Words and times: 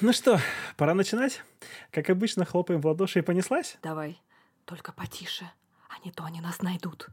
Ну 0.00 0.12
что, 0.12 0.40
пора 0.76 0.94
начинать? 0.94 1.42
Как 1.90 2.08
обычно, 2.08 2.44
хлопаем 2.44 2.80
в 2.80 2.86
ладоши 2.86 3.18
и 3.18 3.22
понеслась? 3.22 3.78
Давай, 3.82 4.22
только 4.64 4.92
потише, 4.92 5.50
а 5.88 5.94
не 6.04 6.12
то 6.12 6.22
они 6.22 6.40
нас 6.40 6.62
найдут. 6.62 7.08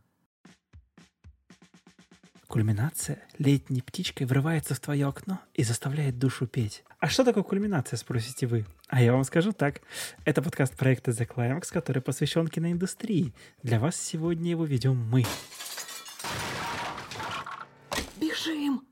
Кульминация 2.46 3.24
летней 3.40 3.81
птичкой 3.81 4.28
врывается 4.28 4.76
в 4.76 4.79
твое 4.79 5.08
окно 5.08 5.40
и 5.56 5.63
заставляет 5.63 6.20
душу 6.20 6.46
петь. 6.46 6.84
А 6.99 7.10
что 7.10 7.24
такое 7.24 7.44
кульминация, 7.44 7.98
спросите 7.98 8.46
вы? 8.46 8.67
А 8.88 9.02
я 9.02 9.13
вам 9.13 9.24
скажу 9.24 9.52
так. 9.52 9.81
Это 10.24 10.44
подкаст 10.44 10.78
проекта 10.78 11.10
The 11.10 11.28
Climax, 11.28 11.74
который 11.74 12.04
посвящен 12.04 12.47
киноиндустрии. 12.47 13.33
Для 13.63 13.79
вас 13.79 13.96
сегодня 13.96 14.52
его 14.52 14.63
ведем 14.63 14.96
мы. 15.10 15.26
Бежим! 18.17 18.86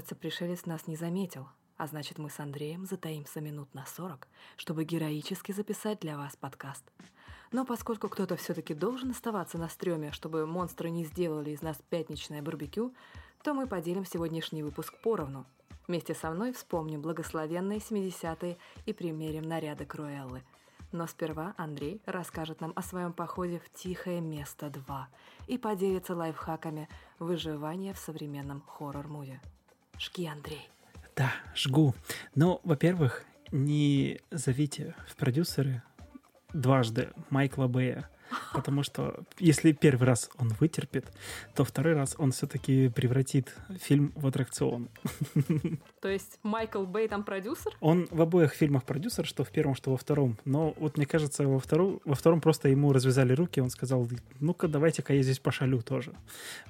Кажется, 0.00 0.14
пришелец 0.14 0.64
нас 0.64 0.86
не 0.86 0.96
заметил. 0.96 1.46
А 1.76 1.86
значит, 1.86 2.16
мы 2.16 2.30
с 2.30 2.40
Андреем 2.40 2.86
затаимся 2.86 3.42
минут 3.42 3.74
на 3.74 3.84
сорок, 3.84 4.28
чтобы 4.56 4.84
героически 4.84 5.52
записать 5.52 6.00
для 6.00 6.16
вас 6.16 6.36
подкаст. 6.36 6.90
Но 7.52 7.66
поскольку 7.66 8.08
кто-то 8.08 8.36
все-таки 8.36 8.72
должен 8.72 9.10
оставаться 9.10 9.58
на 9.58 9.68
стреме, 9.68 10.10
чтобы 10.12 10.46
монстры 10.46 10.88
не 10.88 11.04
сделали 11.04 11.50
из 11.50 11.60
нас 11.60 11.76
пятничное 11.90 12.40
барбекю, 12.40 12.94
то 13.42 13.52
мы 13.52 13.66
поделим 13.66 14.06
сегодняшний 14.06 14.62
выпуск 14.62 14.94
поровну. 15.02 15.44
Вместе 15.86 16.14
со 16.14 16.30
мной 16.30 16.54
вспомним 16.54 17.02
благословенные 17.02 17.80
70-е 17.80 18.56
и 18.86 18.92
примерим 18.94 19.42
наряды 19.42 19.84
Круэллы– 19.84 20.42
но 20.92 21.06
сперва 21.06 21.54
Андрей 21.56 22.02
расскажет 22.04 22.60
нам 22.60 22.72
о 22.74 22.82
своем 22.82 23.12
походе 23.12 23.60
в 23.60 23.70
«Тихое 23.72 24.20
место 24.20 24.66
2» 24.66 25.04
и 25.46 25.56
поделится 25.56 26.16
лайфхаками 26.16 26.88
выживания 27.20 27.94
в 27.94 27.98
современном 27.98 28.64
хоррор-муве. 28.66 29.40
Жги, 30.00 30.26
Андрей. 30.26 30.68
Да, 31.14 31.30
жгу. 31.54 31.94
Ну, 32.34 32.60
во-первых, 32.64 33.24
не 33.52 34.20
зовите 34.30 34.94
в 35.06 35.14
продюсеры 35.16 35.82
дважды 36.54 37.10
Майкла 37.28 37.66
Бэя, 37.66 38.08
Потому 38.52 38.82
что 38.82 39.20
если 39.38 39.72
первый 39.72 40.04
раз 40.04 40.30
он 40.38 40.48
вытерпит, 40.60 41.06
то 41.54 41.64
второй 41.64 41.94
раз 41.94 42.14
он 42.18 42.32
все-таки 42.32 42.88
превратит 42.88 43.54
фильм 43.80 44.12
в 44.14 44.26
аттракцион. 44.26 44.88
То 46.00 46.08
есть 46.08 46.38
Майкл 46.42 46.84
Бэй 46.84 47.08
там 47.08 47.24
продюсер? 47.24 47.72
Он 47.80 48.08
в 48.10 48.20
обоих 48.20 48.52
фильмах 48.54 48.84
продюсер, 48.84 49.26
что 49.26 49.44
в 49.44 49.50
первом, 49.50 49.74
что 49.74 49.90
во 49.90 49.96
втором. 49.96 50.36
Но 50.44 50.74
вот 50.78 50.96
мне 50.96 51.06
кажется, 51.06 51.46
во 51.46 51.58
втором, 51.58 52.00
во 52.04 52.14
втором 52.14 52.40
просто 52.40 52.68
ему 52.68 52.92
развязали 52.92 53.32
руки, 53.32 53.60
он 53.60 53.70
сказал, 53.70 54.08
ну-ка 54.40 54.68
давайте-ка 54.68 55.14
я 55.14 55.22
здесь 55.22 55.38
пошалю 55.38 55.82
тоже. 55.82 56.12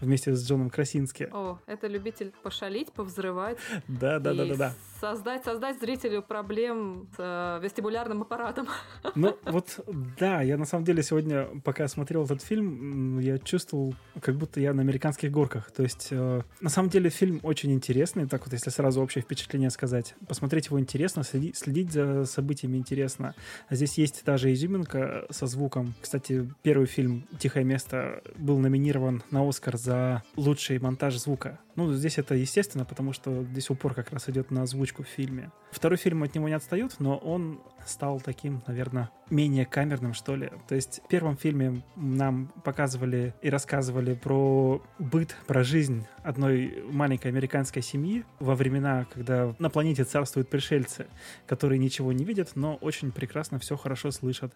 Вместе 0.01 0.35
с 0.35 0.47
Джоном 0.47 0.71
Красински. 0.71 1.29
О, 1.33 1.59
это 1.67 1.87
любитель 1.87 2.33
пошалить, 2.43 2.93
повзрывать. 2.93 3.59
Да, 3.89 4.19
да, 4.19 4.35
да, 4.35 4.45
да, 4.47 4.55
да. 4.55 4.75
Создать, 5.01 5.45
создать 5.45 5.81
зрителю 5.81 6.23
проблем 6.23 7.09
с 7.17 7.19
э, 7.19 7.61
вестибулярным 7.63 8.23
аппаратом. 8.23 8.69
Ну 9.15 9.37
вот, 9.45 9.81
да, 10.19 10.43
я 10.43 10.59
на 10.59 10.67
самом 10.67 10.85
деле 10.85 11.03
сегодня 11.03 11.49
пока 11.65 11.89
смотрел 11.89 12.25
этот 12.25 12.43
фильм, 12.43 13.19
я 13.19 13.39
чувствовал, 13.39 13.95
как 14.21 14.37
будто 14.37 14.61
я 14.61 14.73
на 14.73 14.83
американских 14.83 15.31
горках. 15.31 15.71
То 15.71 15.83
есть, 15.83 16.09
э, 16.11 16.43
на 16.61 16.71
самом 16.71 16.91
деле, 16.91 17.11
фильм 17.11 17.41
очень 17.43 17.73
интересный. 17.73 18.27
Так 18.27 18.45
вот, 18.47 18.53
если 18.53 18.71
сразу 18.71 19.01
общее 19.01 19.23
впечатление 19.23 19.71
сказать. 19.71 20.15
Посмотреть 20.27 20.67
его 20.67 20.81
интересно, 20.81 21.23
следить, 21.23 21.57
следить 21.57 21.93
за 21.93 22.25
событиями 22.25 22.77
интересно. 22.77 23.35
Здесь 23.71 23.99
есть 23.99 24.23
даже 24.25 24.53
изюминка 24.53 25.27
со 25.31 25.47
звуком. 25.47 25.95
Кстати, 26.01 26.49
первый 26.63 26.87
фильм 26.87 27.27
«Тихое 27.39 27.65
место» 27.65 28.23
был 28.37 28.59
номинирован 28.59 29.23
на 29.31 29.49
«Оскар» 29.49 29.77
за 29.77 30.23
лучший 30.37 30.79
монтаж 30.79 31.17
звука. 31.17 31.59
Ну, 31.77 31.93
здесь 31.95 32.19
это 32.19 32.35
естественно, 32.35 32.85
потому 32.85 33.13
что 33.13 33.45
здесь 33.45 33.71
упор 33.71 33.95
как 33.95 34.13
раз 34.13 34.29
идет 34.29 34.51
на 34.51 34.63
озвучку 34.63 35.03
в 35.03 35.07
фильме. 35.07 35.51
Второй 35.71 35.97
фильм 35.97 36.23
от 36.23 36.35
него 36.35 36.49
не 36.49 36.55
отстает, 36.55 36.97
но 36.99 37.17
он 37.17 37.61
стал 37.87 38.21
таким, 38.21 38.63
наверное, 38.67 39.11
менее 39.31 39.65
камерным, 39.65 40.15
что 40.15 40.37
ли. 40.37 40.51
То 40.69 40.75
есть 40.75 41.01
в 41.05 41.09
первом 41.09 41.37
фильме 41.37 41.83
нам 41.97 42.53
показывали 42.65 43.35
и 43.43 43.49
рассказывали 43.49 44.15
про 44.15 44.83
быт, 44.99 45.37
про 45.47 45.63
жизнь 45.63 46.07
одной 46.23 46.83
маленькой 46.91 47.29
американской 47.29 47.83
семьи 47.83 48.25
во 48.41 48.55
времена, 48.55 49.07
когда 49.13 49.55
на 49.59 49.71
планете 49.71 50.05
царствуют 50.05 50.49
пришельцы, 50.49 51.07
которые 51.47 51.79
ничего 51.79 52.13
не 52.13 52.25
видят, 52.25 52.51
но 52.55 52.75
очень 52.77 53.13
прекрасно 53.13 53.59
все 53.59 53.77
хорошо 53.77 54.11
слышат. 54.11 54.53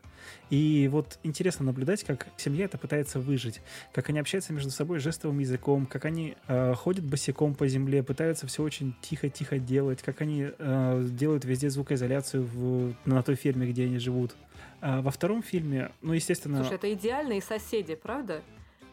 И 0.50 0.88
вот 0.90 1.18
интересно 1.22 1.64
наблюдать, 1.64 2.04
как 2.04 2.26
семья 2.36 2.64
это 2.64 2.78
пытается 2.78 3.20
выжить, 3.20 3.62
как 3.92 4.08
они 4.08 4.18
общаются 4.18 4.52
между 4.52 4.70
собой 4.70 4.98
жестовым 4.98 5.38
языком, 5.38 5.86
как 5.86 6.04
они 6.04 6.36
э, 6.48 6.74
ходят 6.74 7.04
босиком 7.04 7.54
по 7.54 7.68
земле, 7.68 8.02
пытаются 8.02 8.46
все 8.46 8.62
очень 8.62 8.94
тихо-тихо 9.00 9.58
делать, 9.58 10.02
как 10.02 10.20
они 10.20 10.48
э, 10.58 11.06
делают 11.10 11.44
везде 11.44 11.70
звукоизоляцию 11.70 12.44
в, 12.44 12.94
на 13.04 13.13
той 13.22 13.34
ферме, 13.34 13.66
где 13.66 13.84
они 13.84 13.98
живут. 13.98 14.34
А 14.80 15.00
во 15.00 15.10
втором 15.10 15.42
фильме, 15.42 15.92
ну, 16.02 16.12
естественно... 16.12 16.58
Слушай, 16.58 16.74
это 16.74 16.92
идеальные 16.92 17.40
соседи, 17.40 17.94
правда? 17.94 18.42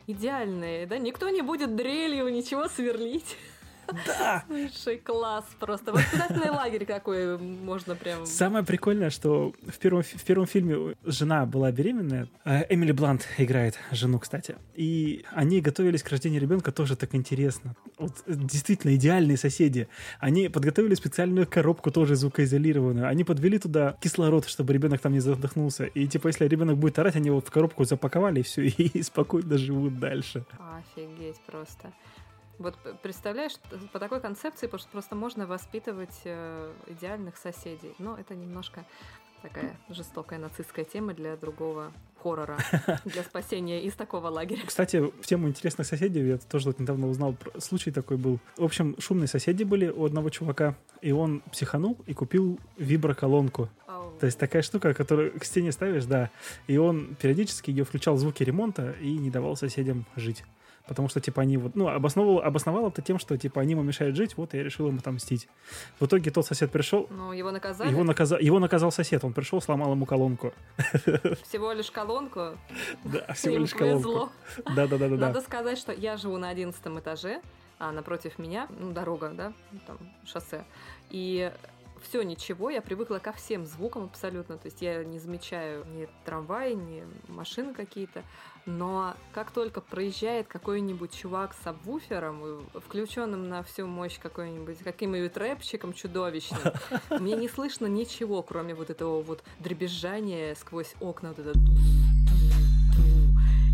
Идеальные, 0.08 0.88
да? 0.88 0.98
Никто 0.98 1.30
не 1.30 1.42
будет 1.42 1.76
дрелью 1.76 2.30
ничего 2.30 2.68
сверлить. 2.68 3.38
Да! 4.06 4.44
Высший 4.48 4.98
класс 4.98 5.46
просто. 5.60 5.92
Воспитательный 5.92 6.50
лагерь 6.50 6.86
какой 6.86 7.38
можно 7.38 7.96
прям... 7.96 8.26
Самое 8.26 8.66
прикольное, 8.66 9.10
что 9.10 9.54
в 9.68 9.78
первом, 9.80 10.04
в 10.04 10.24
первом 10.24 10.48
фильме 10.48 10.96
жена 11.04 11.46
была 11.46 11.72
беременная. 11.72 12.28
Э, 12.46 12.64
Эмили 12.70 12.92
Блант 12.92 13.28
играет 13.38 13.78
жену, 13.92 14.20
кстати. 14.20 14.56
И 14.76 15.26
они 15.32 15.62
готовились 15.62 16.04
к 16.04 16.10
рождению 16.10 16.42
ребенка 16.42 16.72
тоже 16.72 16.96
так 16.96 17.16
интересно. 17.16 17.76
Вот 17.98 18.24
действительно 18.28 18.96
идеальные 18.96 19.38
соседи. 19.38 19.88
Они 20.20 20.50
подготовили 20.50 20.96
специальную 20.96 21.48
коробку 21.48 21.92
тоже 21.92 22.16
звукоизолированную. 22.16 23.08
Они 23.08 23.24
подвели 23.24 23.60
туда 23.60 23.98
кислород, 24.02 24.48
чтобы 24.48 24.74
ребенок 24.74 25.02
там 25.02 25.14
не 25.14 25.20
задохнулся. 25.20 25.86
И 25.86 26.08
типа, 26.08 26.28
если 26.28 26.48
ребенок 26.48 26.78
будет 26.78 26.98
орать, 27.00 27.16
они 27.16 27.30
вот 27.30 27.48
в 27.48 27.52
коробку 27.52 27.84
запаковали 27.86 28.40
и 28.40 28.44
все, 28.44 28.66
и 28.68 29.02
спокойно 29.04 29.58
живут 29.58 30.00
дальше. 30.00 30.46
Офигеть 30.60 31.40
просто. 31.46 31.92
Вот 32.62 32.78
представляешь, 33.02 33.54
по 33.92 34.00
такой 34.00 34.22
концепции 34.22 34.68
просто 34.68 35.16
можно 35.16 35.48
воспитывать 35.48 36.22
э, 36.26 36.72
идеальных 36.88 37.38
соседей. 37.38 37.94
Но 37.98 38.18
это 38.18 38.36
немножко 38.36 38.86
такая 39.42 39.76
жестокая 39.90 40.40
нацистская 40.40 40.86
тема 40.86 41.14
для 41.14 41.36
другого 41.36 41.92
хоррора, 42.22 42.58
для 43.06 43.24
спасения 43.24 43.84
из 43.84 43.94
такого 43.94 44.28
лагеря. 44.28 44.62
Кстати, 44.66 44.98
в 44.98 45.26
тему 45.26 45.48
интересных 45.48 45.88
соседей 45.88 46.26
я 46.28 46.38
тоже 46.38 46.68
вот 46.68 46.80
недавно 46.80 47.10
узнал, 47.10 47.36
случай 47.58 47.92
такой 47.92 48.18
был. 48.18 48.40
В 48.58 48.64
общем, 48.64 48.96
шумные 49.00 49.28
соседи 49.28 49.64
были 49.64 49.88
у 49.90 50.06
одного 50.06 50.30
чувака, 50.30 50.76
и 51.02 51.12
он 51.12 51.42
психанул 51.52 51.98
и 52.06 52.14
купил 52.14 52.60
виброколонку. 52.78 53.70
Oh. 53.88 54.20
То 54.20 54.28
есть 54.28 54.38
такая 54.38 54.62
штука, 54.62 54.94
которую 54.94 55.38
к 55.40 55.44
стене 55.44 55.72
ставишь, 55.72 56.06
да, 56.06 56.30
и 56.68 56.78
он 56.78 57.16
периодически 57.16 57.72
ее 57.72 57.84
включал 57.84 58.18
звуки 58.18 58.44
ремонта 58.44 58.92
и 59.02 59.18
не 59.18 59.32
давал 59.32 59.56
соседям 59.56 60.06
жить 60.16 60.44
потому 60.92 61.08
что, 61.08 61.22
типа, 61.22 61.44
они 61.44 61.56
вот, 61.56 61.74
ну, 61.74 61.88
обосновал, 61.88 62.42
обосновал 62.42 62.90
это 62.90 63.02
тем, 63.02 63.18
что, 63.18 63.38
типа, 63.38 63.62
они 63.62 63.72
ему 63.72 63.82
мешают 63.82 64.18
жить, 64.18 64.36
вот, 64.36 64.54
я 64.54 64.62
решил 64.62 64.88
ему 64.88 64.98
отомстить. 64.98 65.48
В 66.02 66.06
итоге 66.06 66.32
тот 66.32 66.46
сосед 66.46 66.70
пришел... 66.70 67.08
Ну, 67.10 67.32
его 67.32 67.50
наказали? 67.50 67.90
Его, 67.90 68.04
наказа... 68.04 68.38
его 68.38 68.60
наказал 68.60 68.92
сосед, 68.92 69.24
он 69.24 69.32
пришел, 69.32 69.62
сломал 69.62 69.94
ему 69.94 70.06
колонку. 70.06 70.54
Всего 71.48 71.72
лишь 71.72 71.90
колонку? 71.92 72.58
Да, 73.06 73.34
всего 73.34 73.56
лишь 73.56 73.74
колонку. 73.74 74.34
Да-да-да. 74.76 75.08
Надо 75.08 75.40
сказать, 75.40 75.78
что 75.78 75.94
я 75.94 76.18
живу 76.18 76.38
на 76.38 76.50
одиннадцатом 76.50 77.00
этаже, 77.00 77.40
а 77.80 77.94
напротив 77.94 78.38
меня, 78.38 78.68
ну, 78.78 78.92
дорога, 78.92 79.30
да, 79.30 79.54
там, 79.88 79.98
шоссе. 80.26 80.66
И 81.10 81.54
все 82.02 82.22
ничего, 82.24 82.70
я 82.70 82.82
привыкла 82.82 83.20
ко 83.20 83.32
всем 83.32 83.66
звукам 83.66 84.06
абсолютно, 84.06 84.58
то 84.58 84.68
есть 84.68 84.82
я 84.82 85.04
не 85.04 85.20
замечаю 85.20 85.86
ни 85.88 86.08
трамвай, 86.26 86.76
ни 86.76 87.04
машины 87.28 87.74
какие-то, 87.74 88.24
но 88.66 89.16
как 89.34 89.52
только 89.52 89.82
проезжает 89.82 90.48
какой-нибудь 90.48 91.14
чувак 91.14 91.56
с 91.62 91.68
обвуфером, 91.68 92.64
включенным 92.74 93.50
на 93.50 93.64
всю 93.64 93.88
мощь 93.88 94.20
какой-нибудь, 94.20 94.80
каким-нибудь 94.80 95.36
рэпчиком 95.38 95.94
чудовищным, 95.94 96.60
мне 97.20 97.36
не 97.36 97.48
слышно 97.48 97.86
ничего, 97.86 98.44
кроме 98.44 98.76
вот 98.76 98.90
этого 98.90 99.22
вот 99.22 99.44
дребезжания 99.60 100.56
сквозь 100.56 100.94
окна, 101.00 101.30
вот 101.30 101.40
это 101.40 101.54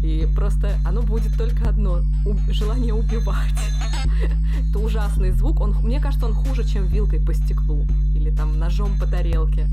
и 0.04 0.28
просто 0.36 0.78
оно 0.86 1.02
будет 1.02 1.38
только 1.38 1.68
одно— 1.70 2.02
желание 2.50 2.94
убивать. 2.94 3.77
Это 4.70 4.80
ужасный 4.80 5.32
звук. 5.32 5.62
Он, 5.62 5.74
мне 5.84 6.00
кажется, 6.00 6.26
он 6.26 6.34
хуже, 6.34 6.64
чем 6.64 6.88
вилкой 6.88 7.20
по 7.20 7.34
стеклу 7.34 7.86
или 8.16 8.30
там 8.30 8.58
ножом 8.60 8.98
по 9.00 9.06
тарелке. 9.08 9.68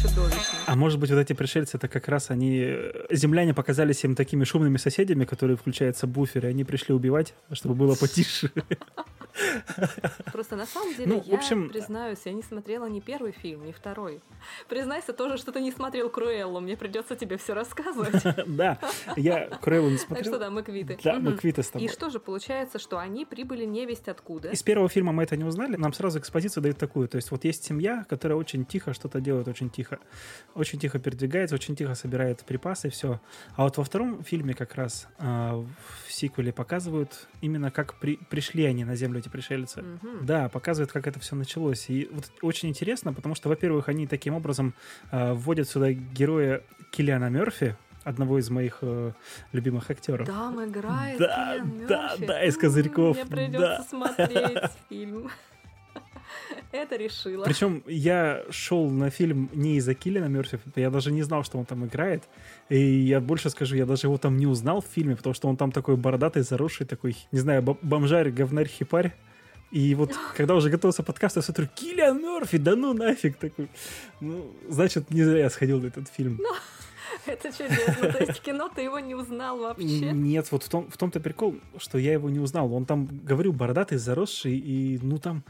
Чудовищно. 0.00 0.58
А 0.66 0.74
может 0.74 0.98
быть, 0.98 1.10
вот 1.10 1.18
эти 1.18 1.32
пришельцы, 1.32 1.76
это 1.76 1.88
как 1.88 2.08
раз 2.08 2.30
они... 2.30 2.76
Земляне 3.10 3.54
показались 3.54 4.04
им 4.04 4.14
такими 4.14 4.44
шумными 4.44 4.76
соседями, 4.76 5.24
которые 5.24 5.56
включаются 5.56 6.06
буферы, 6.06 6.48
и 6.48 6.50
они 6.50 6.64
пришли 6.64 6.94
убивать, 6.94 7.34
чтобы 7.52 7.74
было 7.74 7.94
потише. 7.94 8.50
Просто 10.32 10.56
на 10.56 10.66
самом 10.66 10.94
деле, 10.94 11.06
Ну, 11.14 11.20
в 11.20 11.26
я 11.26 11.36
общем, 11.36 11.68
признаюсь, 11.68 12.18
я 12.24 12.32
не 12.32 12.42
смотрела 12.42 12.86
ни 12.86 13.00
первый 13.00 13.32
фильм, 13.32 13.64
ни 13.64 13.72
второй. 13.72 14.20
Признайся 14.68 15.12
тоже, 15.12 15.36
что 15.38 15.52
ты 15.52 15.60
не 15.60 15.72
смотрел 15.72 16.10
Круэллу, 16.10 16.60
мне 16.60 16.76
придется 16.76 17.16
тебе 17.16 17.36
все 17.36 17.54
рассказывать. 17.54 18.12
Да, 18.46 18.78
я 19.16 19.46
Круэллу 19.60 19.90
не 19.90 19.96
Так 19.96 20.06
что 20.06 20.14
смотрел. 20.16 20.38
да, 20.38 20.50
мы 20.50 20.62
квиты. 20.62 20.98
Да, 21.02 21.18
мы 21.18 21.36
квиты 21.36 21.62
с 21.62 21.68
И 21.68 21.72
тобой. 21.72 21.88
что 21.88 22.10
же 22.10 22.18
получается, 22.20 22.78
что 22.78 22.98
они 22.98 23.24
прибыли 23.24 23.64
невесть 23.64 24.08
откуда? 24.08 24.50
Из 24.50 24.62
первого 24.62 24.88
фильма 24.88 25.12
мы 25.12 25.22
это 25.22 25.36
не 25.36 25.44
узнали, 25.44 25.76
нам 25.76 25.92
сразу 25.92 26.18
экспозицию 26.18 26.62
дают 26.62 26.78
такую. 26.78 27.08
То 27.08 27.16
есть 27.16 27.30
вот 27.30 27.44
есть 27.44 27.64
семья, 27.64 28.04
которая 28.08 28.36
очень 28.38 28.64
тихо 28.64 28.92
что-то 28.94 29.20
делает, 29.20 29.48
очень 29.48 29.70
тихо. 29.70 29.98
Очень 30.54 30.78
тихо 30.78 30.98
передвигается, 30.98 31.54
очень 31.54 31.76
тихо 31.76 31.94
собирает 31.94 32.44
припасы, 32.44 32.90
все. 32.90 33.20
А 33.56 33.64
вот 33.64 33.76
во 33.78 33.84
втором 33.84 34.22
фильме 34.22 34.54
как 34.54 34.74
раз 34.74 35.06
а, 35.18 35.64
в 36.06 36.12
сиквеле 36.12 36.52
показывают 36.52 37.28
именно 37.40 37.70
как 37.70 37.94
при- 37.94 38.16
пришли 38.30 38.64
они 38.64 38.84
на 38.84 38.96
Землю, 38.96 39.21
эти 39.22 39.28
пришельцы. 39.28 39.82
Мгм. 39.82 40.26
Да, 40.26 40.48
показывают, 40.48 40.92
как 40.92 41.06
это 41.06 41.18
все 41.20 41.34
началось. 41.36 41.88
И 41.88 42.08
вот 42.12 42.30
очень 42.42 42.68
интересно, 42.68 43.12
потому 43.12 43.34
что, 43.34 43.48
во-первых, 43.48 43.88
они 43.88 44.06
таким 44.06 44.34
образом 44.34 44.74
а, 45.10 45.34
вводят 45.34 45.68
сюда 45.68 45.92
героя 45.92 46.62
Киллиана 46.90 47.30
Мерфи, 47.30 47.76
одного 48.04 48.38
из 48.40 48.50
моих 48.50 48.78
э, 48.82 49.12
любимых 49.52 49.88
актеров. 49.90 50.26
Там 50.26 50.64
играет 50.64 51.18
Да, 51.18 51.54
Киллиан 51.54 51.86
да, 51.86 52.08
Мёрфи. 52.10 52.26
да, 52.26 52.44
из 52.44 52.56
козырьков, 52.56 53.16
Мне 53.16 53.26
придется 53.26 53.58
да. 53.78 53.82
смотреть 53.84 54.58
фильм. 54.88 55.30
Это 56.72 56.96
решила. 56.96 57.44
Причем 57.44 57.82
я 57.86 58.44
шел 58.50 58.88
на 58.90 59.10
фильм 59.10 59.50
не 59.52 59.76
из-за 59.76 59.94
Киллиана 59.94 60.26
Мерфи, 60.26 60.58
я 60.74 60.90
даже 60.90 61.12
не 61.12 61.22
знал, 61.22 61.44
что 61.44 61.58
он 61.58 61.66
там 61.66 61.84
играет. 61.84 62.24
И 62.70 62.78
я 62.78 63.20
больше 63.20 63.50
скажу, 63.50 63.76
я 63.76 63.84
даже 63.84 64.06
его 64.06 64.16
там 64.16 64.38
не 64.38 64.46
узнал 64.46 64.80
в 64.80 64.86
фильме, 64.86 65.14
потому 65.14 65.34
что 65.34 65.48
он 65.48 65.56
там 65.56 65.70
такой 65.70 65.96
бородатый, 65.96 66.42
заросший, 66.42 66.86
такой, 66.86 67.16
не 67.30 67.40
знаю, 67.40 67.62
бом- 67.62 67.78
бомжарь, 67.82 68.30
говнарь, 68.30 68.68
хипарь. 68.68 69.14
И 69.70 69.94
вот, 69.94 70.12
когда 70.36 70.54
уже 70.54 70.70
готовился 70.70 71.02
подкаст, 71.02 71.36
я 71.36 71.42
смотрю, 71.42 71.68
Киллиан 71.74 72.20
Мерфи, 72.20 72.58
да 72.58 72.76
ну 72.76 72.92
нафиг 72.92 73.36
такой. 73.36 73.68
Ну, 74.20 74.50
значит, 74.68 75.10
не 75.10 75.22
зря 75.24 75.40
я 75.40 75.50
сходил 75.50 75.80
на 75.80 75.86
этот 75.86 76.08
фильм. 76.08 76.40
Это 77.26 77.50
чудесно. 77.52 78.12
То 78.12 78.24
есть 78.24 78.40
кино 78.40 78.70
ты 78.74 78.82
его 78.82 78.98
не 78.98 79.14
узнал 79.14 79.58
вообще? 79.58 80.12
Нет, 80.12 80.50
вот 80.50 80.64
в, 80.64 80.68
том, 80.68 80.90
в 80.90 80.96
том-то 80.96 81.20
прикол, 81.20 81.56
что 81.78 81.98
я 81.98 82.12
его 82.12 82.30
не 82.30 82.38
узнал. 82.38 82.72
Он 82.74 82.84
там, 82.84 83.06
говорю, 83.06 83.52
бородатый, 83.52 83.96
заросший, 83.96 84.56
и, 84.56 84.98
ну, 85.02 85.18
там, 85.18 85.44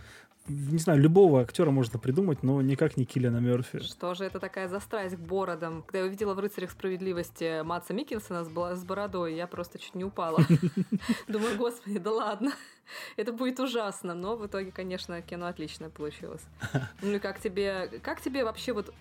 не 0.48 0.78
знаю, 0.78 1.00
любого 1.00 1.40
актера 1.40 1.70
можно 1.70 1.98
придумать, 1.98 2.42
но 2.42 2.60
никак 2.62 2.96
не 2.96 3.04
Киллиана 3.04 3.38
Мерфи. 3.38 3.80
Что 3.80 4.14
же 4.14 4.24
это 4.24 4.40
такая 4.40 4.68
за 4.68 4.80
страсть 4.80 5.16
к 5.16 5.18
бородам? 5.18 5.82
Когда 5.82 6.00
я 6.00 6.04
увидела 6.06 6.34
в 6.34 6.38
«Рыцарях 6.40 6.70
справедливости» 6.72 7.62
Матса 7.62 7.94
с, 7.94 8.48
бла- 8.48 8.74
с 8.74 8.84
бородой, 8.84 9.34
я 9.34 9.46
просто 9.46 9.78
чуть 9.78 9.94
не 9.94 10.04
упала. 10.04 10.40
Думаю, 11.28 11.56
господи, 11.56 11.98
да 11.98 12.10
ладно. 12.10 12.52
Это 13.16 13.32
будет 13.32 13.60
ужасно. 13.60 14.14
Но 14.14 14.36
в 14.36 14.46
итоге, 14.46 14.72
конечно, 14.72 15.22
кино 15.22 15.46
отличное 15.46 15.90
получилось. 15.90 16.42
Ну 17.02 17.12
и 17.12 17.18
как 17.18 17.40
тебе, 17.40 18.00
как 18.02 18.20
тебе 18.20 18.44
вообще 18.44 18.72
вот 18.72 18.92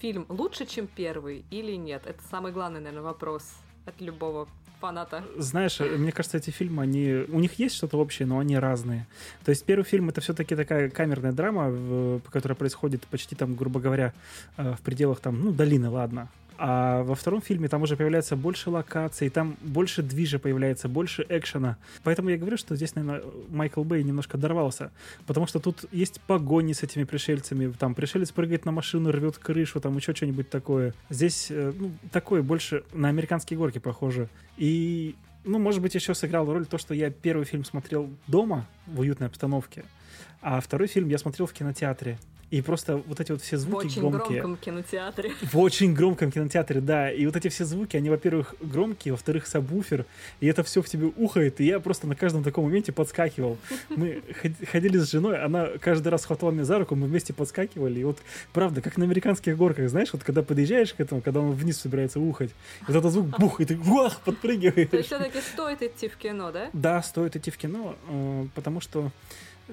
фильм 0.00 0.26
лучше, 0.28 0.66
чем 0.66 0.86
первый 0.86 1.44
или 1.50 1.76
нет? 1.76 2.02
Это 2.06 2.22
самый 2.24 2.52
главный, 2.52 2.80
наверное, 2.80 3.02
вопрос 3.02 3.54
от 3.86 4.00
любого 4.00 4.48
фаната. 4.80 5.22
Знаешь, 5.36 5.80
э, 5.80 5.84
мне 5.96 6.12
кажется, 6.12 6.38
эти 6.38 6.50
фильмы, 6.50 6.82
они... 6.82 7.24
У 7.28 7.38
них 7.40 7.58
есть 7.58 7.74
что-то 7.76 7.98
общее, 7.98 8.26
но 8.26 8.38
они 8.38 8.58
разные. 8.58 9.06
То 9.44 9.50
есть 9.50 9.64
первый 9.64 9.84
фильм— 9.84 10.08
это 10.10 10.20
все-таки 10.20 10.56
такая 10.56 10.90
камерная 10.90 11.32
драма, 11.32 11.68
в- 11.70 12.20
которая 12.30 12.56
происходит 12.56 13.06
почти 13.06 13.34
там, 13.36 13.54
грубо 13.54 13.80
говоря, 13.80 14.12
э, 14.56 14.74
в 14.74 14.80
пределах 14.80 15.20
там, 15.20 15.40
ну, 15.44 15.52
долины, 15.52 15.88
ладно. 15.90 16.28
А 16.62 17.04
во 17.04 17.14
втором 17.14 17.40
фильме 17.40 17.68
там 17.68 17.80
уже 17.80 17.96
появляется 17.96 18.36
больше 18.36 18.68
локаций, 18.68 19.30
там 19.30 19.56
больше 19.62 20.02
движа 20.02 20.38
появляется, 20.38 20.90
больше 20.90 21.24
экшена. 21.26 21.78
Поэтому 22.04 22.28
я 22.28 22.36
говорю, 22.36 22.58
что 22.58 22.76
здесь, 22.76 22.94
наверное, 22.94 23.22
Майкл 23.48 23.82
Бэй 23.82 24.02
немножко 24.02 24.36
дорвался. 24.36 24.90
Потому 25.26 25.46
что 25.46 25.58
тут 25.58 25.86
есть 25.90 26.20
погони 26.20 26.74
с 26.74 26.82
этими 26.82 27.04
пришельцами. 27.04 27.72
Там 27.72 27.94
пришелец 27.94 28.30
прыгает 28.30 28.66
на 28.66 28.72
машину, 28.72 29.10
рвет 29.10 29.38
крышу, 29.38 29.80
там 29.80 29.96
еще 29.96 30.14
что-нибудь 30.14 30.50
такое. 30.50 30.92
Здесь, 31.08 31.46
э, 31.48 31.72
ну, 31.74 31.92
такое 32.12 32.42
больше 32.42 32.84
на 32.92 33.08
американские 33.08 33.56
горки 33.58 33.78
похоже. 33.78 34.28
И, 34.58 35.14
ну, 35.44 35.58
может 35.58 35.80
быть, 35.80 35.94
еще 35.94 36.14
сыграл 36.14 36.44
роль 36.44 36.66
то, 36.66 36.76
что 36.76 36.92
я 36.92 37.08
первый 37.08 37.46
фильм 37.46 37.64
смотрел 37.64 38.10
дома, 38.26 38.66
в 38.86 39.00
уютной 39.00 39.28
обстановке, 39.28 39.84
а 40.42 40.60
второй 40.60 40.88
фильм 40.88 41.08
я 41.08 41.16
смотрел 41.16 41.46
в 41.46 41.54
кинотеатре. 41.54 42.18
И 42.50 42.62
просто 42.62 42.96
вот 42.96 43.20
эти 43.20 43.30
вот 43.30 43.42
все 43.42 43.56
В 43.56 43.60
звуки 43.60 43.86
очень 43.86 44.00
громкие. 44.00 44.40
громком 44.40 44.56
кинотеатре. 44.56 45.30
В 45.42 45.58
очень 45.58 45.94
громком 45.94 46.32
кинотеатре, 46.32 46.80
да. 46.80 47.10
И 47.12 47.24
вот 47.24 47.36
эти 47.36 47.46
все 47.48 47.64
звуки, 47.64 47.96
они, 47.96 48.10
во-первых, 48.10 48.56
громкие, 48.60 49.12
во-вторых, 49.12 49.46
сабвуфер, 49.46 50.04
и 50.40 50.46
это 50.48 50.64
все 50.64 50.82
в 50.82 50.88
тебе 50.88 51.06
ухает, 51.16 51.60
и 51.60 51.64
я 51.64 51.78
просто 51.78 52.08
на 52.08 52.16
каждом 52.16 52.42
таком 52.42 52.64
моменте 52.64 52.90
подскакивал. 52.90 53.56
Мы 53.88 54.22
ход- 54.42 54.68
ходили 54.68 54.98
с 54.98 55.08
женой, 55.12 55.40
она 55.40 55.68
каждый 55.80 56.08
раз 56.08 56.24
хватала 56.24 56.50
меня 56.50 56.64
за 56.64 56.78
руку, 56.80 56.96
мы 56.96 57.06
вместе 57.06 57.32
подскакивали, 57.32 58.00
и 58.00 58.04
вот, 58.04 58.18
правда, 58.52 58.82
как 58.82 58.96
на 58.96 59.04
американских 59.04 59.56
горках, 59.56 59.88
знаешь, 59.88 60.12
вот 60.12 60.24
когда 60.24 60.42
подъезжаешь 60.42 60.92
к 60.92 60.98
этому, 61.00 61.20
когда 61.20 61.38
он 61.38 61.52
вниз 61.52 61.78
собирается 61.80 62.18
ухать, 62.18 62.50
вот 62.88 62.96
этот 62.96 63.12
звук 63.12 63.38
бух, 63.38 63.60
и 63.60 63.64
ты 63.64 63.76
вах, 63.76 64.14
То 64.24 64.32
есть 64.32 64.40
подпрыгиваешь. 64.40 65.06
все-таки 65.06 65.40
стоит 65.40 65.82
идти 65.82 66.08
в 66.08 66.16
кино, 66.16 66.50
да? 66.50 66.68
Да, 66.72 67.00
стоит 67.02 67.36
идти 67.36 67.52
в 67.52 67.56
кино, 67.56 67.94
э, 68.08 68.46
потому 68.56 68.80
что 68.80 69.12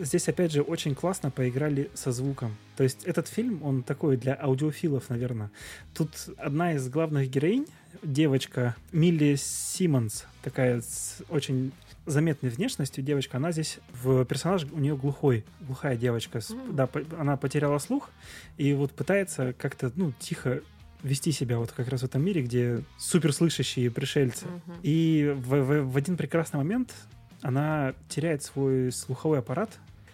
здесь, 0.02 0.28
опять 0.28 0.52
же, 0.52 0.62
очень 0.62 0.96
классно 0.96 1.32
поиграли 1.32 1.90
со 1.94 2.12
звуком. 2.12 2.56
То 2.76 2.84
есть 2.84 3.04
этот 3.06 3.28
фильм, 3.28 3.62
он 3.64 3.84
такой 3.84 4.18
для 4.18 4.34
аудиофилов, 4.40 5.10
наверное. 5.10 5.50
Тут 5.94 6.12
одна 6.38 6.74
из 6.74 6.88
главных 6.90 7.30
героинь, 7.30 7.66
девочка 8.04 8.76
Милли 8.92 9.36
Симмонс, 9.38 10.26
такая 10.44 10.82
с 10.82 11.22
очень 11.30 11.72
заметной 12.06 12.50
внешностью 12.50 13.04
девочка, 13.04 13.38
она 13.38 13.52
здесь 13.52 13.80
в 14.02 14.24
персонаж 14.26 14.66
у 14.72 14.80
нее 14.80 14.96
глухой, 14.96 15.44
глухая 15.62 15.98
девочка, 15.98 16.40
Мгм. 16.50 16.76
да, 16.76 16.88
по- 16.88 17.04
она 17.20 17.36
потеряла 17.36 17.80
слух 17.80 18.10
и 18.58 18.74
вот 18.74 18.92
пытается 18.94 19.54
как-то, 19.54 19.92
ну, 19.96 20.14
тихо 20.20 20.62
вести 21.04 21.32
себя 21.32 21.58
вот 21.60 21.72
как 21.74 21.90
раз 21.90 22.02
в 22.02 22.06
этом 22.06 22.24
мире, 22.24 22.42
где 22.44 22.84
суперслышащие 22.98 23.92
пришельцы. 23.92 24.46
Мгм. 24.46 24.76
И 24.84 25.34
в, 25.36 25.50
в- 25.62 25.84
в 25.92 25.98
один 25.98 26.16
прекрасный 26.18 26.58
момент 26.58 26.94
она 27.42 27.94
теряет 28.10 28.44
свой 28.44 28.92
слуховой 28.92 29.40
аппарат, 29.40 29.70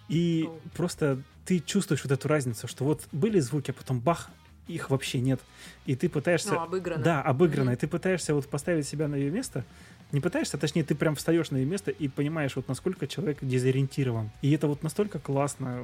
и 0.09 0.47
О. 0.47 0.59
просто 0.75 1.21
ты 1.45 1.59
чувствуешь 1.59 2.03
вот 2.03 2.11
эту 2.11 2.27
разницу, 2.27 2.67
что 2.67 2.83
вот 2.85 3.07
были 3.11 3.39
звуки, 3.39 3.71
а 3.71 3.73
потом 3.73 3.99
бах, 3.99 4.29
их 4.67 4.89
вообще 4.89 5.19
нет. 5.19 5.41
И 5.85 5.95
ты 5.95 6.09
пытаешься... 6.09 6.53
Ну, 6.53 6.61
обыграно. 6.61 7.03
Да, 7.03 7.21
обыгранно. 7.21 7.71
Мгм. 7.71 7.77
И 7.77 7.79
ты 7.81 7.87
пытаешься 7.87 8.33
вот 8.33 8.47
поставить 8.47 8.87
себя 8.87 9.07
на 9.07 9.15
ее 9.15 9.29
место. 9.29 9.65
Не 10.11 10.19
пытаешься, 10.19 10.57
а 10.57 10.59
точнее, 10.59 10.83
ты 10.83 10.95
прям 10.95 11.15
встаешь 11.15 11.49
на 11.49 11.57
ее 11.57 11.65
место 11.65 11.91
и 11.91 12.07
понимаешь, 12.07 12.55
вот 12.55 12.67
насколько 12.67 13.07
человек 13.07 13.39
дезориентирован. 13.41 14.29
И 14.41 14.51
это 14.51 14.67
вот 14.67 14.83
настолько 14.83 15.19
классно. 15.19 15.83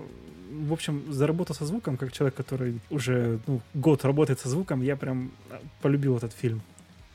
В 0.52 0.72
общем, 0.72 1.12
за 1.12 1.26
работу 1.28 1.54
со 1.54 1.66
звуком, 1.66 1.98
как 1.98 2.12
человек, 2.12 2.36
который 2.36 2.80
уже 2.90 3.40
ну, 3.48 3.62
год 3.74 4.06
работает 4.06 4.40
со 4.40 4.48
звуком, 4.48 4.82
я 4.82 4.96
прям 4.96 5.32
а, 5.50 5.60
полюбил 5.82 6.16
этот 6.16 6.32
фильм. 6.34 6.62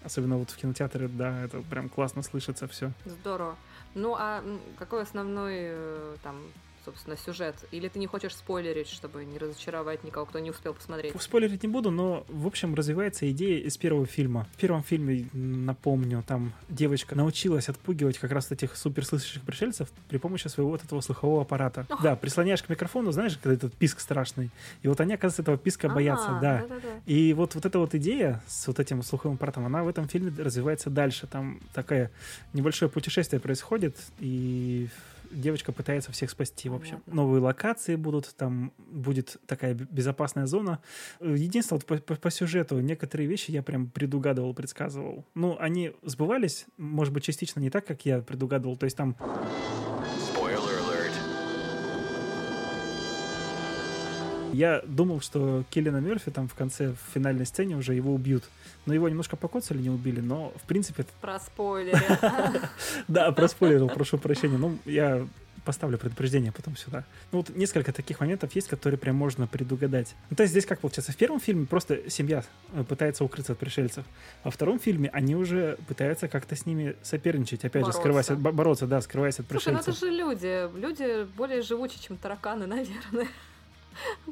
Особенно 0.04 0.37
вот 0.37 0.50
в 0.50 0.56
кинотеатре, 0.56 1.08
да, 1.08 1.44
это 1.44 1.62
прям 1.62 1.88
классно 1.88 2.23
слышится 2.23 2.68
все. 2.68 2.92
Здорово. 3.06 3.56
Ну, 3.94 4.14
а 4.18 4.44
какой 4.78 5.02
основной 5.02 5.54
э, 5.56 6.16
там, 6.23 6.37
собственно, 6.84 7.16
сюжет? 7.16 7.54
Или 7.70 7.88
ты 7.88 7.98
не 7.98 8.06
хочешь 8.06 8.34
спойлерить, 8.34 8.88
чтобы 8.88 9.24
не 9.24 9.38
разочаровать 9.38 10.04
никого, 10.04 10.26
кто 10.26 10.38
не 10.38 10.50
успел 10.50 10.74
посмотреть? 10.74 11.14
Спойлерить 11.20 11.62
не 11.62 11.68
буду, 11.68 11.90
но, 11.90 12.24
в 12.28 12.46
общем, 12.46 12.74
развивается 12.74 13.30
идея 13.30 13.60
из 13.60 13.76
первого 13.76 14.06
фильма. 14.06 14.46
В 14.54 14.60
первом 14.60 14.82
фильме, 14.82 15.28
напомню, 15.32 16.24
там 16.26 16.52
девочка 16.68 17.14
научилась 17.14 17.68
отпугивать 17.68 18.18
как 18.18 18.32
раз 18.32 18.50
этих 18.50 18.76
суперслышащих 18.76 19.42
пришельцев 19.42 19.88
при 20.08 20.18
помощи 20.18 20.48
своего 20.48 20.70
вот 20.70 20.84
этого 20.84 21.00
слухового 21.00 21.42
аппарата. 21.42 21.86
Ох. 21.90 22.02
Да, 22.02 22.16
прислоняешь 22.16 22.62
к 22.62 22.68
микрофону, 22.68 23.12
знаешь, 23.12 23.38
когда 23.42 23.54
этот 23.54 23.74
писк 23.74 24.00
страшный. 24.00 24.50
И 24.82 24.88
вот 24.88 25.00
они, 25.00 25.14
оказывается, 25.14 25.42
этого 25.42 25.56
писка 25.56 25.88
боятся, 25.88 26.38
А, 26.38 26.40
да. 26.40 26.58
да-да-да. 26.60 27.00
И 27.06 27.32
вот, 27.32 27.54
вот 27.54 27.64
эта 27.64 27.78
вот 27.78 27.94
идея 27.94 28.42
с 28.46 28.66
вот 28.66 28.78
этим 28.78 29.02
слуховым 29.02 29.36
аппаратом, 29.36 29.66
она 29.66 29.82
в 29.82 29.88
этом 29.88 30.08
фильме 30.08 30.32
развивается 30.42 30.90
дальше. 30.90 31.26
Там 31.26 31.60
такое 31.72 32.10
небольшое 32.52 32.90
путешествие 32.90 33.40
происходит, 33.40 33.96
и 34.18 34.88
девочка 35.34 35.72
пытается 35.72 36.12
всех 36.12 36.30
спасти, 36.30 36.68
в 36.68 36.74
общем. 36.74 37.00
Понятно. 37.00 37.14
Новые 37.14 37.40
локации 37.42 37.96
будут, 37.96 38.34
там 38.36 38.72
будет 38.78 39.36
такая 39.46 39.74
безопасная 39.74 40.46
зона. 40.46 40.80
Единственное, 41.20 41.80
вот 41.80 41.86
по, 41.86 42.14
по- 42.14 42.20
по 42.20 42.30
сюжету 42.30 42.80
некоторые 42.80 43.26
вещи 43.28 43.50
я 43.50 43.62
прям 43.62 43.88
предугадывал, 43.90 44.54
предсказывал. 44.54 45.24
Ну, 45.34 45.56
они 45.58 45.92
сбывались, 46.02 46.66
может 46.76 47.12
быть, 47.12 47.24
частично 47.24 47.60
не 47.60 47.70
так, 47.70 47.84
как 47.86 48.04
я 48.06 48.20
предугадывал. 48.20 48.76
То 48.76 48.84
есть 48.84 48.96
там 48.96 49.16
Я 54.54 54.82
думал, 54.87 55.20
что 55.20 55.64
Киллиана 55.70 55.99
Мерфи 55.99 56.30
там 56.30 56.49
в 56.49 56.54
конце, 56.54 56.92
в 56.92 57.12
финальной 57.12 57.46
сцене 57.46 57.76
уже 57.76 57.94
его 57.94 58.14
убьют. 58.14 58.44
Но 58.87 58.94
его 58.94 59.08
немножко 59.08 59.37
покоцали, 59.37 59.78
не 59.78 59.90
убили. 59.90 60.20
Но, 60.20 60.52
в 60.62 60.66
принципе, 60.66 61.04
Про 61.20 61.40
спойлеры. 61.40 62.00
да, 63.08 63.32
проспойлерил, 63.32 63.88
прошу 63.88 64.18
прощения. 64.18 64.58
Ну, 64.58 64.78
я 64.84 65.26
поставлю 65.64 65.99
предупреждение 65.99 66.52
потом 66.52 66.76
сюда. 66.76 67.04
Ну 67.32 67.38
вот 67.38 67.49
несколько 67.56 67.92
таких 67.92 68.20
моментов 68.20 68.54
есть, 68.54 68.68
которые 68.68 68.99
прям 68.99 69.16
можно 69.16 69.46
предугадать. 69.46 70.14
Ну 70.30 70.37
то 70.37 70.42
есть 70.42 70.50
здесь 70.50 70.66
как 70.66 70.80
получается, 70.80 71.12
в 71.12 71.16
первом 71.16 71.40
фильме 71.40 71.66
просто 71.66 72.11
семья 72.11 72.44
э, 72.75 72.84
пытается 72.84 73.25
укрыться 73.25 73.52
от 73.52 73.58
пришельцев, 73.58 74.04
а 74.42 74.49
во 74.49 74.50
втором 74.50 74.78
фильме 74.78 75.08
они 75.11 75.34
уже 75.34 75.78
пытаются 75.88 76.28
как-то 76.28 76.54
с 76.54 76.66
ними 76.66 76.96
соперничать, 77.02 77.61
опять 77.64 77.82
Бороться. 77.82 77.92
же, 77.99 78.02
скрываясь 78.02 78.30
от, 78.30 78.38
бо- 78.38 78.52
бороться, 78.52 78.87
да, 78.87 79.00
скрываясь 79.00 79.38
от 79.38 79.46
Слушай, 79.49 79.73
ну 79.73 79.78
пришельцев. 79.78 80.02
это 80.02 80.06
же 80.06 80.12
люди. 80.12 80.78
Люди 80.78 81.25
более 81.37 81.62
живучи, 81.62 81.99
чем 81.99 82.16
тараканы, 82.18 82.66
наверное. 82.66 83.28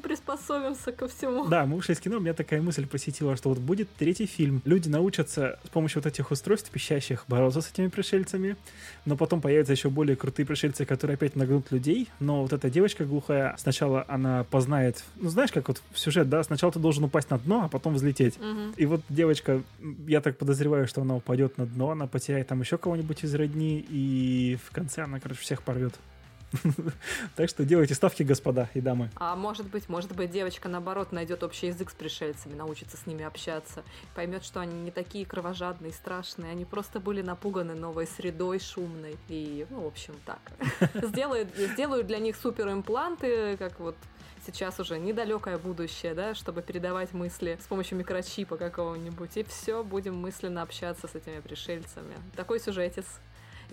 Приспособимся 0.01 0.91
ко 0.91 1.07
всему. 1.07 1.47
Да, 1.47 1.65
мы 1.65 1.77
ушли 1.77 1.93
из 1.93 1.99
кино, 1.99 2.17
у 2.17 2.19
меня 2.19 2.33
такая 2.33 2.61
мысль 2.61 2.85
посетила, 2.85 3.35
что 3.35 3.49
вот 3.49 3.59
будет 3.59 3.89
третий 3.97 4.25
фильм. 4.25 4.61
Люди 4.65 4.89
научатся 4.89 5.59
с 5.65 5.69
помощью 5.69 6.01
вот 6.01 6.11
этих 6.11 6.31
устройств 6.31 6.69
пищащих 6.69 7.25
бороться 7.27 7.61
с 7.61 7.71
этими 7.71 7.87
пришельцами, 7.87 8.57
но 9.05 9.17
потом 9.17 9.41
появятся 9.41 9.73
еще 9.73 9.89
более 9.89 10.15
крутые 10.15 10.45
пришельцы, 10.45 10.85
которые 10.85 11.15
опять 11.15 11.35
нагнут 11.35 11.71
людей. 11.71 12.09
Но 12.19 12.41
вот 12.41 12.53
эта 12.53 12.69
девочка 12.69 13.05
глухая, 13.05 13.55
сначала 13.57 14.05
она 14.07 14.43
познает, 14.45 15.03
ну 15.15 15.29
знаешь, 15.29 15.51
как 15.51 15.67
вот 15.67 15.81
сюжет, 15.93 16.29
да, 16.29 16.43
сначала 16.43 16.71
ты 16.71 16.79
должен 16.79 17.03
упасть 17.03 17.29
на 17.29 17.37
дно, 17.37 17.65
а 17.65 17.69
потом 17.69 17.95
взлететь. 17.95 18.39
Мгм. 18.39 18.73
И 18.77 18.85
вот 18.85 19.01
девочка, 19.09 19.61
я 20.07 20.21
так 20.21 20.37
подозреваю, 20.37 20.87
что 20.87 21.01
она 21.01 21.15
упадет 21.15 21.57
на 21.57 21.65
дно, 21.65 21.91
она 21.91 22.07
потеряет 22.07 22.47
там 22.47 22.61
еще 22.61 22.77
кого-нибудь 22.77 23.23
из 23.23 23.33
родни, 23.35 23.85
и 23.89 24.57
в 24.65 24.71
конце 24.71 25.03
она, 25.03 25.19
короче, 25.19 25.41
всех 25.41 25.63
порвет. 25.63 25.93
Так 27.35 27.49
что 27.49 27.65
делайте 27.65 27.93
ставки, 27.95 28.23
господа 28.23 28.69
и 28.73 28.81
дамы. 28.81 29.09
А 29.15 29.35
может 29.35 29.67
быть, 29.67 29.89
может 29.89 30.15
быть, 30.15 30.31
девочка, 30.31 30.69
наоборот, 30.69 31.11
найдет 31.11 31.43
общий 31.43 31.67
язык 31.67 31.89
с 31.89 31.93
пришельцами, 31.93 32.53
научится 32.53 32.97
с 32.97 33.05
ними 33.05 33.23
общаться, 33.23 33.83
поймет, 34.15 34.43
что 34.43 34.59
они 34.59 34.79
не 34.81 34.91
такие 34.91 35.25
кровожадные 35.25 35.91
и 35.91 35.93
страшные, 35.93 36.51
они 36.51 36.65
просто 36.65 36.99
были 36.99 37.21
напуганы 37.21 37.75
новой 37.75 38.07
средой 38.07 38.59
шумной. 38.59 39.17
И, 39.29 39.65
ну, 39.69 39.81
в 39.81 39.87
общем, 39.87 40.15
так. 40.25 40.39
Сделают, 41.03 42.07
для 42.07 42.19
них 42.19 42.35
суперимпланты, 42.35 43.57
как 43.57 43.79
вот 43.79 43.95
сейчас 44.45 44.79
уже 44.79 44.99
недалекое 44.99 45.57
будущее, 45.57 46.13
да, 46.13 46.35
чтобы 46.35 46.61
передавать 46.61 47.13
мысли 47.13 47.57
с 47.61 47.67
помощью 47.67 47.97
микрочипа 47.97 48.57
какого-нибудь. 48.57 49.37
И 49.37 49.43
все, 49.43 49.83
будем 49.83 50.15
мысленно 50.15 50.61
общаться 50.61 51.07
с 51.07 51.15
этими 51.15 51.39
пришельцами. 51.39 52.15
Такой 52.35 52.59
сюжетец. 52.59 53.05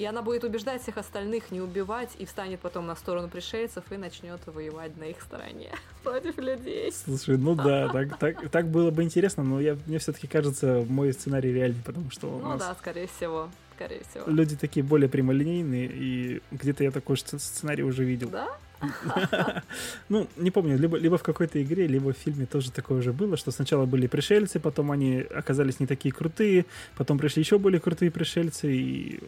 И 0.00 0.04
она 0.06 0.22
будет 0.22 0.44
убеждать 0.44 0.80
всех 0.82 0.96
остальных 0.96 1.50
не 1.50 1.60
убивать 1.60 2.08
и 2.18 2.24
встанет 2.24 2.60
потом 2.60 2.86
на 2.86 2.96
сторону 2.96 3.28
пришельцев 3.28 3.84
и 3.92 3.98
начнет 3.98 4.40
воевать 4.46 4.96
на 4.96 5.04
их 5.04 5.20
стороне 5.20 5.68
против 6.02 6.38
людей. 6.38 6.90
Слушай, 6.90 7.36
ну 7.36 7.54
да, 7.54 7.86
так, 7.90 8.18
так, 8.18 8.48
так 8.48 8.68
было 8.68 8.90
бы 8.90 9.02
интересно, 9.02 9.42
но 9.44 9.60
я, 9.60 9.76
мне 9.84 9.98
все-таки 9.98 10.26
кажется, 10.26 10.86
мой 10.88 11.12
сценарий 11.12 11.52
реальный, 11.52 11.82
потому 11.84 12.10
что 12.10 12.30
Ну 12.42 12.56
да, 12.56 12.74
скорее 12.80 13.08
всего. 13.08 13.50
Скорее 13.76 14.00
всего. 14.10 14.24
люди 14.26 14.56
такие 14.56 14.82
более 14.82 15.10
прямолинейные, 15.10 15.90
и 15.92 16.42
где-то 16.50 16.82
я 16.82 16.92
такой 16.92 17.16
сц- 17.16 17.38
сценарий 17.38 17.82
уже 17.82 18.02
видел. 18.02 18.30
Да? 18.30 18.48
Ну, 20.08 20.26
не 20.36 20.50
помню, 20.50 20.78
либо, 20.78 20.96
либо 20.96 21.18
в 21.18 21.22
какой-то 21.22 21.62
игре, 21.62 21.86
либо 21.86 22.12
в 22.12 22.16
фильме 22.16 22.46
тоже 22.46 22.72
такое 22.72 22.98
уже 22.98 23.12
было, 23.12 23.36
что 23.36 23.50
сначала 23.50 23.86
были 23.86 24.06
пришельцы, 24.06 24.58
потом 24.60 24.90
они 24.90 25.20
оказались 25.20 25.80
не 25.80 25.86
такие 25.86 26.12
крутые, 26.12 26.66
потом 26.96 27.18
пришли 27.18 27.42
еще 27.42 27.58
более 27.58 27.80
крутые 27.80 28.10
пришельцы, 28.10 28.72
и, 28.72 29.20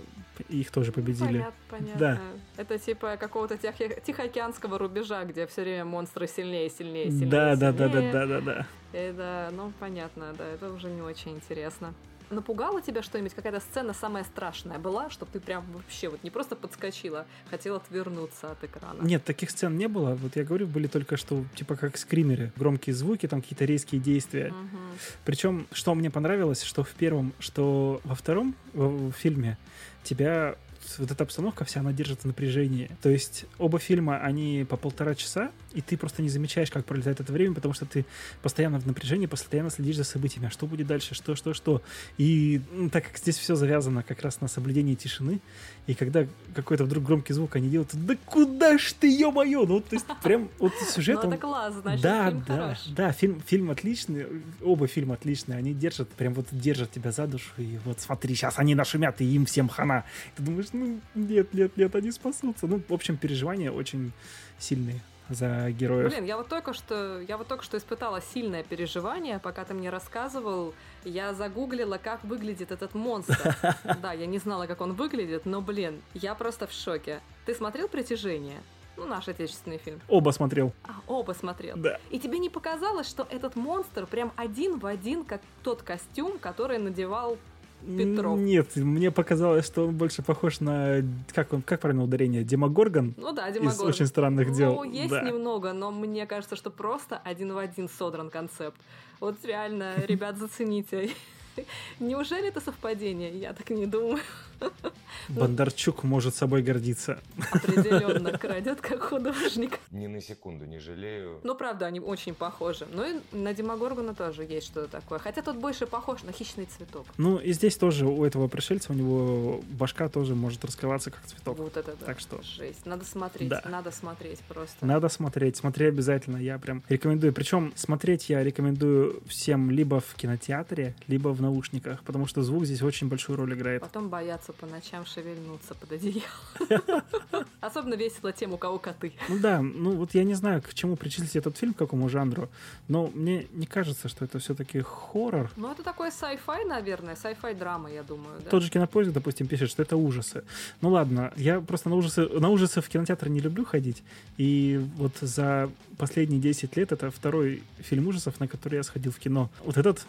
и 0.49 0.61
их 0.61 0.71
тоже 0.71 0.93
победили. 0.93 1.27
Понятно, 1.39 1.53
понятно. 1.71 1.99
Да. 1.99 2.21
Это 2.57 2.79
типа 2.79 3.17
какого-то 3.19 3.57
тихо- 3.57 4.01
тихоокеанского 4.05 4.79
рубежа, 4.79 5.25
где 5.25 5.47
все 5.47 5.63
время 5.63 5.85
монстры 5.85 6.27
сильнее, 6.27 6.71
сильнее, 6.71 7.11
сильнее. 7.11 7.29
Да, 7.31 7.57
да, 7.57 7.73
да, 7.73 7.89
да, 7.89 8.13
да, 8.13 8.27
да, 8.27 8.41
да. 8.41 8.67
Это, 8.93 9.51
ну, 9.53 9.73
понятно, 9.79 10.35
да, 10.37 10.45
это 10.47 10.71
уже 10.73 10.89
не 10.89 11.01
очень 11.03 11.33
интересно. 11.33 11.95
Напугало 12.33 12.83
тебя 12.83 13.03
что-нибудь? 13.03 13.35
Какая-то 13.35 13.61
сцена 13.61 13.93
самая 13.93 14.25
страшная 14.25 14.79
была, 14.79 15.11
чтобы 15.11 15.31
ты 15.33 15.41
прям 15.41 15.65
вообще 15.73 16.09
вот 16.09 16.23
не 16.25 16.31
просто 16.31 16.57
подскочила, 16.57 17.27
хотела 17.51 17.77
отвернуться 17.77 18.53
от 18.53 18.65
экрана? 18.65 19.03
Нет, 19.03 19.25
таких 19.25 19.51
сцен 19.51 19.77
не 19.77 19.89
было. 19.89 20.15
Вот 20.15 20.37
я 20.37 20.45
говорю, 20.45 20.67
были 20.67 20.87
только 20.87 21.17
что, 21.17 21.45
типа, 21.55 21.77
как 21.77 21.97
скримеры. 21.97 22.53
Громкие 22.57 22.95
звуки, 22.95 23.29
там 23.29 23.43
какие-то 23.43 23.65
резкие 23.65 24.01
действия. 24.01 24.49
Мгм. 24.49 24.79
Причем, 25.25 25.67
что 25.73 25.95
мне 25.95 26.11
понравилось, 26.11 26.63
что 26.63 26.83
в 26.83 26.91
первом, 26.91 27.33
что 27.39 28.01
во 28.05 28.15
втором 28.15 28.55
в, 28.73 29.11
в 29.11 29.13
фильме 29.13 29.59
тебя 30.03 30.57
вот 30.99 31.11
эта 31.11 31.25
обстановка 31.25 31.65
вся, 31.65 31.81
она 31.81 31.93
держит 31.93 32.21
в 32.21 32.25
напряжении. 32.25 32.91
То 33.03 33.09
есть 33.09 33.47
оба 33.59 33.79
фильма, 33.79 34.19
они 34.19 34.67
по 34.69 34.77
полтора 34.77 35.15
часа, 35.15 35.51
и 35.75 35.81
ты 35.81 35.97
просто 35.97 36.23
не 36.23 36.29
замечаешь, 36.29 36.71
как 36.71 36.85
пролетает 36.85 37.21
это 37.21 37.33
время, 37.33 37.55
потому 37.55 37.75
что 37.75 37.87
ты 37.87 38.05
постоянно 38.43 38.79
в 38.79 38.87
напряжении, 38.87 39.27
постоянно 39.27 39.71
следишь 39.71 39.97
за 39.97 40.05
событиями. 40.05 40.47
А 40.49 40.51
что 40.51 40.67
будет 40.67 40.87
дальше? 40.87 41.15
Что, 41.15 41.35
что, 41.35 41.55
что? 41.55 41.83
И 42.19 42.61
ну, 42.73 42.91
так 42.91 43.05
как 43.05 43.19
здесь 43.19 43.37
все 43.39 43.55
завязано 43.55 44.03
как 44.03 44.23
раз 44.23 44.41
на 44.41 44.49
соблюдении 44.49 44.95
тишины, 44.95 45.41
и 45.87 45.95
когда 45.95 46.27
какой-то 46.55 46.85
вдруг 46.85 47.05
громкий 47.05 47.33
звук 47.33 47.57
они 47.57 47.69
делают, 47.69 47.91
да 47.93 48.17
куда 48.25 48.79
ж 48.79 48.93
ты, 48.99 49.09
ё-моё! 49.09 49.67
Ну, 49.67 49.81
то 49.81 49.95
есть 49.95 50.07
прям 50.23 50.49
вот 50.59 50.73
сюжет, 50.95 51.21
Ну, 51.23 51.31
это 51.31 51.39
класс, 51.39 51.75
значит, 51.75 52.03
да, 52.03 52.29
фильм 52.31 52.45
да, 52.47 52.55
хорош. 52.55 52.79
да, 52.89 53.13
фильм, 53.13 53.43
фильм 53.47 53.71
отличный, 53.71 54.27
оба 54.63 54.87
фильма 54.87 55.15
отличные, 55.15 55.59
они 55.59 55.75
держат, 55.75 56.09
прям 56.11 56.35
вот 56.35 56.47
держат 56.53 56.91
тебя 56.93 57.13
за 57.13 57.27
душу, 57.27 57.51
и 57.59 57.79
вот 57.85 58.01
смотри, 58.01 58.35
сейчас 58.35 58.59
они 58.59 58.75
нашумят, 58.75 59.21
и 59.21 59.25
им 59.25 59.47
всем 59.47 59.69
хана. 59.69 60.05
Ты 60.37 60.43
думаешь, 60.43 60.67
ну, 60.73 61.01
нет, 61.15 61.53
нет, 61.55 61.77
нет, 61.77 61.95
они 61.95 62.13
спасутся. 62.13 62.67
Ну, 62.67 62.81
в 62.89 62.93
общем, 62.93 63.17
переживания 63.17 63.71
очень 63.71 64.13
сильные 64.59 65.01
за 65.31 65.71
героев. 65.71 66.11
Блин, 66.11 66.25
я 66.25 66.37
вот 66.37 66.49
только 66.49 66.73
что, 66.75 67.21
я 67.21 67.37
вот 67.37 67.49
только 67.49 67.65
что 67.65 67.77
испытала 67.79 68.21
сильное 68.21 68.63
переживание, 68.63 69.39
пока 69.39 69.65
ты 69.65 69.75
мне 69.75 69.91
рассказывал, 69.91 70.75
я 71.05 71.33
загуглила, 71.35 71.99
как 71.99 72.23
выглядит 72.25 72.71
этот 72.73 72.95
монстр. 72.95 73.57
Да, 74.03 74.13
я 74.13 74.27
не 74.27 74.39
знала, 74.39 74.67
как 74.67 74.81
он 74.81 74.93
выглядит, 74.95 75.47
но, 75.47 75.61
блин, 75.61 76.03
я 76.15 76.35
просто 76.35 76.67
в 76.67 76.73
шоке. 76.73 77.21
Ты 77.47 77.55
смотрел 77.55 77.89
«Притяжение»? 77.89 78.61
Ну, 78.97 79.07
наш 79.07 79.27
отечественный 79.27 79.79
фильм. 79.79 80.01
Оба 80.07 80.31
смотрел, 80.33 80.73
А, 80.85 80.91
оба 81.07 81.33
смотрел. 81.33 81.77
да. 81.79 81.99
И 82.11 82.19
тебе 82.19 82.39
не 82.39 82.51
показалось, 82.51 83.09
что 83.09 83.27
этот 83.31 83.57
монстр 83.57 84.07
прям 84.07 84.33
один 84.37 84.79
в 84.79 84.85
один, 84.85 85.25
как 85.25 85.41
тот 85.63 85.83
костюм, 85.83 86.39
который 86.39 86.77
надевал 86.79 87.39
Петров. 87.87 88.39
Нет, 88.39 88.77
мне 88.77 89.11
показалось, 89.11 89.67
что 89.67 89.87
он 89.89 89.97
больше 89.97 90.23
похож 90.23 90.61
на, 90.61 91.03
как 91.35 91.53
он, 91.53 91.63
как 91.63 91.81
правильно 91.81 92.05
ударение, 92.05 92.45
Демогоргон 92.45 93.15
Ну 93.17 93.33
да, 93.33 93.49
из 93.49 93.55
Демогоргон. 93.55 93.89
«Очень 93.89 94.07
странных 94.07 94.53
дел». 94.53 94.75
Ну, 94.75 94.85
есть 94.85 95.11
Да. 95.11 95.23
немного, 95.23 95.73
но 95.73 95.91
мне 95.91 96.27
кажется, 96.27 96.57
что 96.57 96.71
просто 96.71 97.21
один 97.25 97.53
в 97.53 97.59
один 97.59 97.89
содран 97.89 98.31
концепт. 98.31 98.81
Вот 99.21 99.37
реально, 99.45 99.95
ребят, 100.07 100.39
зацените. 100.39 101.11
Неужели 102.01 102.49
это 102.49 102.61
совпадение? 102.61 103.31
Я 103.39 103.53
так 103.53 103.71
не 103.71 103.87
думаю. 103.87 104.21
Бондарчук 105.29 106.03
может 106.03 106.35
собой 106.35 106.63
гордиться. 106.63 107.21
Определенно 107.53 108.37
крадет 108.37 108.81
как 108.81 109.03
художник. 109.03 109.79
Ни 109.91 110.07
на 110.07 110.21
секунду 110.21 110.65
не 110.67 110.79
жалею. 110.79 111.41
Ну, 111.45 111.55
правда, 111.55 111.87
они 111.87 112.01
очень 112.01 112.35
похожи. 112.35 112.87
Ну 112.93 113.05
и 113.05 113.21
на 113.37 113.55
Демогоргона 113.55 114.15
тоже 114.15 114.43
есть 114.45 114.67
что-то 114.67 114.89
такое. 114.89 115.19
Хотя 115.19 115.43
тот 115.43 115.57
больше 115.57 115.87
похож 115.87 116.23
на 116.25 116.33
хищный 116.33 116.67
цветок. 116.67 117.07
Ну, 117.19 117.37
и 117.39 117.53
здесь 117.53 117.77
тоже 117.77 118.07
у 118.07 118.25
этого 118.25 118.49
пришельца, 118.49 118.93
у 118.93 118.95
него 118.97 119.63
башка 119.71 120.09
тоже 120.09 120.35
может 120.35 120.65
раскрываться 120.65 121.11
как 121.11 121.25
цветок. 121.25 121.59
Вот 121.59 121.77
это 121.77 121.95
да. 121.99 122.07
Так 122.07 122.21
что 122.21 122.41
Жесть. 122.43 122.85
Надо 122.85 123.05
смотреть, 123.05 123.49
Да. 123.49 123.63
надо 123.67 123.91
смотреть 123.91 124.41
просто. 124.41 124.85
Надо 124.85 125.09
смотреть, 125.09 125.57
смотри 125.57 125.87
обязательно, 125.87 126.37
я 126.37 126.59
прям 126.59 126.83
рекомендую. 126.89 127.33
Причем 127.33 127.73
смотреть 127.77 128.29
я 128.29 128.43
рекомендую 128.43 129.23
всем 129.27 129.71
либо 129.71 130.01
в 130.01 130.15
кинотеатре, 130.15 130.95
либо 131.07 131.29
в 131.29 131.41
наушниках, 131.41 132.03
потому 132.03 132.27
что 132.27 132.43
звук 132.43 132.67
здесь 132.67 132.83
очень 132.83 133.09
большую 133.09 133.37
роль 133.37 133.55
играет. 133.55 133.83
Потом 133.83 134.09
боятся 134.53 134.61
по 134.61 134.67
ночам 134.67 135.05
шевельнуться 135.07 135.75
под 135.75 135.93
одеяло. 135.93 137.05
Особенно 137.61 137.95
весело 137.95 138.33
тем, 138.33 138.53
у 138.53 138.59
кого 138.59 138.79
коты. 138.79 139.13
Ну 139.29 139.39
да, 139.39 139.61
ну 139.61 139.93
вот 139.93 140.15
я 140.15 140.25
не 140.25 140.35
знаю, 140.35 140.63
к 140.63 140.75
чему 140.75 140.97
причислить 140.97 141.37
этот 141.37 141.57
фильм, 141.57 141.75
к 141.75 141.79
какому 141.79 142.09
жанру, 142.09 142.49
но 142.89 143.11
мне 143.15 143.47
не 143.53 143.67
кажется, 143.67 144.09
что 144.09 144.25
это 144.25 144.39
все-таки 144.39 144.81
хоррор. 144.81 145.51
Ну, 145.57 145.71
это 145.71 145.83
такой 145.83 146.09
sci-fi, 146.09 146.67
наверное, 146.67 147.15
sci-fi 147.15 147.55
драма, 147.55 147.91
я 147.91 148.03
думаю, 148.03 148.41
да? 148.45 148.51
Тот 148.51 148.63
же 148.63 148.71
кинопоиск, 148.71 149.13
допустим, 149.13 149.47
пишет, 149.47 149.71
что 149.71 149.83
это 149.83 149.97
ужасы. 149.97 150.45
Ну 150.81 150.91
ладно, 150.91 151.33
я 151.37 151.61
просто 151.61 151.89
на 151.89 151.97
ужасы, 151.97 152.29
на 152.29 152.49
ужасы 152.49 152.81
в 152.81 152.89
кинотеатр 152.89 153.29
не 153.29 153.41
люблю 153.41 153.65
ходить. 153.65 154.03
И 154.39 154.81
вот 154.97 155.13
за 155.21 155.71
последние 155.99 156.41
10 156.41 156.77
лет 156.77 156.93
это 156.93 157.11
второй 157.11 157.63
фильм 157.79 158.09
ужасов, 158.09 158.41
на 158.41 158.49
который 158.49 158.77
я 158.77 158.83
сходил 158.83 159.13
в 159.13 159.19
кино. 159.19 159.51
Вот 159.65 159.77
этот 159.77 160.07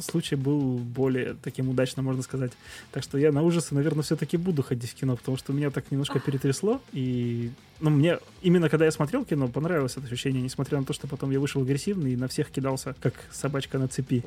случай 0.00 0.36
был 0.36 0.78
более 0.78 1.36
таким 1.42 1.68
удачным, 1.68 2.06
можно 2.06 2.22
сказать. 2.22 2.52
Так 2.92 3.02
что 3.02 3.18
я 3.18 3.32
на 3.32 3.42
ужасы, 3.42 3.74
наверное, 3.74 4.02
все-таки 4.02 4.36
буду 4.36 4.62
ходить 4.62 4.90
в 4.90 4.94
кино, 4.94 5.16
потому 5.16 5.36
что 5.36 5.52
меня 5.52 5.70
так 5.70 5.90
немножко 5.90 6.20
перетрясло. 6.20 6.80
И 6.92 7.50
ну, 7.80 7.90
мне 7.90 8.18
именно 8.42 8.68
когда 8.68 8.84
я 8.84 8.90
смотрел 8.90 9.24
кино, 9.24 9.48
понравилось 9.48 9.96
это 9.96 10.06
ощущение, 10.06 10.42
несмотря 10.42 10.78
на 10.78 10.84
то, 10.84 10.92
что 10.92 11.06
потом 11.06 11.30
я 11.30 11.40
вышел 11.40 11.62
агрессивный 11.62 12.12
и 12.12 12.16
на 12.16 12.28
всех 12.28 12.50
кидался, 12.50 12.94
как 13.00 13.14
собачка 13.30 13.78
на 13.78 13.88
цепи. 13.88 14.24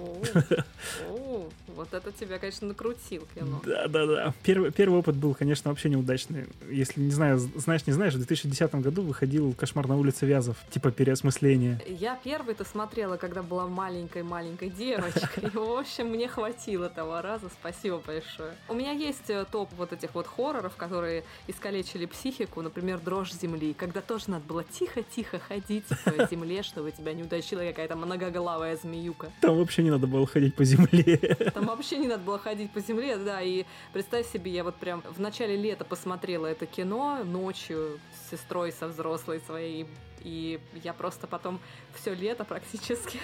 Вот 1.80 1.94
это 1.94 2.12
тебя, 2.12 2.40
конечно, 2.40 2.68
накрутил 2.68 3.26
кино. 3.34 3.62
Да, 3.66 3.88
да, 3.88 4.06
да. 4.06 4.34
Первый, 4.44 4.70
первый 4.70 5.00
опыт 5.00 5.16
был, 5.16 5.34
конечно, 5.34 5.72
вообще 5.72 5.88
неудачный. 5.88 6.48
Если 6.70 7.00
не 7.00 7.12
знаю, 7.12 7.40
знаешь, 7.40 7.88
не 7.88 7.94
знаешь, 7.94 8.16
в 8.16 8.18
2010 8.18 8.76
году 8.76 9.02
выходил 9.02 9.54
«Кошмар 9.54 9.88
на 9.88 9.96
улице 9.96 10.26
Вязов», 10.26 10.58
типа 10.72 10.92
переосмысление. 10.92 11.80
Я 11.88 12.20
первый-то 12.22 12.66
смотрела, 12.66 13.16
когда 13.16 13.44
была 13.44 13.66
маленькой-маленькой 13.68 14.72
девочкой. 14.72 15.52
В 15.54 15.80
общем, 15.80 16.08
мне 16.08 16.28
хватило 16.28 16.90
того 16.90 17.22
раза. 17.22 17.48
Спасибо 17.62 18.02
большое. 18.06 18.52
У 18.68 18.74
меня 18.74 18.92
есть 18.92 19.30
э, 19.30 19.46
топ 19.50 19.70
вот 19.78 19.94
этих 19.94 20.14
вот 20.16 20.28
хорроров, 20.28 20.76
которые 20.76 21.24
искалечили 21.48 22.08
психику. 22.08 22.62
Например, 22.62 23.00
«Дрожь 23.00 23.32
земли», 23.32 23.74
когда 23.74 24.02
тоже 24.02 24.26
надо 24.32 24.44
было 24.46 24.66
тихо-тихо 24.66 25.40
ходить 25.40 25.86
по 26.04 26.28
земле, 26.30 26.62
чтобы 26.62 26.92
тебя 26.92 27.14
не 27.14 27.24
удачила 27.24 27.62
какая-то 27.62 27.96
многоголавая 27.96 28.76
змеюка. 28.76 29.32
Там 29.40 29.58
вообще 29.58 29.82
не 29.82 29.92
надо 29.92 30.08
было 30.08 30.28
ходить 30.28 30.56
по 30.56 30.66
земле. 30.66 31.16
Там 31.54 31.69
вообще 31.76 31.98
не 31.98 32.08
надо 32.08 32.24
было 32.24 32.40
ходить 32.40 32.72
по 32.72 32.80
земле, 32.80 33.18
да, 33.18 33.42
и 33.42 33.66
представь 33.94 34.28
себе, 34.28 34.52
я 34.52 34.64
вот 34.64 34.76
прям 34.76 35.02
в 35.02 35.20
начале 35.20 35.56
лета 35.56 35.86
посмотрела 35.86 36.48
это 36.48 36.66
кино 36.66 37.24
ночью 37.24 38.00
с 38.14 38.32
сестрой, 38.32 38.72
со 38.72 38.88
взрослой 38.88 39.40
своей, 39.40 39.88
и 40.22 40.60
я 40.84 40.94
просто 40.94 41.28
потом 41.28 41.60
все 41.94 42.14
лето 42.14 42.44
практически 42.44 43.20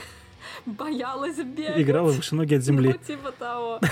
боялась 0.66 1.38
бегать. 1.38 1.80
Играла 1.80 2.12
выше 2.12 2.36
ноги 2.36 2.56
от 2.56 2.64
земли. 2.64 2.96
Ну, 3.00 3.06
типа 3.06 3.32
того. 3.32 3.80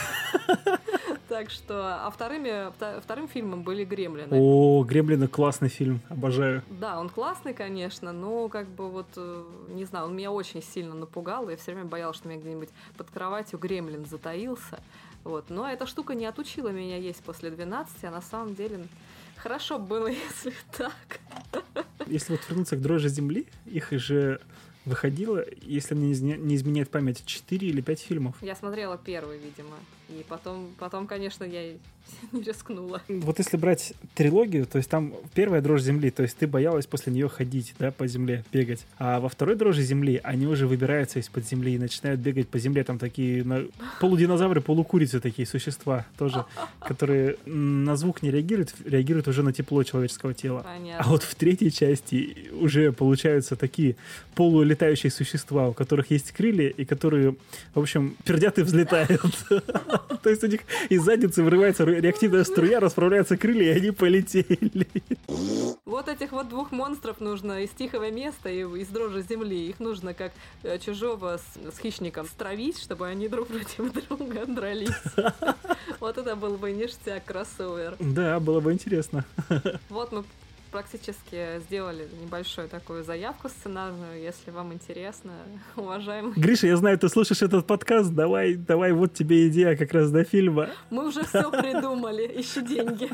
Так 1.30 1.50
что, 1.50 2.06
а 2.06 2.12
вторыми, 2.12 2.72
вторым 3.02 3.28
фильмом 3.28 3.64
были 3.64 3.84
«Гремлины». 3.86 4.28
О, 4.30 4.84
«Гремлины» 4.84 5.28
классный 5.28 5.70
фильм, 5.70 6.02
обожаю. 6.10 6.62
Да, 6.70 7.00
он 7.00 7.10
классный, 7.10 7.56
конечно, 7.56 8.12
но 8.12 8.50
как 8.50 8.68
бы 8.68 8.88
вот, 8.88 9.08
э, 9.16 9.44
не 9.70 9.86
знаю, 9.86 10.08
он 10.08 10.16
меня 10.16 10.32
очень 10.32 10.62
сильно 10.62 10.94
напугал, 10.94 11.50
я 11.50 11.58
все 11.58 11.72
время 11.72 11.86
боялась, 11.86 12.18
что 12.18 12.28
у 12.28 12.32
меня 12.32 12.40
где-нибудь 12.40 12.70
под 12.98 13.10
кроватью 13.10 13.58
«Гремлин» 13.58 14.06
затаился. 14.06 14.80
Вот. 15.24 15.50
Но 15.50 15.68
эта 15.68 15.88
штука 15.88 16.14
не 16.14 16.26
отучила 16.26 16.70
меня 16.70 16.98
есть 16.98 17.24
после 17.24 17.50
12, 17.50 18.04
а 18.04 18.12
на 18.12 18.22
самом 18.22 18.56
деле 18.56 18.86
хорошо 19.38 19.80
было, 19.80 20.08
если 20.32 20.54
так. 20.78 21.20
Если 22.06 22.34
вот 22.34 22.42
вернуться 22.50 22.76
к 22.76 22.82
дрожжи 22.82 23.10
земли, 23.10 23.48
их 23.66 23.92
же 23.92 24.42
выходило, 24.86 25.44
если 25.62 25.96
мне 25.96 26.14
не 26.38 26.56
изменяет 26.56 26.90
память, 26.90 27.24
4 27.26 27.68
или 27.68 27.82
5 27.82 28.00
фильмов. 28.00 28.36
Я 28.42 28.56
смотрела 28.56 28.98
первый, 28.98 29.38
видимо. 29.38 29.76
И 30.10 30.26
потом, 30.28 30.74
потом, 30.78 31.08
конечно, 31.08 31.44
я 31.44 31.74
не 32.32 32.42
рискнула. 32.42 33.02
Вот 33.08 33.40
если 33.40 33.58
брать 33.58 33.94
трилогию, 34.16 34.66
то 34.66 34.78
есть 34.78 34.90
там 34.90 35.14
первая 35.34 35.62
дрожь 35.62 35.82
земли, 35.82 36.12
то 36.12 36.24
есть 36.24 36.38
ты 36.38 36.48
боялась 36.48 36.86
после 36.86 37.14
нее 37.14 37.30
ходить, 37.30 37.74
да, 37.80 37.92
по 37.92 38.08
земле, 38.08 38.44
бегать. 38.52 38.86
А 38.98 39.20
во 39.20 39.30
второй 39.30 39.56
дрожи 39.56 39.82
земли 39.82 40.20
они 40.24 40.48
уже 40.48 40.68
выбираются 40.68 41.20
из-под 41.20 41.48
земли 41.48 41.76
и 41.76 41.78
начинают 41.78 42.20
бегать 42.20 42.48
по 42.48 42.60
земле. 42.60 42.84
Там 42.84 43.00
такие 43.00 43.44
на... 43.44 43.66
полудинозавры, 44.00 44.62
полукурицы 44.62 45.20
такие 45.20 45.48
существа 45.48 46.06
тоже, 46.18 46.46
которые 46.80 47.38
на 47.46 47.96
звук 47.96 48.22
не 48.22 48.32
реагируют, 48.32 48.74
реагируют 48.86 49.28
уже 49.28 49.44
на 49.44 49.54
тепло 49.54 49.84
человеческого 49.84 50.34
тела. 50.34 50.64
Понятно. 50.64 51.06
А 51.06 51.10
вот 51.10 51.24
в 51.24 51.36
третьей 51.36 51.72
части 51.72 52.50
уже 52.52 52.92
получаются 52.92 53.56
такие 53.56 53.96
полулетающие 54.36 55.12
существа, 55.12 55.70
у 55.70 55.74
которых 55.74 56.12
есть 56.12 56.32
крылья 56.32 56.70
и 56.70 56.86
которые, 56.86 57.36
в 57.74 57.80
общем, 57.80 58.16
пердят 58.24 58.58
и 58.60 58.62
взлетают. 58.64 59.22
То 60.24 60.30
есть 60.30 60.44
у 60.44 60.48
них 60.48 60.62
из 60.90 61.04
задницы 61.04 61.44
вырывается 61.44 61.86
реактивная 61.86 62.44
струя, 62.44 62.80
расправляются 62.80 63.38
крылья, 63.38 63.74
и 63.74 63.78
они 63.78 63.92
полетели. 63.92 64.88
Вот 65.86 66.08
этих 66.08 66.32
вот 66.32 66.50
двух 66.50 66.72
монстров 66.72 67.20
нужно 67.20 67.64
из 67.64 67.70
тихого 67.72 68.10
места 68.12 68.50
и 68.50 68.62
из 68.62 68.88
дрожи 68.88 69.22
земли. 69.22 69.70
Их 69.70 69.80
нужно 69.80 70.14
как 70.14 70.32
э, 70.64 70.80
чужого 70.80 71.38
с, 71.38 71.76
с 71.76 71.80
хищником 71.80 72.26
стравить, 72.26 72.80
чтобы 72.80 73.08
они 73.08 73.28
друг 73.28 73.48
против 73.48 73.94
друга 73.94 74.46
дрались. 74.46 74.90
Вот 76.00 76.18
это 76.18 76.36
был 76.36 76.58
бы 76.58 76.72
ништяк 76.72 77.26
кроссовер. 77.26 77.96
Да, 78.00 78.40
было 78.40 78.60
бы 78.60 78.74
интересно. 78.74 79.26
Вот 79.90 80.12
мы 80.12 80.24
практически 80.74 81.60
сделали 81.60 82.08
небольшую 82.20 82.68
такую 82.68 83.04
заявку 83.04 83.48
сценарную, 83.48 84.20
если 84.20 84.50
вам 84.50 84.74
интересно, 84.74 85.32
уважаемый. 85.76 86.34
Гриша, 86.34 86.66
я 86.66 86.78
знаю, 86.78 86.98
ты 86.98 87.10
слушаешь 87.10 87.44
этот 87.44 87.68
подкаст, 87.68 88.12
давай, 88.12 88.56
давай, 88.56 88.92
вот 88.92 89.14
тебе 89.14 89.48
идея 89.50 89.78
как 89.78 89.94
раз 89.94 90.10
до 90.12 90.24
фильма. 90.24 90.70
Мы 90.90 91.08
уже 91.08 91.24
все 91.26 91.52
придумали, 91.52 92.26
ищи 92.42 92.62
деньги. 92.64 93.12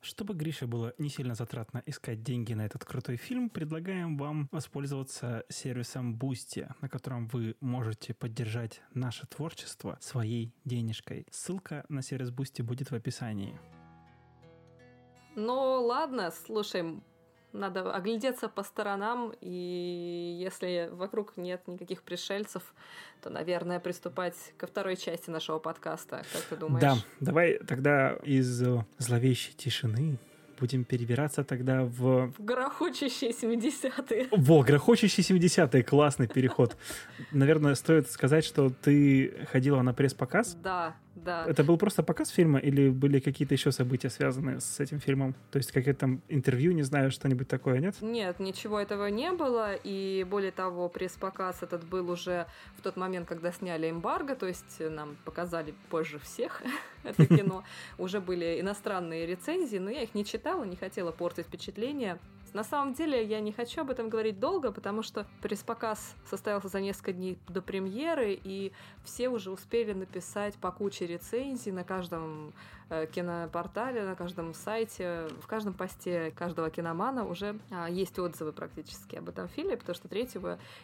Чтобы 0.00 0.34
Грише 0.34 0.68
было 0.68 0.94
не 0.96 1.08
сильно 1.08 1.34
затратно 1.34 1.82
искать 1.86 2.22
деньги 2.22 2.54
на 2.54 2.64
этот 2.64 2.84
крутой 2.84 3.16
фильм, 3.16 3.50
предлагаем 3.50 4.16
вам 4.16 4.48
воспользоваться 4.52 5.42
сервисом 5.48 6.14
Boosty, 6.14 6.70
на 6.80 6.88
котором 6.88 7.26
вы 7.26 7.56
можете 7.60 8.14
поддержать 8.14 8.80
наше 8.94 9.26
творчество 9.26 9.98
своей 10.00 10.54
денежкой. 10.64 11.26
Ссылка 11.32 11.84
на 11.88 12.00
сервис 12.00 12.30
Boosty 12.30 12.62
будет 12.62 12.92
в 12.92 12.94
описании. 12.94 13.58
Ну, 15.36 15.82
ладно, 15.84 16.32
слушай, 16.46 17.00
надо 17.52 17.92
оглядеться 17.94 18.48
по 18.48 18.62
сторонам, 18.62 19.32
и 19.40 20.38
если 20.40 20.90
вокруг 20.92 21.36
нет 21.36 21.66
никаких 21.66 22.02
пришельцев, 22.02 22.62
то, 23.22 23.30
наверное, 23.30 23.80
приступать 23.80 24.34
ко 24.56 24.66
второй 24.66 24.96
части 24.96 25.30
нашего 25.30 25.58
подкаста. 25.58 26.24
Как 26.32 26.42
ты 26.42 26.56
думаешь? 26.56 26.82
Да, 26.82 26.96
давай 27.20 27.58
тогда 27.58 28.16
из 28.24 28.62
зловещей 28.98 29.54
тишины 29.54 30.18
будем 30.58 30.84
перебираться 30.84 31.44
тогда 31.44 31.84
в... 31.84 32.32
В 32.32 32.44
грохочущие 32.44 33.32
70-е. 33.32 34.28
Во, 34.30 34.62
грохочущие 34.62 35.24
70-е, 35.24 35.82
классный 35.82 36.28
переход. 36.28 36.76
Наверное, 37.32 37.74
стоит 37.74 38.10
сказать, 38.10 38.44
что 38.44 38.70
ты 38.70 39.46
ходила 39.50 39.82
на 39.82 39.92
пресс-показ? 39.94 40.54
Да, 40.54 40.96
да. 41.14 41.44
Это 41.46 41.62
был 41.62 41.76
просто 41.78 42.02
показ 42.02 42.28
фильма 42.28 42.58
или 42.58 42.88
были 42.88 43.20
какие-то 43.20 43.54
еще 43.54 43.70
события, 43.70 44.10
связанные 44.10 44.60
с 44.60 44.80
этим 44.80 45.00
фильмом? 45.00 45.34
То 45.50 45.58
есть 45.58 45.70
какие-то 45.70 46.00
там 46.00 46.22
интервью, 46.28 46.72
не 46.72 46.82
знаю, 46.82 47.10
что-нибудь 47.10 47.46
такое, 47.46 47.78
нет? 47.78 47.94
Нет, 48.00 48.40
ничего 48.40 48.80
этого 48.80 49.06
не 49.06 49.30
было. 49.32 49.74
И 49.74 50.26
более 50.28 50.50
того, 50.50 50.88
пресс-показ 50.88 51.62
этот 51.62 51.84
был 51.84 52.10
уже 52.10 52.46
в 52.76 52.82
тот 52.82 52.96
момент, 52.96 53.28
когда 53.28 53.52
сняли 53.52 53.90
эмбарго, 53.90 54.34
то 54.34 54.46
есть 54.46 54.80
нам 54.80 55.16
показали 55.24 55.74
позже 55.88 56.18
всех 56.18 56.62
это 57.04 57.26
кино. 57.36 57.62
Уже 57.98 58.20
были 58.20 58.60
иностранные 58.60 59.26
рецензии, 59.26 59.78
но 59.78 59.90
я 59.90 60.02
их 60.02 60.14
не 60.14 60.24
читала, 60.24 60.64
не 60.64 60.76
хотела 60.76 61.12
портить 61.12 61.46
впечатление. 61.46 62.18
На 62.54 62.62
самом 62.62 62.94
деле 62.94 63.24
я 63.24 63.40
не 63.40 63.50
хочу 63.50 63.80
об 63.80 63.90
этом 63.90 64.08
говорить 64.08 64.38
долго, 64.38 64.70
потому 64.70 65.02
что 65.02 65.26
пресс-показ 65.42 66.14
состоялся 66.30 66.68
за 66.68 66.80
несколько 66.80 67.12
дней 67.12 67.36
до 67.48 67.60
премьеры, 67.60 68.38
и 68.42 68.72
все 69.04 69.28
уже 69.28 69.50
успели 69.50 69.92
написать 69.92 70.54
по 70.54 70.70
куче 70.70 71.08
рецензий 71.08 71.72
на 71.72 71.82
каждом 71.82 72.52
э, 72.90 73.06
кинопортале, 73.12 74.04
на 74.04 74.14
каждом 74.14 74.54
сайте, 74.54 75.26
в 75.42 75.48
каждом 75.48 75.74
посте 75.74 76.30
каждого 76.30 76.70
киномана 76.70 77.26
уже 77.26 77.58
а, 77.72 77.90
есть 77.90 78.20
отзывы 78.20 78.52
практически 78.52 79.16
об 79.16 79.28
этом 79.28 79.48
фильме, 79.48 79.76
потому 79.76 79.96
что 79.96 80.06
3 80.06 80.28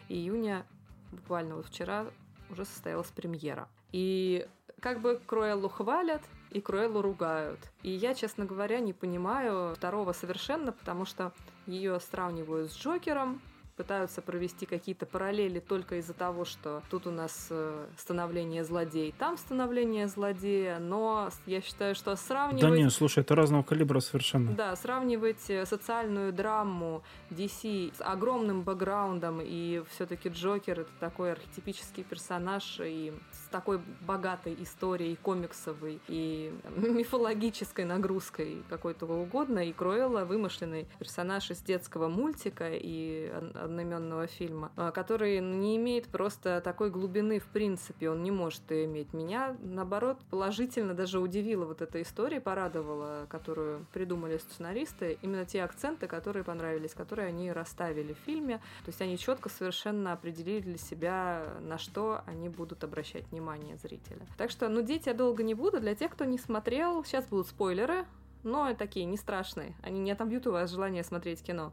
июня, 0.09 0.65
буквально 1.13 1.55
вот 1.55 1.67
вчера, 1.67 2.05
уже 2.49 2.65
состоялась 2.65 3.07
премьера. 3.07 3.69
И 3.93 4.45
как 4.81 4.99
бы 4.99 5.21
Круэллу 5.25 5.69
хвалят, 5.69 6.21
и 6.49 6.59
Круэллу 6.59 7.01
ругают. 7.01 7.59
И 7.81 7.91
я, 7.91 8.13
честно 8.13 8.43
говоря, 8.43 8.81
не 8.81 8.91
понимаю 8.91 9.73
второго 9.75 10.11
совершенно, 10.11 10.73
потому 10.73 11.05
что 11.05 11.31
ее 11.67 11.99
сравнивают 11.99 12.71
с 12.71 12.77
Джокером, 12.77 13.41
пытаются 13.75 14.21
провести 14.21 14.65
какие-то 14.65 15.05
параллели 15.05 15.59
только 15.59 15.95
из-за 15.97 16.13
того, 16.13 16.45
что 16.45 16.81
тут 16.89 17.07
у 17.07 17.11
нас 17.11 17.47
э, 17.49 17.87
становление 17.97 18.63
злодея, 18.63 19.13
там 19.17 19.37
становление 19.37 20.07
злодея, 20.07 20.79
но 20.79 21.29
я 21.45 21.61
считаю, 21.61 21.95
что 21.95 22.15
сравнивать... 22.15 22.61
Да 22.61 22.69
нет, 22.69 22.91
слушай, 22.91 23.19
это 23.19 23.35
разного 23.35 23.63
калибра 23.63 23.99
совершенно. 23.99 24.51
Да, 24.53 24.75
сравнивать 24.75 25.49
э, 25.49 25.65
социальную 25.65 26.33
драму 26.33 27.03
DC 27.29 27.95
с 27.97 28.01
огромным 28.01 28.63
бэкграундом, 28.63 29.39
и 29.41 29.83
все-таки 29.89 30.29
Джокер— 30.29 30.79
это 30.81 30.91
такой 30.99 31.31
архетипический 31.31 32.03
персонаж, 32.03 32.79
и 32.83 33.13
с 33.31 33.49
такой 33.49 33.79
богатой 34.01 34.55
историей 34.59 35.15
комиксовой 35.15 35.99
и 36.07 36.53
мифологической 36.75 37.85
нагрузкой 37.85 38.63
какой-то 38.69 39.05
угодно, 39.05 39.59
и 39.59 39.73
Круэлла— 39.73 40.25
вымышленный 40.25 40.87
персонаж 40.99 41.51
из 41.51 41.59
детского 41.59 42.07
мультика 42.07 42.69
и 42.71 43.31
одноименного 43.71 44.27
фильма, 44.27 44.71
а, 44.75 44.91
который 44.91 45.39
не 45.39 45.77
имеет 45.77 46.07
просто 46.07 46.61
такой 46.61 46.89
глубины 46.91 47.39
в 47.39 47.47
принципе, 47.47 48.09
он 48.09 48.23
не 48.23 48.31
может 48.31 48.61
иметь. 48.69 49.13
Меня, 49.13 49.55
наоборот, 49.61 50.19
положительно 50.29 50.93
даже 50.93 51.19
удивила 51.19 51.65
вот 51.65 51.81
эта 51.81 52.01
история, 52.01 52.39
порадовала, 52.39 53.25
которую 53.29 53.85
придумали 53.93 54.37
сценаристы, 54.37 55.17
именно 55.21 55.45
те 55.45 55.63
акценты, 55.63 56.07
которые 56.07 56.43
понравились, 56.43 56.93
которые 56.93 57.27
они 57.27 57.51
расставили 57.51 58.13
в 58.13 58.17
фильме. 58.25 58.57
То 58.85 58.89
есть 58.89 59.01
они 59.01 59.17
четко 59.17 59.49
совершенно 59.49 60.13
определили 60.13 60.61
для 60.61 60.77
себя, 60.77 61.45
на 61.61 61.77
что 61.77 62.21
они 62.25 62.49
будут 62.49 62.83
обращать 62.83 63.25
внимание 63.31 63.77
зрителя. 63.77 64.25
Так 64.37 64.51
что, 64.51 64.69
ну, 64.69 64.81
дети 64.81 65.09
я 65.09 65.13
долго 65.13 65.43
не 65.43 65.53
буду. 65.53 65.79
Для 65.79 65.95
тех, 65.95 66.11
кто 66.11 66.25
не 66.25 66.37
смотрел, 66.37 67.03
сейчас 67.03 67.25
будут 67.25 67.47
спойлеры 67.47 68.05
но 68.43 68.73
такие 68.73 69.05
не 69.05 69.17
страшные. 69.17 69.73
Они 69.81 69.99
не 69.99 70.11
отобьют 70.11 70.47
у 70.47 70.51
вас 70.51 70.69
желание 70.71 71.03
смотреть 71.03 71.41
кино. 71.41 71.71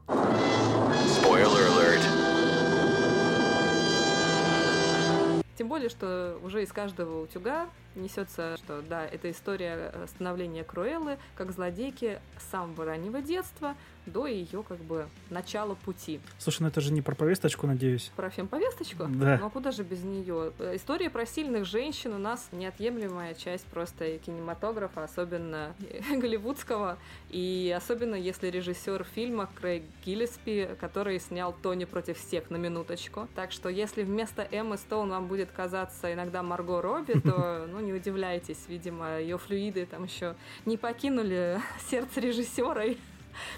Тем 5.57 5.67
более, 5.67 5.89
что 5.89 6.39
уже 6.41 6.63
из 6.63 6.71
каждого 6.71 7.23
утюга 7.23 7.67
несется, 7.95 8.57
что 8.57 8.81
да, 8.81 9.05
это 9.05 9.29
история 9.31 9.93
становления 10.07 10.63
Круэллы 10.63 11.17
как 11.35 11.51
злодейки 11.51 12.19
с 12.37 12.51
самого 12.51 12.85
раннего 12.85 13.21
детства 13.21 13.75
до 14.09 14.27
ее 14.27 14.63
как 14.63 14.79
бы 14.79 15.07
начала 15.29 15.75
пути. 15.75 16.19
Слушай, 16.37 16.63
ну 16.63 16.67
это 16.67 16.81
же 16.81 16.91
не 16.91 17.01
про 17.01 17.15
повесточку, 17.15 17.67
надеюсь. 17.67 18.11
Про 18.15 18.29
фемповесточку? 18.29 19.05
Да. 19.07 19.37
Ну 19.39 19.45
а 19.45 19.49
куда 19.49 19.71
же 19.71 19.83
без 19.83 20.03
нее? 20.03 20.51
История 20.73 21.09
про 21.09 21.25
сильных 21.25 21.65
женщин 21.65 22.13
у 22.13 22.17
нас 22.17 22.49
неотъемлемая 22.51 23.33
часть 23.35 23.65
просто 23.65 24.17
кинематографа, 24.17 25.03
особенно 25.03 25.75
голливудского, 26.11 26.97
и 27.29 27.73
особенно 27.75 28.15
если 28.15 28.47
режиссер 28.47 29.03
фильма 29.03 29.49
Крейг 29.59 29.83
Гиллеспи, 30.05 30.69
который 30.79 31.19
снял 31.19 31.53
Тони 31.53 31.85
против 31.85 32.17
всех 32.17 32.49
на 32.49 32.57
минуточку. 32.57 33.27
Так 33.35 33.51
что 33.51 33.69
если 33.69 34.03
вместо 34.03 34.47
Эммы 34.51 34.77
Стоун 34.77 35.09
вам 35.09 35.27
будет 35.27 35.51
казаться 35.51 36.11
иногда 36.13 36.41
Марго 36.43 36.81
Робби, 36.81 37.19
то 37.19 37.67
ну 37.71 37.78
не 37.79 37.93
удивляйтесь, 37.93 38.65
видимо, 38.67 39.19
ее 39.19 39.37
флюиды 39.37 39.85
там 39.85 40.03
еще 40.03 40.35
не 40.65 40.77
покинули 40.77 41.59
сердце 41.89 42.19
режиссера. 42.19 42.95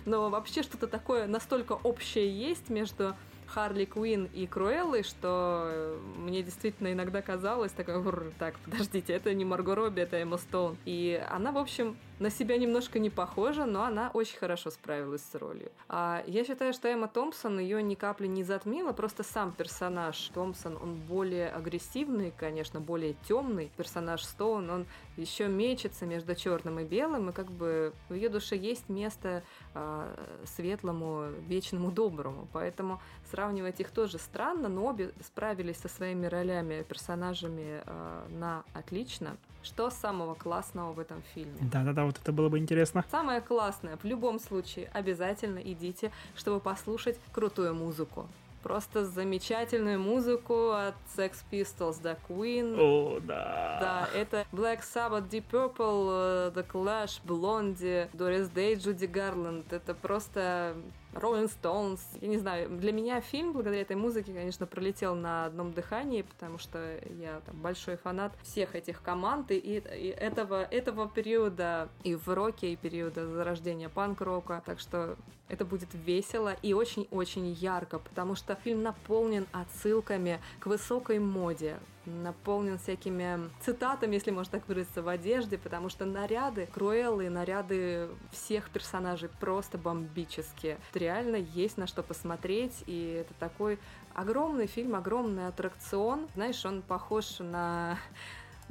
Но 0.06 0.30
вообще 0.30 0.64
что-то 0.64 0.88
такое 0.88 1.28
настолько 1.28 1.74
общее 1.74 2.30
есть 2.30 2.70
между 2.70 3.16
Харли 3.48 3.86
Куин 3.86 4.30
и 4.34 4.48
Круэллой, 4.48 5.04
что 5.04 6.00
мне 6.18 6.42
действительно 6.42 6.94
иногда 6.94 7.22
казалось, 7.22 7.72
такое, 7.72 8.02
так, 8.40 8.58
подождите, 8.60 9.14
это 9.14 9.34
не 9.34 9.44
Марго 9.44 9.76
Робби, 9.76 10.02
это 10.02 10.18
Эмма 10.18 10.38
Стоун. 10.38 10.78
И 10.86 11.22
она, 11.30 11.52
в 11.52 11.58
общем, 11.58 11.98
на 12.22 12.30
себя 12.30 12.58
немножко 12.58 13.00
не 13.00 13.10
похожа, 13.10 13.66
но 13.66 13.84
она 13.84 14.12
очень 14.14 14.38
хорошо 14.38 14.70
справилась 14.70 15.24
с 15.24 15.34
ролью. 15.34 15.72
А 15.90 16.24
я 16.28 16.46
считаю, 16.46 16.72
что 16.72 16.88
Эмма 16.88 17.08
Томпсон 17.08 17.58
ее 17.58 17.82
ни 17.82 17.96
капли 17.96 18.28
не 18.28 18.44
затмила, 18.44 18.94
просто 18.94 19.24
сам 19.24 19.52
персонаж 19.52 20.30
Томпсон, 20.32 20.78
он 20.80 20.94
более 20.94 21.50
агрессивный, 21.50 22.32
конечно, 22.38 22.80
более 22.80 23.16
темный. 23.28 23.72
Персонаж 23.76 24.24
Стоун, 24.24 24.70
он 24.70 24.86
еще 25.18 25.48
мечется 25.48 26.06
между 26.06 26.36
черным 26.36 26.80
и 26.80 26.84
белым, 26.84 27.32
и 27.32 27.34
как 27.34 27.52
бы 27.52 27.92
в 28.08 28.14
ее 28.14 28.30
душе 28.30 28.56
есть 28.56 28.88
место 28.88 29.42
э, 29.74 30.16
светлому, 30.46 31.26
вечному, 31.48 31.92
доброму. 31.92 32.48
Поэтому 32.54 33.02
сравнивать 33.32 33.80
их 33.80 33.90
тоже 33.90 34.20
странно, 34.20 34.70
но 34.70 34.86
обе 34.86 35.12
справились 35.26 35.78
со 35.78 35.88
своими 35.88 36.28
ролями, 36.28 36.84
персонажами 36.84 37.82
э, 37.84 38.28
на 38.30 38.64
отлично. 38.76 39.38
Что 39.64 39.90
самого 39.90 40.34
классного 40.34 40.94
в 40.94 41.00
этом 41.00 41.22
фильме? 41.34 41.58
Да-да-да, 41.62 42.06
вот 42.06 42.18
это 42.18 42.32
было 42.32 42.50
бы 42.50 42.58
интересно. 42.58 43.06
Самое 43.12 43.42
классное, 43.42 43.98
в 43.98 44.06
любом 44.06 44.40
случае, 44.40 44.90
обязательно 44.94 45.60
идите, 45.60 46.12
чтобы 46.36 46.60
послушать 46.60 47.20
крутую 47.32 47.76
музыку. 47.76 48.28
Просто 48.64 49.06
замечательную 49.08 50.00
музыку 50.00 50.72
от 50.72 50.94
Sex 51.18 51.38
Pistols 51.52 52.00
до 52.00 52.16
Queen. 52.30 52.76
О, 52.80 53.20
да. 53.20 53.78
Да, 53.80 54.10
это 54.16 54.46
Black 54.52 54.82
Sabbath, 54.82 55.28
Deep 55.30 55.46
Purple, 55.52 56.54
The 56.54 56.66
Clash, 56.72 57.22
Blondie, 57.26 58.08
Doris 58.12 58.54
Day, 58.54 58.76
Judy 58.76 59.12
Garland. 59.12 59.66
Это 59.72 59.96
просто 59.96 60.76
Rolling 61.14 61.52
Stones. 61.62 62.00
Я 62.22 62.28
не 62.28 62.38
знаю, 62.38 62.70
для 62.70 62.92
меня 62.92 63.22
фильм, 63.22 63.54
благодаря 63.54 63.82
этой 63.82 63.96
музыке, 63.96 64.34
конечно, 64.34 64.66
пролетел 64.66 65.16
на 65.16 65.46
одном 65.46 65.74
дыхании, 65.74 66.22
потому 66.22 66.58
что 66.58 67.00
я 67.20 67.42
там, 67.46 67.56
большой 67.62 67.98
фанат 67.98 68.34
всех 68.44 68.76
этих 68.76 69.02
команд 69.02 69.52
и, 69.52 69.58
и 69.58 70.08
этого, 70.08 70.64
этого 70.64 71.10
периода 71.10 71.90
и 72.04 72.16
в 72.16 72.28
роке, 72.30 72.74
и 72.74 72.76
периода 72.76 73.28
зарождения 73.28 73.90
панк-рока. 73.90 74.64
Так 74.66 74.80
что 74.80 75.18
это 75.48 75.66
будет 75.66 75.90
весело 75.94 76.56
и 76.62 76.74
очень-очень 76.74 77.52
ярко, 77.52 78.00
потому 78.00 78.36
что 78.36 78.56
фильм 78.56 78.84
наполнен 78.84 79.48
отсылками 79.52 80.40
к 80.60 80.68
высокой 80.68 81.20
моде, 81.20 81.78
наполнен 82.06 82.78
всякими 82.78 83.50
цитатами, 83.62 84.16
если 84.16 84.32
можно 84.32 84.60
так 84.60 84.68
выразиться, 84.68 85.02
в 85.02 85.08
одежде, 85.08 85.58
потому 85.58 85.90
что 85.90 86.06
наряды 86.06 86.68
Круэллы, 86.74 87.30
наряды 87.30 88.10
всех 88.32 88.70
персонажей 88.70 89.30
просто 89.40 89.78
бомбические. 89.78 90.78
Реально 90.94 91.36
есть 91.38 91.78
на 91.78 91.88
что 91.88 92.04
посмотреть, 92.04 92.84
и 92.88 93.24
это 93.26 93.34
такой 93.40 93.80
огромный 94.14 94.68
фильм, 94.68 94.96
огромный 94.96 95.48
аттракцион. 95.48 96.28
Знаешь, 96.36 96.64
он 96.66 96.82
похож 96.82 97.40
на 97.40 97.98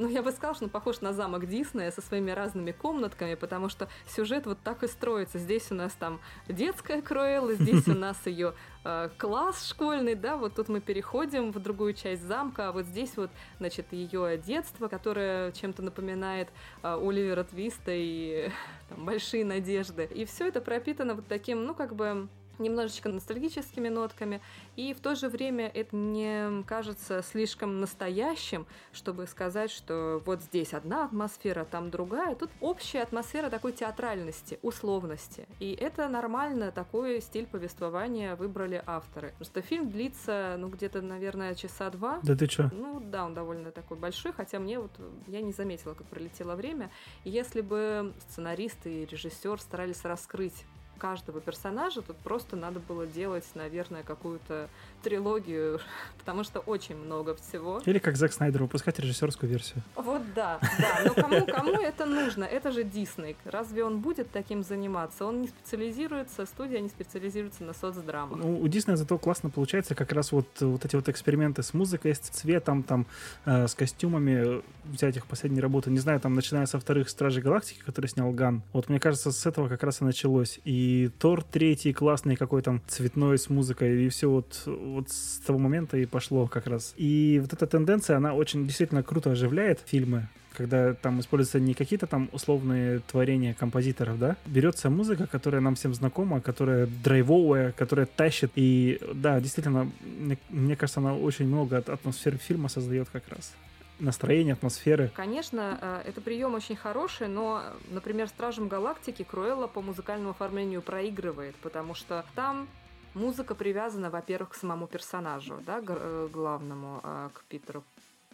ну, 0.01 0.09
я 0.09 0.23
бы 0.23 0.33
сказала, 0.33 0.55
что 0.55 0.65
он 0.65 0.71
похож 0.71 1.03
на 1.03 1.13
замок 1.13 1.47
Диснея 1.47 1.91
со 1.91 2.01
своими 2.01 2.31
разными 2.31 2.73
комнатками, 2.73 3.35
потому 3.35 3.69
что 3.69 3.89
сюжет 4.09 4.47
вот 4.47 4.59
так 4.65 4.83
и 4.83 4.89
строится. 4.89 5.39
Здесь 5.39 5.71
у 5.71 5.75
нас 5.75 5.93
там 5.93 6.21
детская 6.49 7.03
Круэлла, 7.03 7.53
здесь 7.53 7.87
у 7.87 7.95
нас 7.95 8.17
ее 8.27 8.55
э, 8.85 9.11
класс 9.19 9.69
школьный, 9.69 10.15
да, 10.15 10.39
вот 10.39 10.55
тут 10.55 10.69
мы 10.71 10.81
переходим 10.81 11.53
в 11.53 11.59
другую 11.59 11.93
часть 11.93 12.23
замка, 12.23 12.69
а 12.69 12.73
вот 12.73 12.87
здесь 12.87 13.17
вот, 13.17 13.31
значит, 13.59 13.93
ее 13.93 14.39
детство, 14.39 14.89
которое 14.89 15.53
чем-то 15.53 15.83
напоминает 15.83 16.49
э, 16.83 16.99
Оливера 16.99 17.45
Твиста 17.45 17.93
и 17.93 18.49
э, 18.49 18.51
там, 18.89 19.05
большие 19.05 19.45
надежды. 19.45 20.05
И 20.05 20.25
все 20.25 20.49
это 20.49 20.63
пропитано 20.63 21.15
вот 21.15 21.27
таким, 21.29 21.67
ну, 21.67 21.75
как 21.75 21.95
бы 21.95 22.29
немножечко 22.61 23.09
ностальгическими 23.09 23.89
нотками, 23.89 24.41
и 24.77 24.95
в 24.95 25.01
то 25.01 25.15
же 25.15 25.29
время 25.29 25.69
это 25.69 25.97
не 25.97 26.63
кажется 26.65 27.23
слишком 27.23 27.81
настоящим, 27.81 28.67
чтобы 28.93 29.27
сказать, 29.27 29.71
что 29.71 30.23
вот 30.25 30.43
здесь 30.43 30.75
одна 30.75 31.05
атмосфера, 31.05 31.65
там 31.65 31.91
другая. 31.91 32.35
Тут 32.35 32.51
общая 32.61 33.03
атмосфера 33.03 33.51
такой 33.51 33.73
театральности, 33.73 34.59
условности. 34.63 35.47
И 35.59 35.73
это 35.73 36.09
нормально, 36.09 36.71
такой 36.73 37.21
стиль 37.21 37.47
повествования 37.47 38.37
выбрали 38.37 38.83
авторы. 38.87 39.35
Просто 39.37 39.63
фильм 39.63 39.91
длится, 39.91 40.57
ну, 40.59 40.69
где-то, 40.69 41.03
наверное, 41.03 41.55
часа 41.55 41.91
два. 41.91 42.21
Да 42.23 42.37
ты 42.37 42.47
чё? 42.47 42.71
Ну, 42.73 43.01
да, 43.01 43.25
он 43.25 43.35
довольно 43.35 43.71
такой 43.71 43.97
большой, 43.97 44.33
хотя 44.33 44.59
мне 44.59 44.79
вот, 44.79 44.93
я 45.27 45.41
не 45.41 45.53
заметила, 45.53 45.95
как 45.95 46.07
пролетело 46.07 46.55
время. 46.55 46.91
И 47.25 47.31
если 47.31 47.61
бы 47.61 48.13
сценаристы 48.29 49.03
и 49.03 49.07
режиссер 49.07 49.61
старались 49.61 50.05
раскрыть 50.05 50.65
каждого 51.01 51.41
персонажа 51.41 52.03
тут 52.03 52.17
просто 52.19 52.55
надо 52.57 52.79
было 52.79 53.07
делать, 53.07 53.45
наверное, 53.55 54.03
какую-то 54.03 54.69
трилогию, 55.03 55.81
потому 56.19 56.45
что 56.45 56.61
очень 56.61 56.97
много 56.97 57.35
всего. 57.35 57.81
Или 57.87 57.99
как 57.99 58.17
Зак 58.17 58.33
Снайдер 58.33 58.63
выпускать 58.63 58.99
режиссерскую 58.99 59.51
версию. 59.51 59.83
Вот 59.95 60.23
да, 60.35 60.59
да. 60.79 61.01
Но 61.05 61.15
кому, 61.15 61.47
кому 61.47 61.73
это 61.81 62.07
нужно? 62.07 62.45
Это 62.45 62.73
же 62.73 62.85
Дисней. 62.85 63.37
Разве 63.45 63.85
он 63.85 64.01
будет 64.01 64.31
таким 64.31 64.63
заниматься? 64.63 65.25
Он 65.25 65.43
не 65.43 65.49
специализируется, 65.49 66.45
студия 66.47 66.81
не 66.81 66.89
специализируется 66.89 67.65
на 67.65 67.73
соцдрамах. 67.73 68.39
Ну, 68.39 68.61
у 68.61 68.69
Диснея 68.69 68.97
зато 68.97 69.17
классно 69.19 69.51
получается 69.51 69.95
как 69.95 70.13
раз 70.13 70.33
вот, 70.33 70.49
вот 70.61 70.85
эти 70.85 70.97
вот 70.97 71.09
эксперименты 71.09 71.63
с 71.63 71.75
музыкой, 71.75 72.15
с 72.15 72.19
цветом, 72.19 72.83
там, 72.83 73.07
э, 73.45 73.67
с 73.69 73.75
костюмами, 73.75 74.63
взять 74.85 75.17
их 75.17 75.27
последние 75.27 75.63
работы, 75.63 75.91
не 75.91 75.99
знаю, 75.99 76.21
там, 76.21 76.35
начиная 76.35 76.67
со 76.67 76.79
вторых 76.79 77.09
Стражей 77.09 77.43
Галактики, 77.43 77.81
который 77.81 78.07
снял 78.07 78.31
Ган. 78.33 78.63
Вот 78.73 78.89
мне 78.89 79.01
кажется, 79.01 79.33
с 79.33 79.47
этого 79.47 79.69
как 79.69 79.83
раз 79.83 80.01
и 80.01 80.05
началось. 80.05 80.61
И 80.65 80.81
и 80.81 81.09
Тор 81.19 81.43
третий 81.45 81.93
классный 81.93 82.37
какой 82.37 82.63
там 82.63 82.81
цветной 82.87 83.39
с 83.39 83.51
музыкой, 83.51 84.07
и 84.07 84.09
все 84.09 84.31
вот, 84.31 84.63
вот 84.91 85.11
с 85.11 85.41
того 85.47 85.59
момента 85.59 85.97
и 85.97 86.07
пошло 86.07 86.47
как 86.47 86.67
раз. 86.67 86.95
И 86.97 87.39
вот 87.41 87.53
эта 87.53 87.67
тенденция, 87.67 88.17
она 88.17 88.35
очень 88.35 88.67
действительно 88.67 89.03
круто 89.03 89.33
оживляет 89.33 89.81
фильмы, 89.87 90.29
когда 90.53 90.95
там 90.95 91.21
используются 91.21 91.61
не 91.61 91.75
какие-то 91.75 92.07
там 92.07 92.29
условные 92.33 93.01
творения 93.01 93.55
композиторов, 93.55 94.19
да, 94.19 94.37
берется 94.47 94.91
музыка, 94.91 95.27
которая 95.27 95.61
нам 95.61 95.75
всем 95.75 95.95
знакома, 95.95 96.41
которая 96.41 96.87
драйвовая, 96.87 97.73
которая 97.73 98.07
тащит, 98.07 98.53
и 98.57 99.01
да, 99.15 99.41
действительно, 99.41 99.91
мне, 100.03 100.39
мне 100.49 100.77
кажется, 100.77 101.01
она 101.01 101.15
очень 101.15 101.47
много 101.47 101.79
от 101.79 101.89
атмосферы 101.89 102.39
фильма 102.39 102.69
создает 102.69 103.09
как 103.11 103.29
раз 103.29 103.55
настроение, 104.01 104.55
атмосферы. 104.55 105.11
Конечно, 105.15 105.79
э, 105.81 106.03
это 106.09 106.21
прием 106.21 106.55
очень 106.55 106.77
хороший, 106.77 107.29
но, 107.29 107.63
например, 107.91 108.29
Стражем 108.29 108.69
Галактики 108.69 109.23
Круэлла 109.23 109.67
по 109.67 109.83
музыкальному 109.83 110.31
оформлению 110.31 110.83
проигрывает, 110.83 111.55
потому 111.57 111.95
что 111.95 112.25
там 112.35 112.67
музыка 113.15 113.55
привязана, 113.55 114.11
во-первых, 114.11 114.51
к 114.51 114.55
самому 114.55 114.87
персонажу, 114.87 115.61
да, 115.67 115.81
э, 115.87 116.29
главному, 116.33 117.01
э, 117.03 117.31
к 117.33 117.45
Питеру 117.45 117.85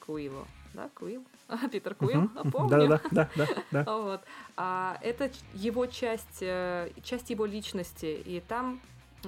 Куилу. 0.00 0.46
Да, 0.74 0.90
Куил? 0.94 1.24
А, 1.48 1.68
Питер 1.68 1.94
Куил, 1.94 2.28
помню. 2.50 2.88
Да, 2.88 3.00
да, 3.10 3.30
да, 3.36 3.48
да. 3.70 3.84
вот. 3.98 4.20
А 4.56 4.98
это 5.00 5.30
его 5.54 5.86
часть, 5.86 6.40
часть 6.40 7.30
его 7.30 7.46
личности, 7.46 8.06
и 8.06 8.42
там 8.46 8.80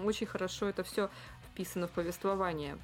очень 0.05 0.27
хорошо 0.27 0.67
это 0.67 0.83
все 0.83 1.11
вписано 1.51 1.87
в 1.87 1.91
повествование. 1.93 2.77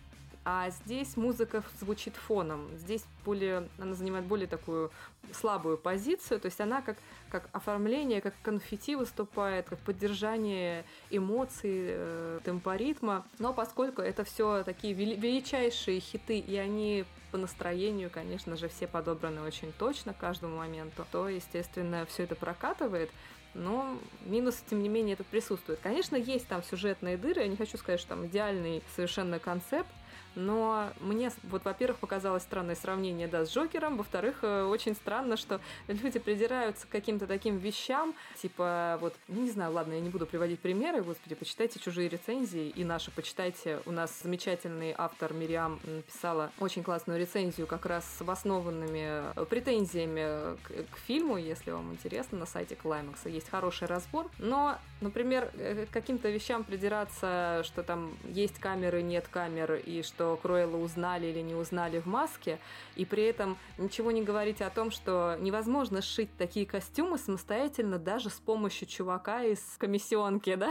А 0.46 0.68
здесь 0.68 1.16
музыка 1.16 1.62
звучит 1.80 2.16
фоном. 2.16 2.68
Здесь 2.76 3.04
более, 3.24 3.66
она 3.78 3.94
занимает 3.94 4.26
более 4.26 4.46
такую 4.46 4.90
слабую 5.32 5.78
позицию, 5.78 6.38
то 6.38 6.46
есть 6.46 6.60
она 6.60 6.82
как, 6.82 6.98
как 7.30 7.48
оформление, 7.52 8.20
как 8.20 8.34
конфетти 8.42 8.94
выступает, 8.94 9.70
как 9.70 9.78
поддержание 9.78 10.84
эмоций, 11.08 11.86
э, 11.88 12.40
темпоритма. 12.44 13.26
Но 13.38 13.54
поскольку 13.54 14.02
это 14.02 14.24
все 14.24 14.62
такие 14.64 14.92
величайшие 14.92 16.00
хиты, 16.00 16.38
и 16.38 16.56
они 16.56 17.06
по 17.30 17.38
настроению, 17.38 18.10
конечно 18.10 18.56
же, 18.58 18.68
все 18.68 18.86
подобраны 18.86 19.40
очень 19.40 19.72
точно 19.72 20.12
к 20.12 20.18
каждому 20.18 20.58
моменту, 20.58 21.06
то, 21.10 21.26
естественно, 21.28 22.04
все 22.04 22.24
это 22.24 22.34
прокатывает. 22.34 23.10
Но 23.54 23.98
минус, 24.26 24.62
тем 24.68 24.82
не 24.82 24.88
менее, 24.88 25.14
этот 25.14 25.28
присутствует. 25.28 25.78
Конечно, 25.82 26.16
есть 26.16 26.46
там 26.48 26.62
сюжетные 26.62 27.16
дыры. 27.16 27.42
Я 27.42 27.48
не 27.48 27.56
хочу 27.56 27.78
сказать, 27.78 28.00
что 28.00 28.10
там 28.10 28.26
идеальный 28.26 28.82
совершенно 28.94 29.38
концепт, 29.38 29.88
Но 30.34 30.90
мне, 31.00 31.30
вот, 31.44 31.64
во-первых, 31.64 31.98
показалось 31.98 32.42
странное 32.42 32.74
сравнение, 32.74 33.28
да, 33.28 33.44
с 33.44 33.52
Джокером, 33.52 33.96
во-вторых, 33.96 34.38
э, 34.42 34.64
очень 34.64 34.94
странно, 34.94 35.36
что 35.36 35.60
люди 35.88 36.18
придираются 36.18 36.86
к 36.86 36.90
каким-то 36.90 37.26
таким 37.26 37.58
вещам, 37.58 38.14
типа, 38.40 38.98
вот, 39.00 39.14
ну, 39.28 39.42
не 39.42 39.50
знаю, 39.50 39.72
ладно, 39.72 39.94
я 39.94 40.00
не 40.00 40.10
буду 40.10 40.26
приводить 40.26 40.60
примеры, 40.60 41.02
господи, 41.02 41.34
почитайте 41.34 41.78
чужие 41.78 42.08
рецензии 42.08 42.68
и 42.68 42.84
наши 42.84 43.10
почитайте. 43.10 43.80
У 43.86 43.92
нас 43.92 44.20
замечательный 44.22 44.94
автор 44.96 45.32
Мириам 45.32 45.80
написала 45.84 46.50
очень 46.58 46.82
классную 46.82 47.18
рецензию 47.20 47.66
как 47.66 47.86
раз 47.86 48.04
с 48.04 48.20
обоснованными 48.20 49.32
э, 49.34 49.44
претензиями 49.44 50.56
к, 50.62 50.94
к 50.94 50.98
фильму, 51.06 51.36
если 51.36 51.70
вам 51.70 51.92
интересно, 51.92 52.38
на 52.38 52.46
сайте 52.46 52.74
Клаймакса 52.74 53.28
есть 53.28 53.48
хороший 53.48 53.88
разбор. 53.88 54.30
Но, 54.38 54.78
например, 55.00 55.50
э, 55.54 55.86
каким-то 55.90 56.28
вещам 56.30 56.64
придираться, 56.64 57.62
что 57.64 57.82
там 57.82 58.12
есть 58.24 58.58
камеры, 58.58 59.02
нет 59.02 59.28
камер, 59.28 59.74
и 59.74 60.02
что 60.02 60.23
Круэлла 60.42 60.76
узнали 60.76 61.26
или 61.26 61.40
не 61.40 61.54
узнали 61.54 62.00
в 62.00 62.06
маске, 62.06 62.58
и 62.96 63.04
при 63.04 63.24
этом 63.24 63.56
ничего 63.78 64.10
не 64.10 64.22
говорить 64.22 64.60
о 64.60 64.70
том, 64.70 64.90
что 64.90 65.36
невозможно 65.40 66.02
сшить 66.02 66.30
такие 66.36 66.66
костюмы 66.66 67.18
самостоятельно 67.18 67.98
даже 67.98 68.30
с 68.30 68.40
помощью 68.40 68.88
чувака 68.88 69.42
из 69.44 69.60
комиссионки, 69.78 70.54
да? 70.54 70.70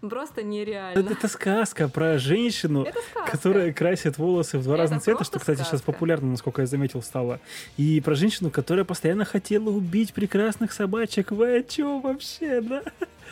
Просто 0.00 0.42
нереально. 0.42 0.98
Это, 0.98 1.12
это 1.12 1.28
сказка 1.28 1.88
про 1.88 2.18
женщину, 2.18 2.86
сказка. 2.86 3.30
которая 3.30 3.72
красит 3.72 4.18
волосы 4.18 4.58
в 4.58 4.64
два 4.64 4.74
это 4.74 4.82
разных 4.82 5.02
цвета, 5.02 5.24
что, 5.24 5.38
кстати, 5.38 5.58
сказка. 5.58 5.76
сейчас 5.76 5.82
популярно, 5.82 6.30
насколько 6.30 6.62
я 6.62 6.66
заметил, 6.66 7.02
стало. 7.02 7.40
И 7.76 8.00
про 8.00 8.14
женщину, 8.14 8.50
которая 8.50 8.84
постоянно 8.84 9.24
хотела 9.24 9.70
убить 9.70 10.14
прекрасных 10.14 10.72
собачек. 10.72 11.30
Вы 11.30 11.58
о 11.58 11.62
чем 11.62 12.00
вообще, 12.00 12.60
да? 12.60 12.82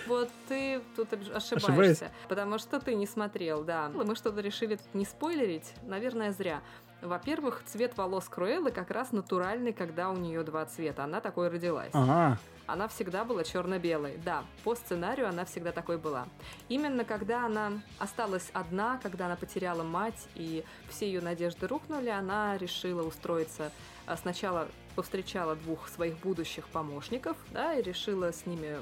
Вот 0.06 0.30
ты 0.48 0.80
тут 0.94 1.12
ошибаешься. 1.12 1.56
Ошибаюсь? 1.56 1.98
Потому 2.28 2.58
что 2.58 2.80
ты 2.80 2.94
не 2.94 3.06
смотрел, 3.06 3.64
да. 3.64 3.90
Мы 3.92 4.14
что-то 4.14 4.40
решили 4.40 4.78
не 4.94 5.04
спойлерить. 5.04 5.74
Наверное, 5.82 6.32
зря. 6.32 6.60
Во-первых, 7.02 7.62
цвет 7.66 7.96
волос 7.96 8.28
Круэллы 8.28 8.70
как 8.70 8.90
раз 8.90 9.12
натуральный, 9.12 9.72
когда 9.72 10.10
у 10.10 10.16
нее 10.16 10.42
два 10.42 10.64
цвета. 10.66 11.04
Она 11.04 11.20
такой 11.20 11.48
родилась. 11.48 11.90
Ага. 11.92 12.38
Она 12.66 12.88
всегда 12.88 13.24
была 13.24 13.44
черно-белой. 13.44 14.18
Да, 14.24 14.44
по 14.64 14.74
сценарию 14.74 15.28
она 15.28 15.44
всегда 15.44 15.72
такой 15.72 15.98
была. 15.98 16.26
Именно 16.68 17.04
когда 17.04 17.46
она 17.46 17.80
осталась 17.98 18.50
одна, 18.52 18.98
когда 19.02 19.26
она 19.26 19.36
потеряла 19.36 19.82
мать 19.82 20.28
и 20.34 20.64
все 20.88 21.06
ее 21.06 21.20
надежды 21.20 21.66
рухнули, 21.66 22.08
она 22.08 22.58
решила 22.58 23.02
устроиться. 23.02 23.70
А, 24.06 24.16
сначала 24.16 24.68
повстречала 24.94 25.54
двух 25.56 25.88
своих 25.88 26.18
будущих 26.18 26.66
помощников, 26.68 27.36
да, 27.52 27.74
и 27.74 27.82
решила 27.82 28.32
с 28.32 28.46
ними 28.46 28.78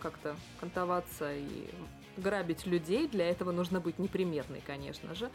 как-то 0.00 0.36
кантоваться 0.60 1.34
и 1.34 1.68
грабить 2.16 2.66
людей. 2.66 3.08
Для 3.08 3.28
этого 3.28 3.52
нужно 3.52 3.80
быть 3.80 3.98
непримерной, 3.98 4.62
конечно 4.66 5.14
же. 5.14 5.30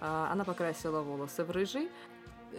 А, 0.00 0.30
она 0.32 0.44
покрасила 0.44 1.02
волосы 1.02 1.44
в 1.44 1.50
рыжий. 1.50 1.90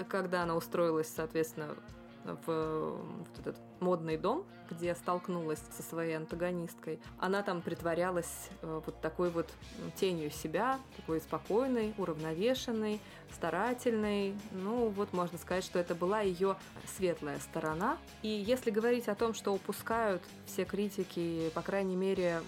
Когда 0.09 0.43
она 0.43 0.55
устроилась, 0.55 1.07
соответственно, 1.07 1.75
в 2.23 2.95
вот 2.95 3.39
этот 3.39 3.57
модный 3.79 4.17
дом, 4.17 4.45
где 4.69 4.95
столкнулась 4.95 5.61
со 5.75 5.83
своей 5.83 6.15
антагонисткой. 6.15 6.99
Она 7.19 7.43
там 7.43 7.61
притворялась 7.61 8.49
э, 8.61 8.81
вот 8.85 9.01
такой 9.01 9.29
вот 9.29 9.49
тенью 9.95 10.31
себя, 10.31 10.79
такой 10.95 11.19
спокойной, 11.19 11.93
уравновешенной, 11.97 12.99
старательной. 13.33 14.35
Ну, 14.51 14.89
вот 14.89 15.13
можно 15.13 15.37
сказать, 15.37 15.63
что 15.63 15.79
это 15.79 15.95
была 15.95 16.21
ее 16.21 16.55
светлая 16.95 17.39
сторона. 17.39 17.97
И 18.21 18.29
если 18.29 18.71
говорить 18.71 19.07
о 19.07 19.15
том, 19.15 19.33
что 19.33 19.53
упускают 19.53 20.21
все 20.45 20.65
критики, 20.65 21.51
по 21.53 21.61
крайней 21.61 21.95
мере, 21.95 22.41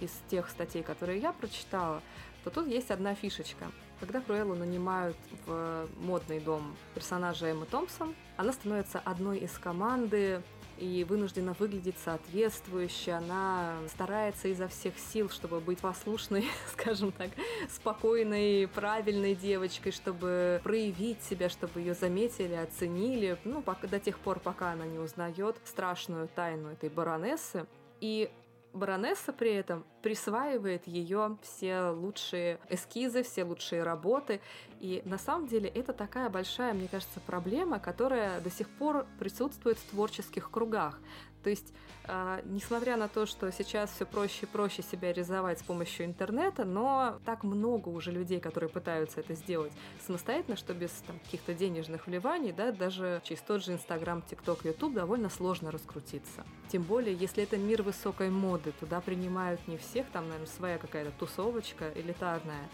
из 0.00 0.10
тех 0.28 0.48
статей, 0.50 0.82
которые 0.82 1.20
я 1.20 1.32
прочитала, 1.32 2.02
то 2.44 2.50
тут 2.50 2.66
есть 2.66 2.90
одна 2.90 3.14
фишечка. 3.14 3.66
Когда 4.02 4.20
Круэллу 4.20 4.56
нанимают 4.56 5.16
в 5.46 5.86
модный 6.00 6.40
дом 6.40 6.74
персонажа 6.92 7.46
Эммы 7.46 7.66
Томпсон, 7.66 8.16
она 8.36 8.52
становится 8.52 8.98
одной 8.98 9.38
из 9.38 9.52
команды 9.52 10.42
и 10.76 11.06
вынуждена 11.08 11.54
выглядеть 11.56 11.94
соответствующе. 12.04 13.12
Она 13.12 13.76
старается 13.86 14.48
изо 14.48 14.66
всех 14.66 14.98
сил, 14.98 15.30
чтобы 15.30 15.60
быть 15.60 15.78
послушной, 15.78 16.46
скажем 16.72 17.12
так, 17.12 17.30
спокойной, 17.70 18.66
правильной 18.66 19.36
девочкой, 19.36 19.92
чтобы 19.92 20.60
проявить 20.64 21.22
себя, 21.22 21.48
чтобы 21.48 21.78
ее 21.78 21.94
заметили, 21.94 22.54
оценили. 22.54 23.38
Ну, 23.44 23.62
до 23.82 24.00
тех 24.00 24.18
пор, 24.18 24.40
пока 24.40 24.72
она 24.72 24.84
не 24.84 24.98
узнает 24.98 25.58
страшную 25.62 26.26
тайну 26.26 26.70
этой 26.70 26.88
баронессы. 26.88 27.66
И 28.00 28.32
баронесса 28.72 29.32
при 29.32 29.52
этом 29.52 29.84
присваивает 30.02 30.86
ее 30.86 31.38
все 31.42 31.90
лучшие 31.90 32.58
эскизы, 32.68 33.22
все 33.22 33.44
лучшие 33.44 33.82
работы. 33.82 34.40
И 34.80 35.02
на 35.04 35.18
самом 35.18 35.46
деле 35.46 35.68
это 35.68 35.92
такая 35.92 36.28
большая, 36.28 36.74
мне 36.74 36.88
кажется, 36.88 37.20
проблема, 37.20 37.78
которая 37.78 38.40
до 38.40 38.50
сих 38.50 38.68
пор 38.68 39.06
присутствует 39.18 39.78
в 39.78 39.90
творческих 39.90 40.50
кругах. 40.50 40.98
То 41.42 41.50
есть, 41.50 41.72
э, 42.04 42.40
несмотря 42.44 42.96
на 42.96 43.08
то, 43.08 43.26
что 43.26 43.50
сейчас 43.50 43.90
все 43.90 44.06
проще 44.06 44.46
и 44.46 44.46
проще 44.46 44.82
себя 44.82 45.12
реализовать 45.12 45.60
с 45.60 45.62
помощью 45.62 46.06
интернета, 46.06 46.64
но 46.64 47.18
так 47.24 47.42
много 47.42 47.88
уже 47.88 48.10
людей, 48.12 48.40
которые 48.40 48.70
пытаются 48.70 49.20
это 49.20 49.34
сделать 49.34 49.72
самостоятельно, 50.06 50.56
что 50.56 50.74
без 50.74 50.90
там, 51.06 51.18
каких-то 51.20 51.54
денежных 51.54 52.06
вливаний, 52.06 52.52
да, 52.52 52.72
даже 52.72 53.20
через 53.24 53.40
тот 53.42 53.64
же 53.64 53.72
Инстаграм, 53.72 54.22
ТикТок, 54.22 54.64
Ютуб 54.64 54.94
довольно 54.94 55.28
сложно 55.28 55.70
раскрутиться. 55.70 56.44
Тем 56.68 56.82
более, 56.82 57.14
если 57.14 57.42
это 57.42 57.56
мир 57.56 57.82
высокой 57.82 58.30
моды, 58.30 58.72
туда 58.72 59.00
принимают 59.00 59.66
не 59.66 59.76
всех, 59.76 60.06
там, 60.10 60.24
наверное, 60.24 60.46
своя 60.46 60.78
какая-то 60.78 61.10
тусовочка 61.18 61.90
элитарная. 61.94 62.68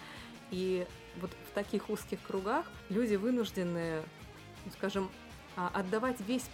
И 0.51 0.87
вот 1.21 1.31
в 1.51 1.55
таких 1.55 1.91
узких 1.91 2.21
кругах 2.23 2.67
люди 2.89 3.17
вынуждены, 3.17 4.03
ну, 4.65 4.73
скажем, 4.73 5.11
отдавать 5.66 6.21
весь 6.21 6.49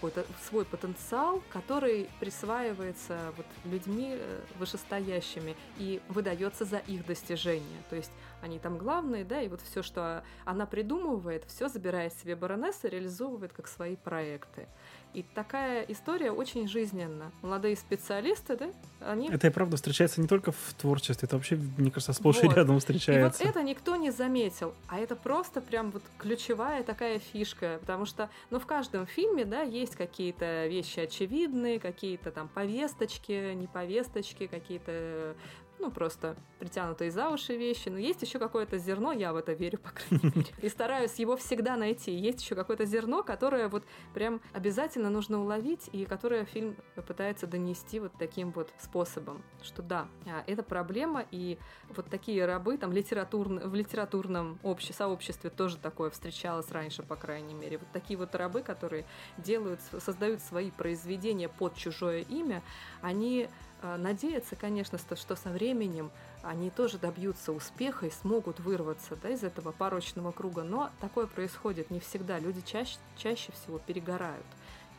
свой 0.49 0.65
потенциал, 0.65 1.43
который 1.51 2.09
присваивается 2.21 3.33
вот 3.37 3.47
людьми 3.65 4.17
э, 4.19 4.41
вышестоящими 4.59 5.55
и 5.79 6.01
выдается 6.09 6.65
за 6.65 6.79
их 6.79 7.05
достижения. 7.07 7.83
То 7.91 7.97
есть 7.97 8.11
они 8.45 8.59
там 8.59 8.77
главные, 8.77 9.25
да, 9.25 9.41
и 9.41 9.49
вот 9.49 9.61
все, 9.63 9.83
что 9.83 10.23
она 10.45 10.67
придумывает, 10.67 11.45
все 11.49 11.69
забирает 11.69 12.13
себе 12.13 12.37
баронесса, 12.37 12.89
реализовывает 12.89 13.53
как 13.53 13.67
свои 13.67 13.97
проекты. 13.97 14.69
И 15.15 15.23
такая 15.23 15.85
история 15.85 16.33
очень 16.33 16.67
жизненна. 16.67 17.31
Молодые 17.41 17.77
специалисты, 17.77 18.57
да, 18.57 18.67
они... 19.01 19.31
Это 19.31 19.47
и 19.47 19.51
правда 19.51 19.77
встречается 19.77 20.21
не 20.21 20.27
только 20.27 20.51
в 20.51 20.75
творчестве, 20.77 21.27
это 21.27 21.37
вообще, 21.37 21.57
мне 21.79 21.93
кажется, 21.93 22.13
сплошь 22.13 22.43
вот. 22.43 22.53
и 22.53 22.55
рядом 22.55 22.81
встречается. 22.81 23.43
И 23.43 23.47
вот 23.47 23.51
это 23.51 23.63
никто 23.63 23.95
не 23.95 24.11
заметил. 24.11 24.75
А 24.89 24.99
это 24.99 25.15
просто 25.15 25.61
прям 25.61 25.93
вот 25.93 26.03
ключевая 26.19 26.83
такая 26.83 27.21
фишка. 27.21 27.79
Потому 27.81 28.07
что, 28.07 28.29
ну, 28.51 28.59
в 28.59 28.67
каждом 28.67 29.07
фильме, 29.07 29.45
да, 29.45 29.63
есть 29.63 29.95
какие-то 29.95 30.67
вещи 30.67 31.01
очевидные, 31.01 31.79
какие-то 31.79 32.33
там 32.33 32.49
повесточки, 32.49 33.55
не 33.55 33.69
повесточки, 33.69 34.49
какие-то 34.49 35.37
ну, 35.85 35.91
просто 35.91 36.35
притянутые 36.59 37.11
за 37.11 37.29
уши 37.29 37.57
вещи, 37.57 37.91
но 37.91 37.99
есть 37.99 38.23
еще 38.23 38.39
какое-то 38.39 38.79
зерно, 38.79 39.13
я 39.13 39.35
в 39.35 39.37
это 39.37 39.53
верю, 39.53 39.79
по 39.79 39.91
крайней 39.91 40.35
мере, 40.35 40.47
и 40.63 40.69
стараюсь 40.71 41.15
его 41.17 41.37
всегда 41.37 41.77
найти. 41.77 42.13
Есть 42.13 42.43
еще 42.43 42.55
какое-то 42.55 42.87
зерно, 42.87 43.23
которое 43.23 43.69
вот 43.69 43.85
прям 44.15 44.41
обязательно 44.55 45.11
нужно 45.11 45.43
уловить, 45.43 45.91
и 45.93 46.07
которое 46.07 46.47
фильм 46.47 46.77
пытается 47.07 47.47
донести 47.47 48.01
вот 48.01 48.13
таким 48.19 48.51
вот 48.53 48.73
способом, 48.79 49.43
что 49.63 49.83
да, 49.83 50.09
а, 50.27 50.43
это 50.47 50.63
проблема, 50.63 51.27
и 51.31 51.59
вот 51.91 52.07
такие 52.07 52.47
рабы 52.47 52.79
там 52.79 52.91
литературно, 52.91 53.69
в 53.69 53.75
литературном 53.75 54.59
обще, 54.63 54.95
сообществе 54.95 55.51
тоже 55.51 55.77
такое 55.77 56.09
встречалось 56.09 56.71
раньше, 56.71 57.03
по 57.03 57.17
крайней 57.17 57.55
мере. 57.55 57.77
Вот 57.77 57.89
такие 57.93 58.19
вот 58.19 58.35
рабы, 58.35 58.63
которые 58.63 59.05
делают, 59.37 59.81
создают 59.99 60.41
свои 60.41 60.71
произведения 60.71 61.51
под 61.51 61.75
чужое 61.75 62.23
имя, 62.23 62.63
они 63.03 63.51
надеяться, 63.99 64.57
конечно, 64.57 64.99
что 64.99 65.37
со 65.37 65.51
временем 65.51 66.11
они 66.43 66.71
тоже 66.71 66.99
добьются 66.99 67.53
успеха 67.53 68.07
и 68.07 68.11
смогут 68.11 68.61
вырваться 68.61 69.17
да, 69.23 69.31
из 69.31 69.43
этого 69.43 69.73
порочного 69.73 70.33
круга, 70.33 70.63
но 70.63 70.91
такое 71.01 71.27
происходит 71.27 71.91
не 71.91 72.01
всегда. 72.01 72.39
Люди 72.39 72.63
чаще, 72.65 72.97
чаще 73.17 73.53
всего 73.53 73.79
перегорают. 73.79 74.47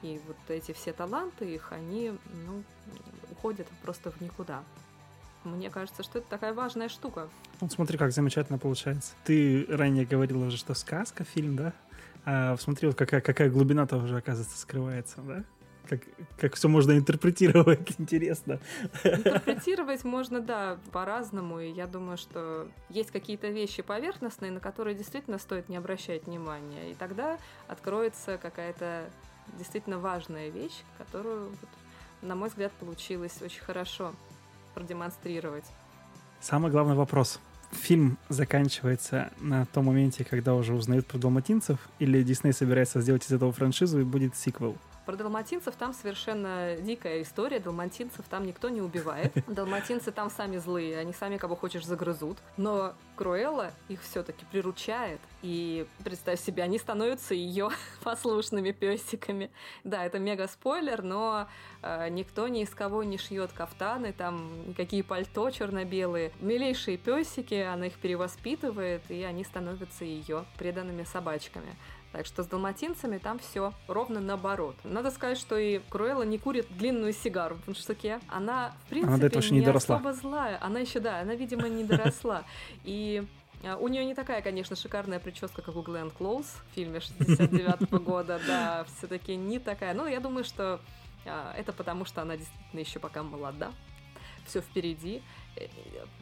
И 0.01 0.21
вот 0.27 0.37
эти 0.49 0.71
все 0.71 0.93
таланты 0.93 1.45
их, 1.53 1.71
они 1.71 2.13
ну, 2.45 2.63
уходят 3.31 3.67
просто 3.81 4.11
в 4.11 4.21
никуда. 4.21 4.63
Мне 5.43 5.69
кажется, 5.69 6.03
что 6.03 6.19
это 6.19 6.27
такая 6.29 6.53
важная 6.53 6.89
штука. 6.89 7.29
Вот 7.59 7.71
смотри, 7.71 7.97
как 7.97 8.11
замечательно 8.11 8.57
получается. 8.57 9.13
Ты 9.23 9.65
ранее 9.69 10.05
говорила 10.05 10.45
уже, 10.45 10.57
что 10.57 10.73
сказка, 10.73 11.23
фильм, 11.23 11.55
да? 11.55 11.73
А 12.25 12.57
смотри, 12.57 12.87
вот 12.87 12.97
какая, 12.97 13.21
какая 13.21 13.49
глубина-то 13.49 13.97
уже, 13.97 14.17
оказывается, 14.17 14.57
скрывается, 14.57 15.21
да? 15.21 15.43
Как, 15.85 16.01
как 16.37 16.55
все 16.55 16.67
можно 16.67 16.93
интерпретировать, 16.93 17.93
интересно. 17.97 18.59
Интерпретировать 19.03 20.03
можно, 20.03 20.39
да, 20.39 20.77
по-разному, 20.91 21.59
и 21.59 21.69
я 21.69 21.87
думаю, 21.87 22.17
что 22.17 22.67
есть 22.89 23.11
какие-то 23.11 23.47
вещи 23.47 23.81
поверхностные, 23.81 24.51
на 24.51 24.59
которые 24.59 24.95
действительно 24.95 25.37
стоит 25.37 25.69
не 25.69 25.77
обращать 25.77 26.25
внимания, 26.27 26.91
и 26.91 26.95
тогда 26.95 27.37
откроется 27.67 28.37
какая-то 28.37 29.09
действительно 29.57 29.99
важная 29.99 30.49
вещь, 30.49 30.83
которую, 30.97 31.49
вот, 31.49 31.69
на 32.21 32.35
мой 32.35 32.49
взгляд, 32.49 32.71
получилось 32.73 33.41
очень 33.41 33.61
хорошо 33.61 34.13
продемонстрировать. 34.73 35.65
Самый 36.41 36.71
главный 36.71 36.95
вопрос 36.95 37.39
фильм 37.71 38.17
заканчивается 38.29 39.31
на 39.39 39.65
том 39.65 39.85
моменте, 39.85 40.23
когда 40.23 40.55
уже 40.55 40.73
узнают 40.73 41.05
про 41.05 41.17
далматинцев, 41.17 41.77
или 41.99 42.23
Дисней 42.23 42.53
собирается 42.53 43.01
сделать 43.01 43.25
из 43.25 43.31
этого 43.31 43.51
франшизу 43.51 44.01
и 44.01 44.03
будет 44.03 44.35
сиквел? 44.35 44.77
Про 45.05 45.15
далматинцев 45.15 45.75
там 45.75 45.93
совершенно 45.93 46.75
дикая 46.77 47.21
история. 47.21 47.59
Далматинцев 47.59 48.25
там 48.27 48.45
никто 48.45 48.69
не 48.69 48.81
убивает. 48.81 49.33
Далматинцы 49.47 50.11
там 50.11 50.29
сами 50.29 50.57
злые, 50.57 50.97
они 50.97 51.13
сами 51.13 51.37
кого 51.37 51.55
хочешь 51.55 51.85
загрызут. 51.85 52.39
Но 52.57 52.95
Круэлла 53.15 53.71
их 53.87 54.01
все-таки 54.01 54.45
приручает. 54.45 55.19
И 55.41 55.87
представь 56.03 56.39
себе, 56.39 56.63
они 56.63 56.79
становятся 56.79 57.33
ее 57.33 57.69
послушными 58.03 58.71
песиками. 58.71 59.51
Да, 59.83 60.03
это 60.05 60.17
мега 60.17 60.47
спойлер, 60.47 61.03
но 61.03 61.47
э, 61.83 62.09
никто 62.09 62.47
ни 62.47 62.61
из 62.61 62.71
кого 62.71 63.03
не 63.03 63.17
шьет 63.17 63.51
кафтаны, 63.51 64.11
там 64.11 64.69
никакие 64.69 65.03
пальто 65.03 65.51
черно-белые. 65.51 66.31
Милейшие 66.39 66.97
песики, 66.97 67.55
она 67.55 67.87
их 67.87 67.93
перевоспитывает, 67.99 69.03
и 69.09 69.23
они 69.23 69.43
становятся 69.43 70.03
ее 70.03 70.45
преданными 70.57 71.03
собачками. 71.03 71.75
Так 72.15 72.25
что 72.25 72.43
с 72.43 72.47
далматинцами 72.47 73.17
там 73.17 73.39
все 73.39 73.73
ровно 73.89 74.21
наоборот. 74.21 74.77
Надо 74.85 75.11
сказать, 75.11 75.37
что 75.37 75.57
и 75.57 75.79
Круэлла 75.89 76.23
не 76.23 76.37
курит 76.37 76.65
длинную 76.69 77.11
сигару 77.11 77.55
в 77.55 77.63
Пуншаке. 77.63 78.21
Она, 78.29 78.73
в 78.85 78.89
принципе, 78.89 79.27
она 79.27 79.47
не, 79.47 79.59
не 79.59 79.65
доросла. 79.65 79.97
особо 79.97 80.13
злая. 80.13 80.57
Она 80.61 80.79
еще, 80.79 81.01
да, 81.01 81.19
она, 81.19 81.35
видимо, 81.35 81.67
не 81.67 81.83
доросла. 81.83 82.45
И 82.85 83.27
а, 83.65 83.75
у 83.75 83.89
нее 83.89 84.05
не 84.05 84.15
такая, 84.15 84.41
конечно, 84.41 84.77
шикарная 84.77 85.19
прическа, 85.19 85.61
как 85.61 85.75
у 85.75 85.81
Глен 85.81 86.09
Клоуз 86.09 86.45
в 86.45 86.75
фильме 86.75 87.01
69 87.01 87.81
-го 87.81 87.99
года, 88.03 88.39
да, 88.47 88.85
все-таки 88.95 89.35
не 89.35 89.59
такая. 89.59 89.93
Но 89.93 90.07
я 90.07 90.21
думаю, 90.21 90.45
что 90.45 90.79
а, 91.25 91.53
это 91.57 91.73
потому, 91.73 92.05
что 92.05 92.21
она 92.21 92.37
действительно 92.37 92.79
еще 92.79 92.99
пока 92.99 93.23
молода, 93.23 93.73
все 94.45 94.61
впереди. 94.61 95.21
Э, 95.57 95.67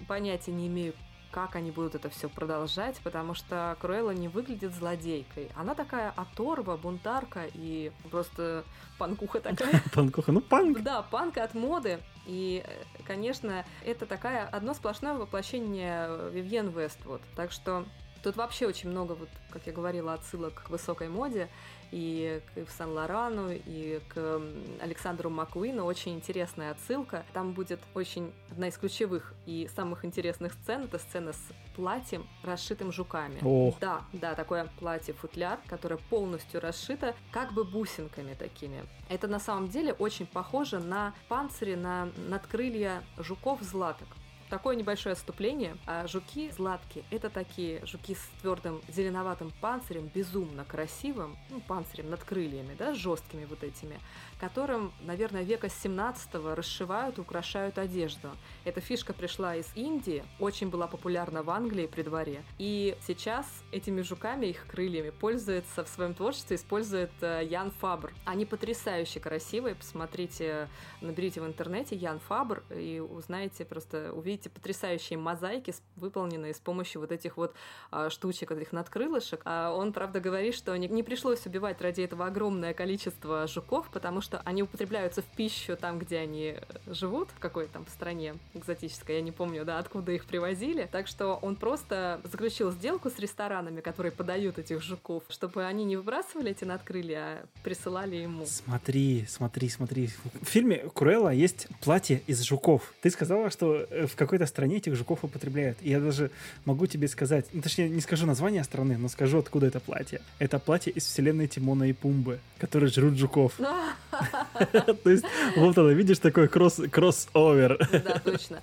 понятия 0.08 0.54
не 0.54 0.66
имею, 0.66 0.96
как 1.34 1.56
они 1.56 1.72
будут 1.72 1.96
это 1.96 2.10
все 2.10 2.30
продолжать, 2.30 3.00
потому 3.04 3.34
что 3.34 3.76
Круэлла 3.82 4.12
не 4.12 4.28
выглядит 4.28 4.74
злодейкой. 4.76 5.50
Она 5.56 5.74
такая 5.74 6.14
оторва, 6.16 6.78
бунтарка 6.78 7.46
и 7.56 7.92
просто 8.12 8.64
панкуха 9.00 9.40
такая. 9.40 9.82
Панкуха, 9.94 10.32
ну 10.32 10.42
панк. 10.42 10.82
Да, 10.82 11.02
панк 11.02 11.38
от 11.38 11.56
моды. 11.56 12.00
И, 12.28 12.64
конечно, 13.06 13.66
это 13.84 14.06
такая 14.06 14.48
одно 14.48 14.76
сплошное 14.76 15.16
воплощение 15.16 16.30
Вивьен 16.30 16.70
Вествуд. 16.70 17.22
Так 17.36 17.52
что 17.52 17.86
Тут 18.24 18.38
вообще 18.38 18.68
очень 18.68 18.90
много, 18.90 19.14
вот, 19.14 19.28
как 19.50 19.68
я 19.68 19.74
говорила, 19.74 20.14
отсылок 20.14 20.64
к 20.64 20.70
высокой 20.70 21.10
моде 21.10 21.50
и 21.94 22.42
к 22.56 22.72
Сан-Лорану, 22.72 23.52
и 23.52 24.02
к 24.10 24.42
Александру 24.82 25.30
Маккуину. 25.30 25.86
Очень 25.86 26.16
интересная 26.16 26.72
отсылка. 26.72 27.24
Там 27.34 27.54
будет 27.54 27.80
очень 27.94 28.34
одна 28.50 28.70
из 28.70 28.78
ключевых 28.78 29.34
и 29.46 29.70
самых 29.76 30.04
интересных 30.04 30.54
сцен. 30.54 30.86
Это 30.86 30.98
сцена 30.98 31.34
с 31.34 31.42
платьем, 31.76 32.28
расшитым 32.44 32.92
жуками. 32.92 33.40
Ох. 33.44 33.78
Да, 33.80 34.02
да, 34.12 34.34
такое 34.34 34.70
платье-футляр, 34.80 35.60
которое 35.68 35.98
полностью 35.98 36.60
расшито 36.60 37.16
как 37.32 37.54
бы 37.54 37.64
бусинками 37.64 38.34
такими. 38.34 38.84
Это 39.10 39.28
на 39.28 39.40
самом 39.40 39.70
деле 39.70 39.94
очень 39.94 40.26
похоже 40.26 40.80
на 40.80 41.14
панцири, 41.28 41.76
на 41.76 42.10
надкрылья 42.28 43.04
жуков-златок 43.18 44.08
такое 44.54 44.76
небольшое 44.76 45.14
отступление. 45.14 45.76
А 45.88 46.06
жуки 46.06 46.52
златки— 46.52 47.04
это 47.10 47.32
такие 47.32 47.84
жуки 47.88 48.14
с 48.14 48.42
твердым 48.42 48.84
зеленоватым 48.88 49.52
панцирем, 49.62 50.12
безумно 50.14 50.64
красивым, 50.64 51.36
ну, 51.50 51.60
панцирем 51.60 52.12
над 52.12 52.24
крыльями, 52.24 52.76
да, 52.78 52.94
жесткими 52.94 53.46
вот 53.46 53.64
этими, 53.64 54.00
которым, 54.40 54.94
наверное, 55.02 55.42
века 55.42 55.70
с 55.70 55.74
17 55.82 56.36
расшивают 56.56 57.18
и 57.18 57.22
украшают 57.22 57.80
одежду. 57.80 58.30
Эта 58.64 58.80
фишка 58.80 59.12
пришла 59.14 59.56
из 59.56 59.66
Индии, 59.74 60.24
очень 60.40 60.70
была 60.70 60.86
популярна 60.86 61.42
в 61.42 61.50
Англии 61.50 61.88
при 61.88 62.04
дворе. 62.04 62.44
И 62.60 62.96
сейчас 63.08 63.48
этими 63.72 64.02
жуками, 64.02 64.46
их 64.46 64.68
крыльями, 64.68 65.10
пользуется 65.10 65.84
в 65.84 65.88
своем 65.88 66.14
творчестве, 66.14 66.58
использует 66.58 67.12
э, 67.22 67.42
Ян 67.50 67.72
Фабр. 67.80 68.14
Они 68.26 68.46
потрясающе 68.46 69.20
красивые. 69.20 69.74
Посмотрите, 69.74 70.70
наберите 71.02 71.42
в 71.42 71.48
интернете 71.48 71.96
Ян 71.96 72.20
Фабр 72.20 72.62
и 72.70 73.00
узнаете, 73.00 73.66
просто 73.66 74.14
увидите 74.14 74.43
эти 74.44 74.50
потрясающие 74.50 75.18
мозаики, 75.18 75.74
выполненные 75.96 76.54
с 76.54 76.60
помощью 76.60 77.02
вот 77.02 77.12
этих 77.12 77.38
вот 77.38 77.54
а, 77.92 78.10
штучек, 78.10 78.52
этих 78.52 78.74
надкрылышек. 78.74 79.42
А 79.46 79.72
он, 79.72 79.94
правда, 79.94 80.20
говорит, 80.20 80.56
что 80.56 80.76
не, 80.78 81.04
пришлось 81.04 81.46
убивать 81.46 81.82
ради 81.82 82.02
этого 82.02 82.26
огромное 82.26 82.74
количество 82.74 83.48
жуков, 83.48 83.90
потому 83.92 84.22
что 84.22 84.42
они 84.46 84.64
употребляются 84.64 85.22
в 85.22 85.26
пищу 85.26 85.78
там, 85.78 86.00
где 86.00 86.18
они 86.18 86.56
живут, 86.88 87.30
в 87.32 87.40
какой 87.40 87.68
там 87.68 87.86
стране 87.88 88.36
экзотической, 88.54 89.16
я 89.16 89.22
не 89.22 89.32
помню, 89.32 89.66
да, 89.66 89.80
откуда 89.80 90.12
их 90.12 90.26
привозили. 90.26 90.88
Так 90.92 91.08
что 91.08 91.36
он 91.42 91.56
просто 91.56 92.22
заключил 92.24 92.72
сделку 92.72 93.10
с 93.10 93.20
ресторанами, 93.20 93.82
которые 93.82 94.12
подают 94.12 94.58
этих 94.58 94.82
жуков, 94.82 95.24
чтобы 95.30 95.66
они 95.66 95.86
не 95.86 95.96
выбрасывали 95.96 96.52
эти 96.52 96.64
надкрылья, 96.64 97.20
а 97.20 97.46
присылали 97.64 98.18
ему. 98.18 98.46
Смотри, 98.46 99.26
смотри, 99.28 99.70
смотри. 99.70 100.10
В 100.42 100.46
фильме 100.46 100.90
Круэлла 100.94 101.30
есть 101.30 101.68
платье 101.82 102.22
из 102.28 102.42
жуков. 102.42 102.94
Ты 103.02 103.10
сказала, 103.10 103.50
что 103.50 103.86
э, 103.90 104.08
в 104.08 104.16
какой 104.16 104.33
какой-то 104.34 104.50
стране 104.50 104.78
этих 104.78 104.96
жуков 104.96 105.24
употребляют. 105.24 105.78
И 105.84 105.92
я 105.92 106.00
даже 106.00 106.32
могу 106.66 106.88
тебе 106.88 107.08
сказать, 107.08 107.46
ну, 107.54 107.62
точнее, 107.62 107.88
не 107.90 108.02
скажу 108.02 108.26
название 108.26 108.64
страны, 108.64 108.98
но 108.98 109.08
скажу, 109.08 109.38
откуда 109.38 109.68
это 109.68 109.80
платье. 109.80 110.22
Это 110.40 110.58
платье 110.58 110.92
из 110.92 111.06
вселенной 111.06 111.48
Тимона 111.48 111.84
и 111.84 111.94
Пумбы, 111.94 112.40
которые 112.58 112.90
жрут 112.90 113.16
жуков. 113.16 113.54
То 115.04 115.10
есть, 115.10 115.26
вот 115.56 115.78
оно, 115.78 115.90
видишь, 115.92 116.18
такой 116.18 116.48
кросс-овер. 116.48 117.78
Да, 118.04 118.20
точно. 118.20 118.60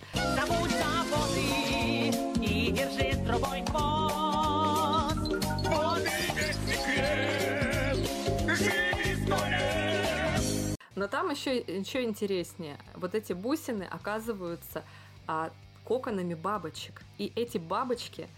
Но 11.00 11.08
там 11.08 11.30
еще, 11.30 11.56
еще 11.56 12.02
интереснее. 12.02 12.76
Вот 12.94 13.14
эти 13.14 13.32
бусины 13.32 13.84
оказываются 13.84 14.84
а, 15.26 15.50
коконами 15.84 16.34
бабочек. 16.34 17.02
И 17.18 17.32
эти 17.34 17.58
бабочки 17.58 18.28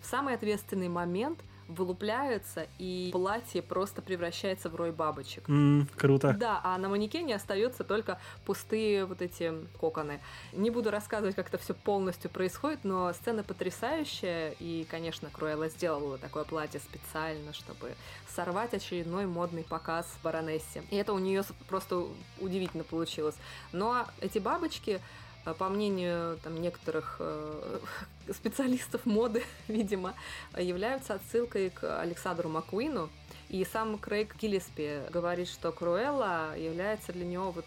в 0.00 0.06
самый 0.06 0.34
ответственный 0.34 0.88
момент 0.88 1.40
вылупляются, 1.70 2.66
и 2.78 3.10
платье 3.12 3.62
просто 3.62 4.02
превращается 4.02 4.68
в 4.68 4.74
рой 4.74 4.92
бабочек. 4.92 5.48
Mm, 5.48 5.88
круто. 5.96 6.36
Да, 6.38 6.60
а 6.64 6.76
на 6.78 6.88
манекене 6.88 7.36
остаются 7.36 7.84
только 7.84 8.18
пустые 8.44 9.04
вот 9.04 9.22
эти 9.22 9.52
коконы. 9.78 10.20
Не 10.52 10.70
буду 10.70 10.90
рассказывать, 10.90 11.36
как 11.36 11.48
это 11.48 11.58
все 11.58 11.74
полностью 11.74 12.30
происходит, 12.30 12.80
но 12.82 13.12
сцена 13.12 13.42
потрясающая, 13.42 14.54
и, 14.58 14.86
конечно, 14.90 15.30
Круэлла 15.30 15.68
сделала 15.68 16.18
такое 16.18 16.44
платье 16.44 16.80
специально, 16.80 17.52
чтобы 17.52 17.94
сорвать 18.34 18.74
очередной 18.74 19.26
модный 19.26 19.64
показ 19.64 20.06
баронессе. 20.22 20.82
И 20.90 20.96
это 20.96 21.12
у 21.12 21.18
нее 21.18 21.44
просто 21.68 22.04
удивительно 22.40 22.84
получилось. 22.84 23.36
Но 23.72 24.06
эти 24.20 24.38
бабочки 24.38 25.00
а, 25.00 25.00
по 25.44 25.68
мнению 25.68 26.38
там, 26.42 26.60
некоторых 26.60 27.16
э, 27.18 27.80
специалистов 28.32 29.06
моды, 29.06 29.42
видимо, 29.68 30.14
являются 30.56 31.14
отсылкой 31.14 31.70
к 31.70 32.00
Александру 32.00 32.48
Маккуину. 32.48 33.10
И 33.48 33.64
сам 33.64 33.98
Крейг 33.98 34.36
Гиллиспи 34.36 35.00
говорит, 35.10 35.48
что 35.48 35.72
Круэлла 35.72 36.56
является 36.56 37.12
для 37.12 37.26
него 37.26 37.50
вот 37.50 37.64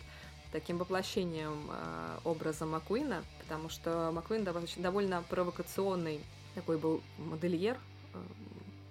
таким 0.54 0.78
воплощением 0.78 1.70
э, 1.70 2.20
образа 2.24 2.66
Маккуина, 2.66 3.24
потому 3.40 3.70
что 3.70 4.12
Маккуин 4.14 4.48
довольно 4.78 5.24
провокационный 5.24 6.22
такой 6.56 6.78
был 6.78 7.02
модельер, 7.18 7.78
э, 8.14 8.18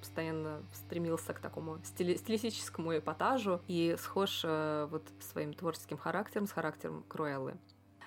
постоянно 0.01 0.61
стремился 0.75 1.33
к 1.33 1.38
такому 1.38 1.79
стили 1.85 2.16
стилистическому 2.16 2.99
эпатажу 2.99 3.61
и 3.68 3.97
схож 3.99 4.42
э, 4.45 4.88
вот 4.90 5.05
своим 5.31 5.55
творческим 5.55 5.97
характером 5.97 6.47
с 6.47 6.53
характером 6.53 7.05
Круэллы. 7.09 7.55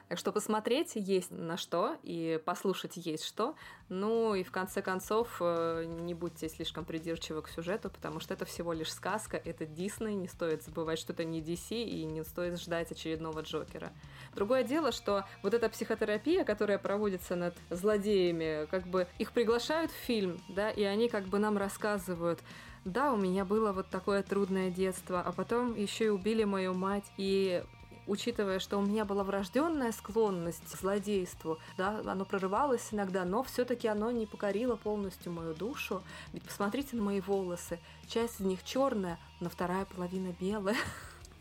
Так 0.07 0.19
что 0.19 0.31
посмотреть 0.31 0.91
есть 0.95 1.31
на 1.31 1.57
что, 1.57 1.97
и 2.03 2.39
послушать 2.45 2.95
есть 2.95 3.23
что. 3.23 3.55
Ну 3.89 4.35
и 4.35 4.43
в 4.43 4.51
конце 4.51 4.83
концов, 4.83 5.37
э, 5.39 5.85
не 5.85 6.13
будьте 6.13 6.47
слишком 6.47 6.85
придирчивы 6.85 7.41
к 7.41 7.49
сюжету, 7.49 7.89
потому 7.89 8.19
что 8.19 8.35
это 8.35 8.45
всего 8.45 8.71
лишь 8.73 8.91
сказка, 8.91 9.37
это 9.37 9.65
Дисней, 9.65 10.13
не 10.13 10.27
стоит 10.27 10.63
забывать, 10.63 10.99
что 10.99 11.13
это 11.13 11.23
не 11.23 11.41
DC, 11.41 11.83
и 11.83 12.05
не 12.05 12.23
стоит 12.23 12.59
ждать 12.59 12.91
очередного 12.91 13.41
Джокера. 13.41 13.91
Другое 14.35 14.63
дело, 14.63 14.91
что 14.91 15.25
вот 15.41 15.55
эта 15.55 15.69
психотерапия, 15.69 16.43
которая 16.43 16.77
проводится 16.77 17.35
над 17.35 17.55
злодеями, 17.71 18.67
как 18.67 18.85
бы 18.85 19.07
их 19.17 19.31
приглашают 19.31 19.91
в 19.91 19.95
фильм, 19.95 20.39
да, 20.49 20.69
и 20.69 20.83
они 20.83 21.09
как 21.09 21.25
бы 21.25 21.39
нам 21.39 21.57
рассказывают, 21.57 22.41
да, 22.85 23.11
у 23.11 23.17
меня 23.17 23.45
было 23.45 23.71
вот 23.71 23.89
такое 23.89 24.21
трудное 24.21 24.69
детство, 24.69 25.19
а 25.19 25.31
потом 25.31 25.75
еще 25.75 26.05
и 26.05 26.09
убили 26.09 26.43
мою 26.43 26.75
мать, 26.75 27.11
и 27.17 27.63
учитывая, 28.07 28.59
что 28.59 28.77
у 28.77 28.81
меня 28.81 29.05
была 29.05 29.23
врожденная 29.23 29.91
склонность 29.91 30.63
к 30.71 30.77
злодейству, 30.77 31.59
да, 31.77 32.01
оно 32.05 32.25
прорывалось 32.25 32.87
иногда, 32.91 33.25
но 33.25 33.43
все-таки 33.43 33.87
оно 33.87 34.11
не 34.11 34.25
покорило 34.25 34.75
полностью 34.75 35.31
мою 35.31 35.53
душу. 35.53 36.01
Ведь 36.33 36.43
посмотрите 36.43 36.95
на 36.95 37.03
мои 37.03 37.21
волосы, 37.21 37.79
часть 38.07 38.39
из 38.39 38.45
них 38.45 38.63
черная, 38.63 39.17
но 39.39 39.49
вторая 39.49 39.85
половина 39.85 40.33
белая. 40.39 40.77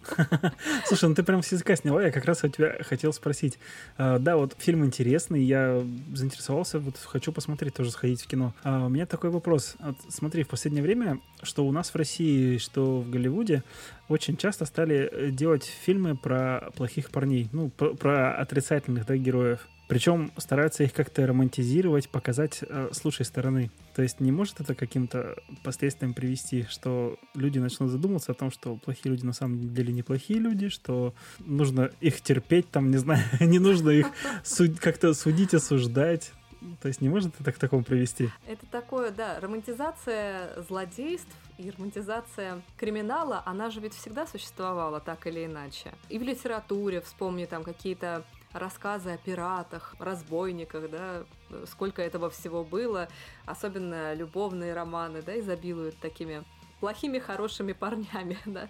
Слушай, 0.87 1.09
ну 1.09 1.15
ты 1.15 1.23
прям 1.23 1.43
с 1.43 1.53
языка 1.53 1.77
сняла, 1.77 2.03
я 2.03 2.11
как 2.11 2.25
раз 2.25 2.45
у 2.45 2.49
тебя 2.49 2.77
хотел 2.83 3.13
спросить. 3.13 3.59
А, 3.97 4.19
да, 4.19 4.37
вот 4.37 4.55
фильм 4.59 4.85
интересный, 4.85 5.43
я 5.43 5.83
заинтересовался, 6.15 6.79
вот 6.79 6.97
хочу 6.99 7.33
посмотреть, 7.33 7.75
тоже 7.75 7.91
сходить 7.91 8.23
в 8.23 8.27
кино. 8.27 8.55
А, 8.63 8.87
у 8.87 8.89
меня 8.89 9.07
такой 9.07 9.31
вопрос. 9.31 9.77
Смотри, 10.09 10.43
в 10.43 10.49
последнее 10.49 10.83
время, 10.83 11.21
что 11.43 11.67
у 11.67 11.73
нас 11.73 11.91
в 11.91 11.97
России, 11.97 12.59
что 12.59 13.01
в 13.01 13.11
Голливуде, 13.11 13.63
очень 14.09 14.37
часто 14.37 14.65
стали 14.65 15.09
э, 15.11 15.31
делать 15.31 15.65
фильмы 15.65 16.17
про 16.17 16.71
плохих 16.77 17.11
парней, 17.11 17.49
ну, 17.53 17.71
про, 17.71 17.95
про 17.95 18.35
отрицательных, 18.35 19.07
да, 19.07 19.17
героев. 19.17 19.69
Причем 19.87 20.33
стараются 20.39 20.83
их 20.83 20.95
как-то 20.95 21.27
романтизировать, 21.27 22.09
показать 22.09 22.61
э, 22.63 22.89
с 22.91 23.05
лучшей 23.05 23.27
стороны. 23.27 23.71
То 23.95 24.03
есть 24.03 24.19
не 24.19 24.33
может 24.33 24.61
это 24.61 24.75
каким-то 24.75 25.37
последствиям 25.63 26.15
привести, 26.15 26.65
что 26.71 27.19
люди 27.35 27.59
начнут 27.59 27.91
задумываться 27.91 28.33
о 28.33 28.35
том, 28.35 28.51
что 28.51 28.77
плохие 28.77 29.13
люди 29.13 29.27
на 29.27 29.35
самом 29.35 29.75
деле 29.75 29.93
неплохие 29.93 30.41
люди, 30.41 30.71
что 30.71 31.15
нужно 31.39 31.91
их 32.01 32.23
терпеть, 32.23 32.71
там, 32.71 32.91
не 32.91 32.97
знаю, 32.97 33.23
не 33.41 33.59
нужно 33.59 33.91
их 33.91 34.07
как-то 34.81 35.13
судить, 35.13 35.53
осуждать. 35.53 36.33
То 36.81 36.89
есть 36.89 37.01
не 37.01 37.09
может 37.09 37.39
это 37.41 37.53
к 37.53 37.59
такому 37.59 37.85
привести? 37.85 38.31
Это 38.47 38.67
такое, 38.67 39.11
да, 39.11 39.41
романтизация 39.41 40.63
злодейств 40.63 41.35
и 41.59 41.71
романтизация 41.71 42.63
криминала, 42.77 43.43
она 43.47 43.71
же 43.71 43.81
ведь 43.81 43.95
всегда 43.95 44.27
существовала 44.27 45.01
так 45.01 45.27
или 45.27 45.45
иначе. 45.45 45.93
И 46.09 46.19
в 46.19 46.23
литературе, 46.23 47.01
вспомни 47.01 47.45
там 47.45 47.65
какие-то 47.65 48.25
рассказы 48.53 49.11
о 49.11 49.17
пиратах, 49.17 49.95
разбойниках, 49.99 50.91
да, 50.91 51.25
сколько 51.67 52.03
этого 52.03 52.31
всего 52.31 52.65
было, 52.65 53.09
особенно 53.47 54.15
любовные 54.15 54.75
романы, 54.75 55.23
да, 55.23 55.39
изобилуют 55.39 55.99
такими 55.99 56.45
плохими, 56.81 57.19
хорошими 57.19 57.73
парнями, 57.73 58.39
да, 58.47 58.69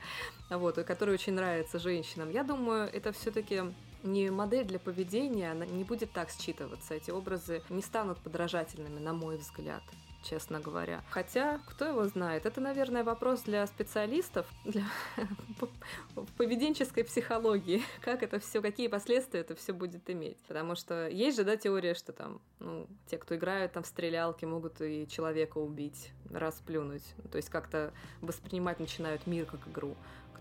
вот, 0.51 0.76
которые 0.76 1.14
очень 1.14 1.34
нравятся 1.34 1.78
женщинам. 1.78 2.30
Я 2.30 2.45
думаю, 2.45 2.88
это 2.92 3.12
все-таки 3.12 3.62
не 4.05 4.30
модель 4.30 4.66
для 4.66 4.78
поведения, 4.78 5.50
она 5.50 5.66
не 5.66 5.84
будет 5.84 6.12
так 6.12 6.30
считываться. 6.30 6.94
Эти 6.94 7.11
образы 7.11 7.62
не 7.70 7.82
станут 7.82 8.18
подражательными, 8.18 9.00
на 9.00 9.12
мой 9.12 9.36
взгляд 9.36 9.82
честно 10.24 10.59
говоря. 10.59 11.02
Хотя, 11.11 11.61
кто 11.68 11.84
его 11.84 12.07
знает, 12.07 12.46
это, 12.46 12.61
наверное, 12.61 13.05
вопрос 13.05 13.42
для 13.42 13.66
специалистов, 13.66 14.46
для 14.64 14.84
поведенческой 16.36 17.05
психологии, 17.05 17.82
как 18.00 18.22
это 18.22 18.40
все, 18.40 18.61
какие 18.61 18.88
последствия 18.88 19.40
это 19.40 19.55
все 19.55 19.72
будет 19.72 20.09
иметь. 20.11 20.38
Потому 20.48 20.74
что 20.74 21.09
есть 21.09 21.36
же, 21.36 21.44
да, 21.44 21.57
теория, 21.57 21.94
что 21.94 22.12
там, 22.12 22.40
ну, 22.59 22.86
те, 23.07 23.18
кто 23.18 23.36
играют 23.36 23.72
там 23.72 23.82
в 23.82 23.86
стрелялки, 23.86 24.44
могут 24.44 24.80
и 24.80 25.07
человека 25.09 25.59
убить, 25.59 26.11
расплюнуть. 26.30 27.05
То 27.30 27.36
есть 27.36 27.50
как-то 27.50 27.92
воспринимать 28.20 28.80
начинают 28.80 29.26
мир 29.26 29.44
как 29.44 29.68
игру 29.68 29.94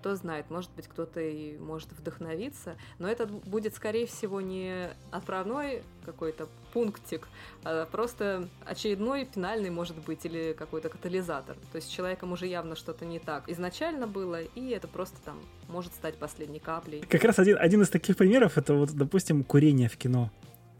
кто 0.03 0.15
знает, 0.15 0.49
может 0.49 0.69
быть, 0.75 0.89
кто-то 0.89 1.21
и 1.21 1.57
может 1.57 1.93
вдохновиться, 1.93 2.75
но 2.99 3.07
это 3.07 3.25
будет, 3.25 3.73
скорее 3.73 4.05
всего, 4.05 4.41
не 4.41 4.89
отправной 5.11 5.81
какой-то 6.05 6.49
пунктик, 6.73 7.29
а 7.63 7.85
просто 7.85 8.49
очередной 8.65 9.29
финальный, 9.33 9.69
может 9.69 9.95
быть, 10.03 10.25
или 10.25 10.51
какой-то 10.59 10.89
катализатор. 10.89 11.55
То 11.71 11.77
есть 11.77 11.87
с 11.87 11.89
человеком 11.89 12.33
уже 12.33 12.47
явно 12.47 12.75
что-то 12.75 13.05
не 13.05 13.19
так 13.19 13.47
изначально 13.47 14.05
было, 14.05 14.41
и 14.41 14.71
это 14.71 14.89
просто 14.89 15.21
там 15.23 15.39
может 15.69 15.93
стать 15.93 16.15
последней 16.17 16.59
каплей. 16.59 16.99
Как 17.09 17.23
раз 17.23 17.39
один, 17.39 17.57
один 17.57 17.81
из 17.81 17.89
таких 17.89 18.17
примеров, 18.17 18.57
это 18.57 18.73
вот, 18.73 18.91
допустим, 18.91 19.45
курение 19.45 19.87
в 19.87 19.95
кино. 19.95 20.29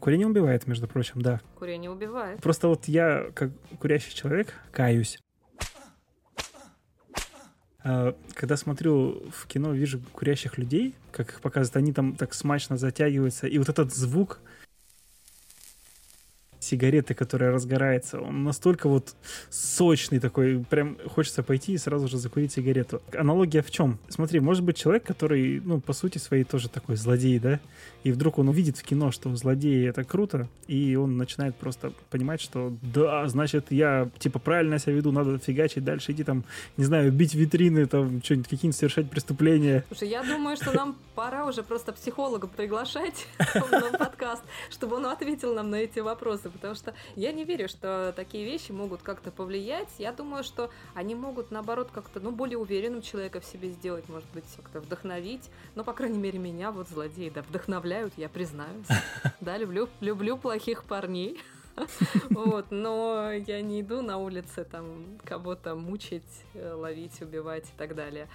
Курение 0.00 0.26
убивает, 0.26 0.66
между 0.66 0.86
прочим, 0.86 1.22
да. 1.22 1.40
Курение 1.58 1.90
убивает. 1.90 2.42
Просто 2.42 2.68
вот 2.68 2.88
я, 2.88 3.30
как 3.34 3.52
курящий 3.80 4.14
человек, 4.14 4.52
каюсь. 4.70 5.18
А, 7.84 8.16
когда 8.32 8.56
смотрю 8.56 9.22
в 9.30 9.46
кино, 9.46 9.72
вижу 9.72 10.00
курящих 10.12 10.56
людей, 10.56 10.94
как 11.12 11.28
их 11.28 11.40
показывают, 11.42 11.76
они 11.76 11.92
там 11.92 12.16
так 12.16 12.32
смачно 12.32 12.78
затягиваются, 12.78 13.46
и 13.46 13.58
вот 13.58 13.68
этот 13.68 13.94
звук 13.94 14.40
сигареты, 16.64 17.14
которая 17.14 17.52
разгорается, 17.52 18.20
он 18.20 18.44
настолько 18.44 18.88
вот 18.88 19.14
сочный 19.50 20.18
такой, 20.18 20.64
прям 20.68 20.96
хочется 21.14 21.42
пойти 21.42 21.74
и 21.74 21.78
сразу 21.78 22.08
же 22.08 22.18
закурить 22.18 22.52
сигарету. 22.52 23.02
Аналогия 23.12 23.62
в 23.62 23.70
чем? 23.70 23.98
Смотри, 24.08 24.40
может 24.40 24.64
быть 24.64 24.76
человек, 24.76 25.04
который, 25.04 25.60
ну, 25.60 25.80
по 25.80 25.92
сути 25.92 26.18
своей 26.18 26.44
тоже 26.44 26.68
такой 26.68 26.96
злодей, 26.96 27.38
да, 27.38 27.60
и 28.04 28.12
вдруг 28.12 28.38
он 28.38 28.48
увидит 28.48 28.76
в 28.76 28.82
кино, 28.82 29.10
что 29.10 29.34
злодеи 29.34 29.88
это 29.88 30.04
круто, 30.04 30.48
и 30.68 30.94
он 30.94 31.16
начинает 31.16 31.56
просто 31.56 31.92
понимать, 32.10 32.40
что 32.40 32.72
да, 32.82 33.26
значит, 33.28 33.66
я 33.70 34.08
типа 34.18 34.38
правильно 34.38 34.78
себя 34.78 34.92
веду, 34.94 35.10
надо 35.12 35.38
фигачить 35.38 35.84
дальше, 35.84 36.12
идти 36.12 36.24
там, 36.24 36.44
не 36.76 36.84
знаю, 36.84 37.12
бить 37.12 37.34
витрины, 37.34 37.86
там, 37.86 38.22
что-нибудь, 38.22 38.48
какие-нибудь 38.48 38.76
совершать 38.76 39.10
преступления. 39.10 39.84
Слушай, 39.88 40.08
я 40.08 40.22
думаю, 40.22 40.56
что 40.56 40.72
нам 40.72 40.96
пора 41.14 41.46
уже 41.46 41.62
просто 41.62 41.92
психолога 41.92 42.46
приглашать 42.46 43.26
в 43.38 43.98
подкаст, 43.98 44.42
чтобы 44.70 44.96
он 44.96 45.06
ответил 45.06 45.54
нам 45.54 45.70
на 45.70 45.76
эти 45.76 46.00
вопросы, 46.00 46.50
потому 46.54 46.74
что 46.74 46.94
я 47.16 47.32
не 47.32 47.44
верю, 47.44 47.68
что 47.68 48.12
такие 48.16 48.44
вещи 48.44 48.72
могут 48.72 49.02
как-то 49.02 49.30
повлиять. 49.30 49.88
Я 49.98 50.12
думаю, 50.12 50.44
что 50.44 50.70
они 50.94 51.14
могут, 51.14 51.50
наоборот, 51.50 51.90
как-то, 51.92 52.20
ну, 52.20 52.30
более 52.30 52.58
уверенным 52.58 53.02
человека 53.02 53.40
в 53.40 53.44
себе 53.44 53.70
сделать, 53.70 54.08
может 54.08 54.28
быть, 54.32 54.44
как-то 54.56 54.80
вдохновить. 54.80 55.50
Ну, 55.74 55.84
по 55.84 55.92
крайней 55.92 56.18
мере, 56.18 56.38
меня 56.38 56.70
вот 56.70 56.88
злодеи, 56.88 57.28
да, 57.28 57.42
вдохновляют, 57.42 58.14
я 58.16 58.28
признаюсь. 58.28 58.86
Да, 59.40 59.58
люблю, 59.58 59.88
люблю 60.00 60.38
плохих 60.38 60.84
парней. 60.84 61.38
Вот, 62.30 62.70
но 62.70 63.32
я 63.32 63.60
не 63.62 63.80
иду 63.80 64.02
на 64.02 64.18
улице 64.18 64.64
там 64.64 65.18
кого-то 65.24 65.74
мучить, 65.74 66.22
э, 66.54 66.72
ловить, 66.72 67.20
убивать 67.20 67.64
и 67.64 67.76
так 67.76 67.94
далее. 67.94 68.28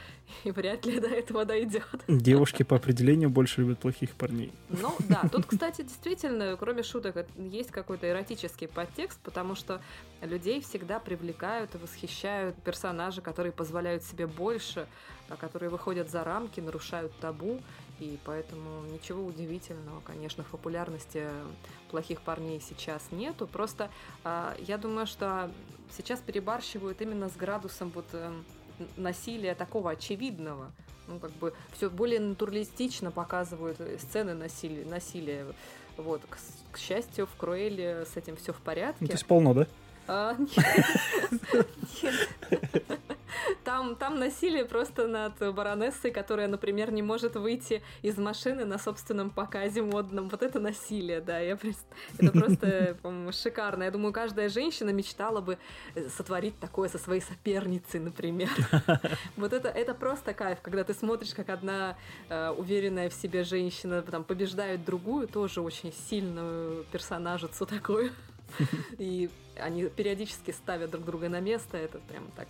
И 0.44 0.52
вряд 0.52 0.86
ли 0.86 1.00
до 1.00 1.08
этого 1.08 1.46
дойдет. 1.46 1.88
Девушки 2.08 2.64
по 2.64 2.76
определению 2.76 3.30
больше 3.30 3.62
любят 3.62 3.80
плохих 3.80 4.12
парней. 4.12 4.52
Ну 4.70 4.96
да, 5.08 5.24
тут, 5.32 5.46
кстати, 5.46 5.82
действительно, 5.82 6.56
кроме 6.58 6.84
шуток, 6.84 7.26
есть 7.38 7.72
какой-то 7.72 8.10
эротический 8.10 8.68
подтекст, 8.68 9.20
потому 9.24 9.56
что 9.56 9.82
людей 10.22 10.62
всегда 10.62 11.00
привлекают 11.00 11.76
и 11.76 11.78
восхищают 11.78 12.56
персонажи, 12.64 13.22
которые 13.22 13.52
позволяют 13.52 14.04
себе 14.04 14.28
больше, 14.28 14.88
а 15.30 15.36
которые 15.36 15.70
выходят 15.70 16.10
за 16.10 16.24
рамки, 16.24 16.60
нарушают 16.60 17.14
табу 17.20 17.62
и 18.00 18.18
поэтому 18.24 18.86
ничего 18.92 19.26
удивительного, 19.26 20.02
конечно, 20.02 20.44
в 20.44 20.48
популярности 20.48 21.26
плохих 21.92 22.22
парней 22.22 22.62
сейчас 22.62 23.12
нету. 23.12 23.48
Просто 23.48 23.90
э, 24.24 24.56
я 24.60 24.78
думаю, 24.78 25.06
что 25.06 25.52
сейчас 25.96 26.20
перебарщивают 26.20 27.02
именно 27.02 27.30
с 27.30 27.36
градусом 27.36 27.92
вот 27.94 28.06
э, 28.14 28.32
насилия 28.98 29.56
такого 29.56 29.92
очевидного. 29.92 30.72
Ну, 31.08 31.20
как 31.20 31.32
бы 31.32 31.54
все 31.74 31.90
более 31.90 32.20
натуралистично 32.20 33.12
показывают 33.12 33.82
сцены 34.00 34.34
насилия. 34.34 34.86
насилия. 34.86 35.46
Вот, 35.98 36.22
к, 36.30 36.38
к 36.72 36.78
счастью, 36.78 37.26
в 37.28 37.36
Круэле 37.36 38.06
с 38.06 38.16
этим 38.16 38.38
все 38.38 38.54
в 38.54 38.62
порядке. 38.62 38.98
Ну, 39.02 39.08
то 39.08 39.14
есть 39.14 39.26
полно, 39.26 39.54
да? 39.54 39.68
А, 40.08 40.36
нет. 42.02 42.30
Там, 43.70 43.96
там 43.96 44.18
насилие 44.18 44.66
просто 44.66 45.08
над 45.08 45.54
баронессой, 45.54 46.10
которая, 46.10 46.48
например, 46.48 46.92
не 46.92 47.04
может 47.04 47.36
выйти 47.36 47.84
из 48.02 48.18
машины 48.18 48.66
на 48.66 48.80
собственном 48.80 49.30
показе 49.30 49.84
модном. 49.84 50.28
Вот 50.28 50.42
это 50.42 50.60
насилие, 50.60 51.22
да. 51.22 51.38
Я 51.38 51.56
просто... 51.56 51.86
Это 52.18 52.32
просто, 52.32 52.98
шикарно. 53.32 53.84
Я 53.84 53.92
думаю, 53.92 54.12
каждая 54.12 54.50
женщина 54.50 54.90
мечтала 54.90 55.40
бы 55.40 55.60
э, 55.94 56.10
сотворить 56.10 56.60
такое 56.60 56.90
со 56.90 56.98
своей 56.98 57.22
соперницей, 57.22 58.00
например. 58.00 58.50
Вот 59.38 59.54
это, 59.54 59.70
это 59.70 59.94
просто 59.94 60.34
кайф, 60.34 60.62
когда 60.64 60.84
ты 60.84 60.96
смотришь, 60.96 61.36
как 61.36 61.50
одна 61.50 61.96
э, 62.28 62.50
уверенная 62.50 63.12
в 63.12 63.14
себе 63.14 63.44
женщина 63.44 64.02
там 64.02 64.24
побеждает 64.24 64.84
другую, 64.84 65.28
тоже 65.28 65.62
очень 65.62 65.94
сильную 66.10 66.86
персонажицу 66.86 67.68
такую. 67.68 68.14
И 68.98 69.30
они 69.60 69.90
периодически 69.90 70.50
ставят 70.50 70.90
друг 70.90 71.06
друга 71.06 71.30
на 71.30 71.40
место. 71.40 71.78
Это 71.78 72.00
прям 72.00 72.32
так 72.36 72.48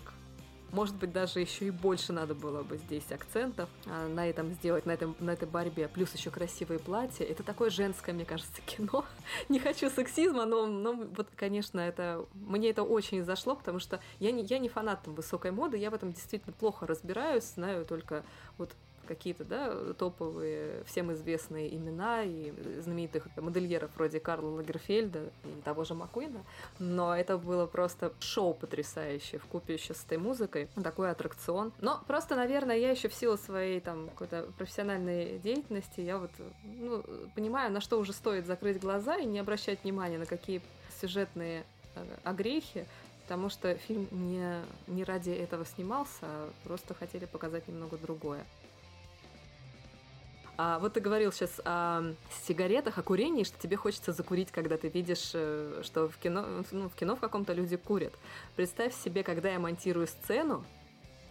может 0.72 0.96
быть, 0.96 1.12
даже 1.12 1.40
еще 1.40 1.66
и 1.66 1.72
больше 1.72 2.14
надо 2.14 2.36
было 2.36 2.64
бы 2.64 2.78
здесь 2.78 3.12
акцентов 3.12 3.70
а, 3.86 4.08
на 4.08 4.28
этом 4.28 4.52
сделать, 4.54 4.86
на, 4.86 4.92
этом, 4.92 5.16
на 5.20 5.32
этой 5.32 5.48
борьбе. 5.48 5.88
Плюс 5.88 6.14
еще 6.14 6.30
красивые 6.30 6.80
платья. 6.80 7.26
Это 7.26 7.44
такое 7.44 7.70
женское, 7.70 8.14
мне 8.14 8.26
кажется, 8.26 8.62
кино. 8.66 9.06
Не 9.50 9.60
хочу 9.60 9.90
сексизма, 9.90 10.46
но, 10.46 10.68
но 10.68 10.94
вот, 10.94 11.28
конечно, 11.36 11.80
это 11.80 12.26
мне 12.34 12.70
это 12.70 12.84
очень 12.84 13.24
зашло, 13.24 13.56
потому 13.56 13.80
что 13.80 14.00
я 14.20 14.32
не, 14.32 14.44
я 14.44 14.60
не 14.60 14.70
фанат 14.70 15.04
там, 15.04 15.16
высокой 15.16 15.52
моды, 15.52 15.78
я 15.78 15.90
в 15.90 15.94
этом 15.94 16.14
действительно 16.14 16.54
плохо 16.54 16.88
разбираюсь, 16.88 17.44
знаю 17.56 17.86
только 17.86 18.24
вот 18.58 18.72
какие-то, 19.10 19.44
да, 19.44 19.94
топовые, 19.96 20.84
всем 20.86 21.12
известные 21.14 21.76
имена 21.76 22.24
и 22.24 22.54
знаменитых 22.80 23.28
модельеров 23.38 23.90
вроде 23.96 24.20
Карла 24.20 24.50
Лагерфельда 24.50 25.32
и 25.44 25.62
того 25.64 25.84
же 25.84 25.96
Маккуина, 25.96 26.44
но 26.78 27.16
это 27.16 27.40
было 27.40 27.66
просто 27.66 28.14
шоу 28.20 28.54
потрясающее 28.54 29.40
в 29.40 29.46
купе 29.46 29.74
еще 29.74 29.96
с 29.96 30.06
этой 30.06 30.20
музыкой, 30.20 30.70
такой 30.84 31.10
аттракцион. 31.10 31.74
Но 31.82 32.02
просто, 32.08 32.36
наверное, 32.36 32.78
я 32.78 32.92
еще 32.92 33.10
в 33.10 33.16
силу 33.16 33.36
своей 33.38 33.80
там 33.80 34.10
какой-то 34.10 34.48
профессиональной 34.58 35.40
деятельности, 35.40 36.02
я 36.02 36.20
вот 36.20 36.32
ну, 36.64 37.04
понимаю, 37.36 37.72
на 37.72 37.82
что 37.82 38.00
уже 38.00 38.14
стоит 38.14 38.46
закрыть 38.46 38.80
глаза 38.80 39.18
и 39.18 39.26
не 39.26 39.40
обращать 39.40 39.84
внимания 39.84 40.20
на 40.20 40.28
какие 40.28 40.62
сюжетные 41.02 41.64
э, 41.96 42.06
огрехи, 42.24 42.86
потому 43.30 43.50
что 43.50 43.76
фильм 43.76 44.08
не, 44.12 44.56
не 44.88 45.04
ради 45.04 45.30
этого 45.30 45.64
снимался, 45.64 46.20
а 46.24 46.50
просто 46.64 46.96
хотели 46.96 47.26
показать 47.26 47.68
немного 47.68 47.96
другое. 47.98 48.44
А 50.62 50.78
вот 50.80 50.92
ты 50.92 51.00
говорил 51.00 51.32
сейчас 51.32 51.62
о 51.64 52.04
сигаретах, 52.46 52.98
о 52.98 53.02
курении, 53.02 53.46
что 53.46 53.58
тебе 53.58 53.78
хочется 53.78 54.12
закурить, 54.12 54.52
когда 54.52 54.76
ты 54.76 54.90
видишь, 54.90 55.32
э, 55.34 55.84
что 55.86 56.10
в 56.10 56.18
кино, 56.18 56.46
ну, 56.72 56.90
в 56.90 56.96
кино 56.96 57.16
в 57.16 57.22
каком-то 57.22 57.54
люди 57.54 57.78
курят. 57.78 58.12
Представь 58.58 58.94
себе, 58.94 59.24
когда 59.24 59.50
я 59.50 59.58
монтирую 59.58 60.06
сцену, 60.06 60.66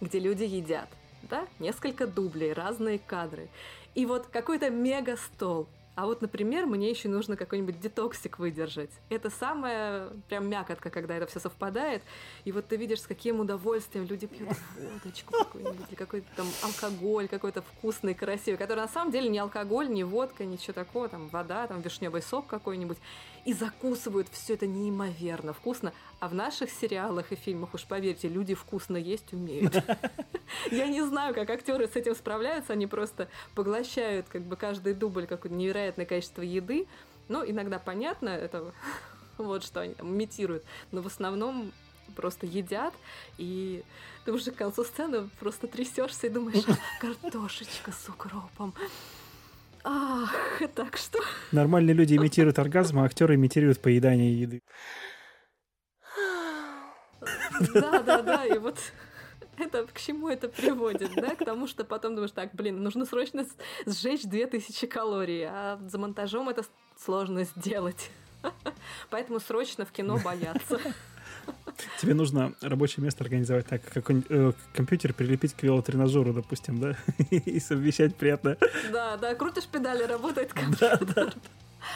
где 0.00 0.18
люди 0.18 0.44
едят, 0.44 0.88
да, 1.24 1.46
несколько 1.58 2.06
дублей, 2.06 2.54
разные 2.54 2.98
кадры. 2.98 3.50
И 3.94 4.06
вот 4.06 4.28
какой-то 4.28 4.70
мега 4.70 5.18
стол, 5.18 5.68
а 5.98 6.06
вот, 6.06 6.22
например, 6.22 6.66
мне 6.66 6.90
еще 6.90 7.08
нужно 7.08 7.36
какой-нибудь 7.36 7.80
детоксик 7.80 8.38
выдержать. 8.38 8.92
Это 9.08 9.30
самая 9.30 10.10
прям 10.28 10.48
мякотка, 10.48 10.90
когда 10.90 11.16
это 11.16 11.26
все 11.26 11.40
совпадает. 11.40 12.02
И 12.44 12.52
вот 12.52 12.68
ты 12.68 12.76
видишь, 12.76 13.00
с 13.00 13.06
каким 13.08 13.40
удовольствием 13.40 14.06
люди 14.06 14.28
пьют 14.28 14.48
водочку 14.78 15.32
какую-нибудь, 15.32 15.88
или 15.88 15.96
какой-то 15.96 16.28
там 16.36 16.46
алкоголь, 16.62 17.26
какой-то 17.26 17.62
вкусный, 17.62 18.14
красивый, 18.14 18.58
который 18.58 18.78
на 18.78 18.86
самом 18.86 19.10
деле 19.10 19.28
не 19.28 19.40
алкоголь, 19.40 19.88
не 19.88 20.04
водка, 20.04 20.44
ничего 20.44 20.72
такого, 20.72 21.08
там 21.08 21.26
вода, 21.30 21.66
там 21.66 21.80
вишневый 21.80 22.22
сок 22.22 22.46
какой-нибудь. 22.46 22.98
И 23.44 23.52
закусывают 23.52 24.28
все 24.30 24.54
это 24.54 24.66
неимоверно 24.66 25.52
вкусно. 25.52 25.92
А 26.20 26.28
в 26.28 26.34
наших 26.34 26.70
сериалах 26.70 27.32
и 27.32 27.36
фильмах, 27.36 27.74
уж 27.74 27.84
поверьте, 27.84 28.28
люди 28.28 28.54
вкусно 28.54 28.96
есть 28.96 29.32
умеют. 29.32 29.76
Я 30.70 30.86
не 30.86 31.02
знаю, 31.02 31.34
как 31.34 31.48
актеры 31.50 31.86
с 31.86 31.96
этим 31.96 32.14
справляются, 32.14 32.72
они 32.72 32.86
просто 32.86 33.28
поглощают 33.54 34.28
как 34.28 34.42
бы 34.42 34.56
каждый 34.56 34.94
дубль 34.94 35.26
какое-то 35.26 35.56
невероятное 35.56 36.06
количество 36.06 36.42
еды. 36.42 36.86
Ну, 37.28 37.48
иногда 37.48 37.78
понятно, 37.78 38.30
это 38.30 38.72
вот 39.38 39.64
что 39.64 39.80
они 39.80 39.94
там 39.94 40.08
имитируют, 40.08 40.64
но 40.90 41.02
в 41.02 41.06
основном 41.06 41.72
просто 42.16 42.46
едят, 42.46 42.94
и 43.36 43.84
ты 44.24 44.32
уже 44.32 44.50
к 44.50 44.56
концу 44.56 44.84
сцены 44.84 45.28
просто 45.40 45.66
трясешься 45.66 46.26
и 46.26 46.30
думаешь, 46.30 46.64
картошечка 47.00 47.92
с 47.92 48.08
укропом. 48.08 48.74
Ах, 49.84 50.34
так 50.74 50.96
что... 50.96 51.18
Нормальные 51.52 51.94
люди 51.94 52.14
имитируют 52.14 52.58
оргазм, 52.58 52.98
а 53.00 53.04
актеры 53.04 53.36
имитируют 53.36 53.80
поедание 53.80 54.40
еды. 54.40 54.62
Да, 57.74 58.02
да, 58.02 58.22
да, 58.22 58.46
и 58.46 58.58
вот 58.58 58.78
это 59.56 59.86
к 59.86 60.00
чему 60.00 60.28
это 60.28 60.48
приводит, 60.48 61.12
да? 61.16 61.34
К 61.34 61.44
тому, 61.44 61.66
что 61.66 61.84
потом 61.84 62.14
думаешь, 62.14 62.32
так, 62.32 62.54
блин, 62.54 62.82
нужно 62.82 63.04
срочно 63.04 63.46
сжечь 63.86 64.22
2000 64.22 64.86
калорий, 64.86 65.44
а 65.46 65.80
за 65.86 65.98
монтажом 65.98 66.48
это 66.48 66.64
сложно 66.96 67.44
сделать. 67.44 68.10
Поэтому 69.10 69.40
срочно 69.40 69.84
в 69.84 69.90
кино 69.90 70.18
бояться. 70.22 70.80
Тебе 72.00 72.14
нужно 72.14 72.54
рабочее 72.60 73.04
место 73.04 73.24
организовать 73.24 73.66
так, 73.66 73.82
как 73.82 74.10
э, 74.10 74.52
компьютер 74.74 75.12
прилепить 75.12 75.54
к 75.54 75.62
велотренажеру, 75.62 76.32
допустим, 76.32 76.80
да, 76.80 76.96
и 77.30 77.60
совмещать 77.60 78.14
приятно. 78.16 78.56
Да, 78.92 79.16
да, 79.16 79.34
крутишь 79.34 79.66
педали, 79.66 80.02
работает 80.02 80.52
компьютер. 80.52 81.04
Да, 81.04 81.24
да. 81.24 81.32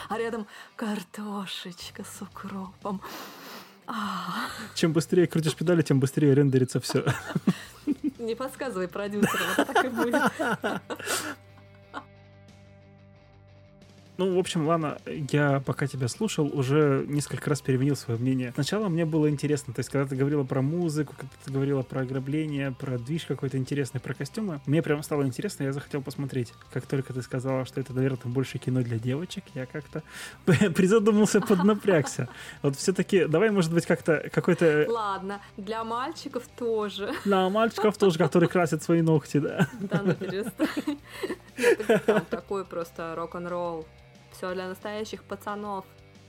А 0.09 0.17
рядом 0.17 0.47
картошечка 0.75 2.03
с 2.03 2.21
укропом. 2.21 3.01
А. 3.85 4.47
Чем 4.75 4.93
быстрее 4.93 5.27
крутишь 5.27 5.55
педали, 5.55 5.81
тем 5.81 5.99
быстрее 5.99 6.33
рендерится 6.33 6.79
все. 6.79 7.05
Не 8.19 8.35
подсказывай 8.35 8.87
продюсерам, 8.87 9.47
это 9.57 9.73
так 9.73 9.85
и 9.85 9.89
будет. 9.89 10.21
Ну, 14.23 14.35
в 14.35 14.39
общем, 14.39 14.65
ладно, 14.65 14.99
я 15.05 15.59
пока 15.59 15.85
тебя 15.85 16.07
слушал, 16.07 16.49
уже 16.53 17.03
несколько 17.09 17.49
раз 17.49 17.59
переменил 17.59 17.97
свое 17.97 18.17
мнение. 18.17 18.53
Сначала 18.53 18.87
мне 18.87 19.03
было 19.03 19.29
интересно, 19.29 19.73
то 19.73 19.79
есть, 19.79 19.89
когда 19.89 20.07
ты 20.07 20.15
говорила 20.15 20.45
про 20.45 20.61
музыку, 20.61 21.13
когда 21.17 21.33
ты 21.43 21.51
говорила 21.51 21.81
про 21.81 22.01
ограбление, 22.01 22.71
про 22.71 22.97
движ 22.97 23.25
какой-то 23.25 23.57
интересный, 23.57 23.99
про 23.99 24.13
костюмы, 24.13 24.61
мне 24.65 24.81
прям 24.81 25.03
стало 25.03 25.23
интересно, 25.23 25.63
я 25.63 25.73
захотел 25.73 26.01
посмотреть. 26.01 26.53
Как 26.71 26.85
только 26.85 27.11
ты 27.11 27.21
сказала, 27.21 27.65
что 27.65 27.81
это, 27.81 27.93
наверное, 27.93 28.19
больше 28.23 28.59
кино 28.59 28.81
для 28.81 28.97
девочек, 28.97 29.43
я 29.55 29.65
как-то 29.65 30.03
призадумался, 30.45 31.41
поднапрягся. 31.41 32.29
Вот 32.61 32.77
все-таки, 32.77 33.25
давай, 33.25 33.49
может 33.49 33.73
быть, 33.73 33.85
как-то 33.85 34.29
какой-то... 34.31 34.85
Ладно, 34.87 35.41
для 35.57 35.83
мальчиков 35.83 36.43
тоже. 36.57 37.11
Для 37.25 37.49
мальчиков 37.49 37.97
тоже, 37.97 38.17
которые 38.17 38.47
красят 38.47 38.83
свои 38.83 39.01
ногти, 39.01 39.39
да. 39.39 39.67
Да, 39.81 40.01
ну 40.01 40.13
перестань. 40.15 40.97
Такой 42.29 42.63
просто 42.63 43.15
рок-н-ролл. 43.15 43.85
Все 44.43 44.53
для 44.53 44.67
настоящих 44.67 45.23
пацанов. 45.23 45.85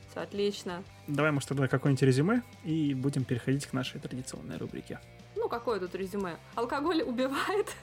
Все 0.08 0.20
отлично. 0.20 0.84
Давай, 1.08 1.32
может, 1.32 1.48
тогда 1.48 1.66
какое-нибудь 1.66 2.02
резюме, 2.04 2.44
и 2.62 2.94
будем 2.94 3.24
переходить 3.24 3.66
к 3.66 3.72
нашей 3.72 3.98
традиционной 4.00 4.56
рубрике. 4.56 5.00
Ну, 5.34 5.48
какое 5.48 5.80
тут 5.80 5.96
резюме? 5.96 6.36
Алкоголь 6.54 7.02
убивает, 7.02 7.74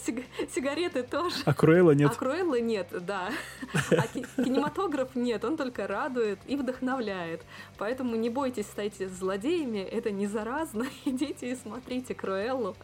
сигареты 0.52 1.04
тоже. 1.04 1.36
А 1.44 1.54
Круэлла 1.54 1.92
нет. 1.92 2.10
А 2.10 2.14
Круэлла 2.16 2.60
нет, 2.60 2.88
да. 3.06 3.30
А 3.92 4.08
кинематограф 4.08 5.14
нет, 5.14 5.44
он 5.44 5.56
только 5.56 5.86
радует 5.86 6.40
и 6.46 6.56
вдохновляет. 6.56 7.42
Поэтому 7.78 8.16
не 8.16 8.28
бойтесь 8.28 8.66
стать 8.66 8.96
злодеями, 8.96 9.78
это 9.78 10.10
не 10.10 10.26
заразно. 10.26 10.86
Идите 11.04 11.52
и 11.52 11.54
смотрите 11.54 12.12
Круэллу. 12.12 12.76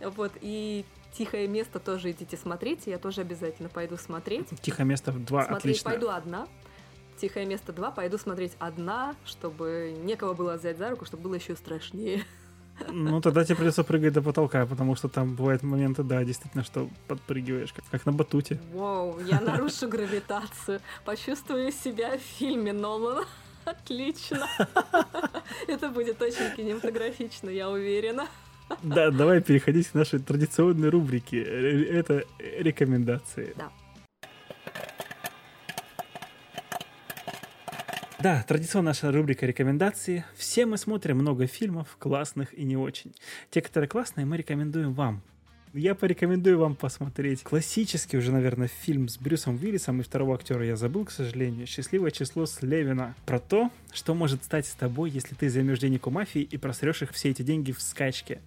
Вот, 0.00 0.32
и 0.40 0.86
Тихое 1.12 1.48
место 1.48 1.78
тоже 1.80 2.12
идите 2.12 2.36
смотрите, 2.36 2.90
я 2.90 2.98
тоже 2.98 3.22
обязательно 3.22 3.68
пойду 3.68 3.96
смотреть. 3.96 4.48
Тихое 4.62 4.86
место 4.86 5.12
2, 5.12 5.44
смотреть 5.44 5.58
отлично. 5.58 5.90
пойду 5.90 6.08
одна. 6.08 6.48
Тихое 7.20 7.46
место 7.46 7.72
2 7.72 7.90
пойду 7.90 8.16
смотреть 8.18 8.52
одна, 8.58 9.14
чтобы 9.24 9.94
некого 10.02 10.34
было 10.34 10.54
взять 10.54 10.78
за 10.78 10.90
руку, 10.90 11.04
чтобы 11.04 11.24
было 11.24 11.34
еще 11.34 11.56
страшнее. 11.56 12.24
Ну, 12.88 13.20
тогда 13.20 13.44
тебе 13.44 13.56
придется 13.56 13.84
прыгать 13.84 14.14
до 14.14 14.22
потолка, 14.22 14.64
потому 14.64 14.96
что 14.96 15.08
там 15.08 15.34
бывают 15.34 15.62
моменты, 15.62 16.02
да, 16.02 16.24
действительно, 16.24 16.64
что 16.64 16.88
подпрыгиваешь, 17.08 17.72
как, 17.72 17.84
как 17.90 18.06
на 18.06 18.12
батуте. 18.12 18.58
Вау, 18.72 19.20
я 19.20 19.40
нарушу 19.40 19.88
гравитацию, 19.88 20.80
почувствую 21.04 21.72
себя 21.72 22.16
в 22.16 22.20
фильме 22.20 22.72
Нолана. 22.72 23.26
Отлично. 23.64 24.48
Это 25.68 25.88
будет 25.90 26.22
очень 26.22 26.54
кинематографично, 26.56 27.50
я 27.50 27.68
уверена. 27.68 28.26
Да, 28.82 29.10
давай 29.10 29.40
переходить 29.40 29.88
к 29.88 29.94
нашей 29.94 30.20
традиционной 30.20 30.88
рубрике. 30.88 31.42
Это 31.42 32.24
рекомендации. 32.38 33.54
Да. 33.56 33.70
Да, 38.22 38.44
традиционная 38.46 38.90
наша 38.90 39.10
рубрика 39.10 39.46
рекомендации. 39.46 40.26
Все 40.36 40.66
мы 40.66 40.76
смотрим 40.76 41.16
много 41.16 41.46
фильмов, 41.46 41.96
классных 41.98 42.52
и 42.52 42.64
не 42.64 42.76
очень. 42.76 43.14
Те, 43.50 43.62
которые 43.62 43.88
классные, 43.88 44.26
мы 44.26 44.36
рекомендуем 44.36 44.92
вам. 44.92 45.22
Я 45.72 45.94
порекомендую 45.94 46.58
вам 46.58 46.74
посмотреть 46.74 47.44
классический 47.44 48.16
уже, 48.16 48.32
наверное, 48.32 48.66
фильм 48.66 49.08
с 49.08 49.18
Брюсом 49.18 49.54
Уиллисом 49.54 50.00
и 50.00 50.02
второго 50.02 50.34
актера 50.34 50.66
я 50.66 50.74
забыл, 50.74 51.04
к 51.04 51.12
сожалению. 51.12 51.68
«Счастливое 51.68 52.10
число 52.10 52.44
Слевина». 52.46 53.14
Про 53.24 53.38
то, 53.38 53.70
что 53.92 54.12
может 54.14 54.42
стать 54.42 54.66
с 54.66 54.72
тобой, 54.72 55.10
если 55.10 55.36
ты 55.36 55.48
займешь 55.48 55.78
денег 55.78 56.08
у 56.08 56.10
мафии 56.10 56.42
и 56.42 56.56
просрешь 56.56 57.02
их 57.02 57.12
все 57.12 57.30
эти 57.30 57.42
деньги 57.42 57.70
в 57.70 57.80
скачке. 57.80 58.40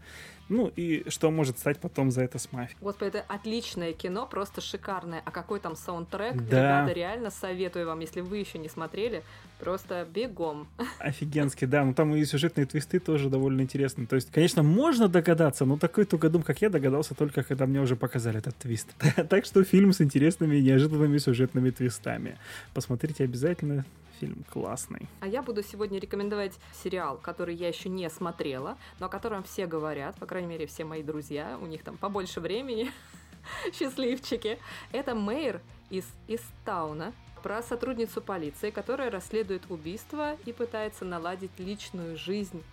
Ну 0.54 0.72
и 0.76 1.04
что 1.10 1.32
может 1.32 1.58
стать 1.58 1.80
потом 1.80 2.12
за 2.12 2.22
это 2.22 2.38
с 2.38 2.52
мафией. 2.52 2.78
Господи, 2.80 3.08
это 3.10 3.26
отличное 3.28 3.92
кино, 3.92 4.28
просто 4.28 4.62
шикарное. 4.62 5.24
А 5.26 5.32
какой 5.32 5.60
там 5.60 5.76
саундтрек? 5.76 6.36
Да. 6.36 6.84
Ребята, 6.84 6.94
реально 6.94 7.32
советую 7.32 7.88
вам, 7.88 8.00
если 8.02 8.22
вы 8.22 8.38
еще 8.38 8.60
не 8.60 8.70
смотрели, 8.70 9.24
просто 9.60 10.08
бегом. 10.14 10.68
Офигенский, 11.00 11.66
да. 11.66 11.84
Ну 11.84 11.96
там 11.96 12.16
и 12.16 12.24
сюжетные 12.24 12.68
твисты 12.68 13.00
тоже 13.00 13.32
довольно 13.32 13.62
интересные. 13.62 14.06
То 14.06 14.16
есть, 14.16 14.32
конечно, 14.32 14.62
можно 14.62 15.08
догадаться, 15.08 15.66
но 15.66 15.80
такой 15.80 16.06
тугодум, 16.06 16.44
как 16.44 16.62
я, 16.62 16.70
догадался 16.70 17.16
только, 17.16 17.42
когда 17.42 17.66
мне 17.66 17.82
уже 17.82 17.96
показали 17.96 18.38
этот 18.38 18.56
твист. 18.56 18.90
так 19.30 19.46
что 19.46 19.64
фильм 19.64 19.92
с 19.92 20.02
интересными 20.02 20.58
и 20.58 20.62
неожиданными 20.62 21.18
сюжетными 21.18 21.72
твистами. 21.72 22.38
Посмотрите 22.76 23.24
обязательно 23.24 23.86
фильм 24.24 24.46
классный. 24.50 25.08
А 25.20 25.28
я 25.28 25.42
буду 25.42 25.62
сегодня 25.64 26.00
рекомендовать 26.00 26.54
сериал, 26.72 27.18
который 27.18 27.56
я 27.56 27.68
еще 27.68 27.90
не 27.90 28.10
смотрела, 28.10 28.78
но 29.00 29.08
о 29.08 29.10
котором 29.10 29.44
все 29.44 29.68
говорят, 29.68 30.16
по 30.18 30.26
крайней 30.26 30.48
мере, 30.48 30.66
все 30.66 30.86
мои 30.86 31.04
друзья, 31.04 31.58
у 31.62 31.66
них 31.66 31.84
там 31.84 31.98
побольше 31.98 32.40
времени, 32.40 32.90
счастливчики. 33.74 34.60
Это 34.94 35.14
Мэйр 35.14 35.62
из 35.90 36.06
Истауна, 36.28 37.14
про 37.42 37.62
сотрудницу 37.62 38.22
полиции, 38.22 38.70
которая 38.70 39.12
расследует 39.12 39.64
убийство 39.70 40.38
и 40.46 40.54
пытается 40.54 41.04
наладить 41.04 41.52
личную 41.60 42.16
жизнь. 42.16 42.64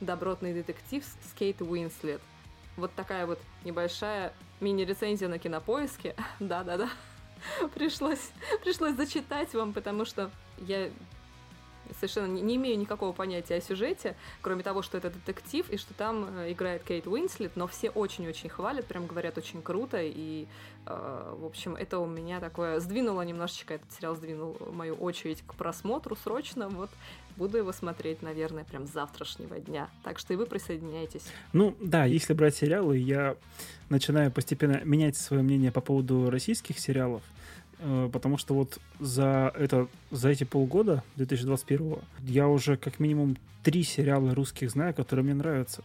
Добротный 0.00 0.54
детектив 0.54 1.04
с 1.04 1.32
Кейт 1.36 1.60
Уинслет. 1.60 2.20
Вот 2.76 2.94
такая 2.94 3.26
вот 3.26 3.40
небольшая 3.64 4.32
мини-рецензия 4.60 5.28
на 5.28 5.40
кинопоиске. 5.40 6.14
Да-да-да. 6.40 6.88
пришлось, 7.74 8.30
пришлось 8.62 8.94
зачитать 8.94 9.52
вам, 9.54 9.72
потому 9.72 10.04
что 10.04 10.30
я 10.60 10.90
совершенно 11.98 12.26
не, 12.26 12.56
имею 12.56 12.78
никакого 12.78 13.12
понятия 13.12 13.56
о 13.56 13.60
сюжете, 13.60 14.16
кроме 14.40 14.62
того, 14.62 14.82
что 14.82 14.98
это 14.98 15.10
детектив 15.10 15.68
и 15.70 15.76
что 15.76 15.94
там 15.94 16.26
э, 16.38 16.52
играет 16.52 16.82
Кейт 16.84 17.06
Уинслет, 17.06 17.56
но 17.56 17.66
все 17.66 17.90
очень-очень 17.90 18.48
хвалят, 18.48 18.86
прям 18.86 19.06
говорят 19.06 19.38
очень 19.38 19.62
круто, 19.62 19.98
и, 20.00 20.46
э, 20.86 21.34
в 21.38 21.44
общем, 21.44 21.76
это 21.76 21.98
у 21.98 22.06
меня 22.06 22.40
такое 22.40 22.80
сдвинуло 22.80 23.22
немножечко, 23.22 23.74
этот 23.74 23.90
сериал 23.92 24.14
сдвинул 24.16 24.56
мою 24.72 24.94
очередь 24.94 25.42
к 25.46 25.54
просмотру 25.54 26.16
срочно, 26.16 26.68
вот 26.68 26.90
буду 27.36 27.58
его 27.58 27.72
смотреть, 27.72 28.22
наверное, 28.22 28.64
прям 28.64 28.86
с 28.86 28.90
завтрашнего 28.90 29.58
дня. 29.58 29.88
Так 30.04 30.18
что 30.18 30.34
и 30.34 30.36
вы 30.36 30.46
присоединяйтесь. 30.46 31.22
Ну 31.52 31.74
да, 31.80 32.04
если 32.04 32.34
брать 32.34 32.56
сериалы, 32.56 32.98
я 32.98 33.36
начинаю 33.88 34.30
постепенно 34.30 34.80
менять 34.84 35.16
свое 35.16 35.42
мнение 35.42 35.72
по 35.72 35.80
поводу 35.80 36.28
российских 36.28 36.78
сериалов. 36.78 37.22
Э, 37.80 38.08
потому 38.12 38.38
что 38.38 38.54
вот 38.54 38.78
за, 38.98 39.52
это, 39.56 39.88
за 40.10 40.30
эти 40.30 40.44
полгода 40.44 41.02
2021 41.16 41.96
я 42.20 42.48
уже 42.48 42.76
как 42.76 43.00
минимум 43.00 43.36
три 43.62 43.82
сериала 43.82 44.34
русских 44.34 44.70
знаю, 44.70 44.94
которые 44.94 45.24
мне 45.24 45.34
нравятся, 45.34 45.82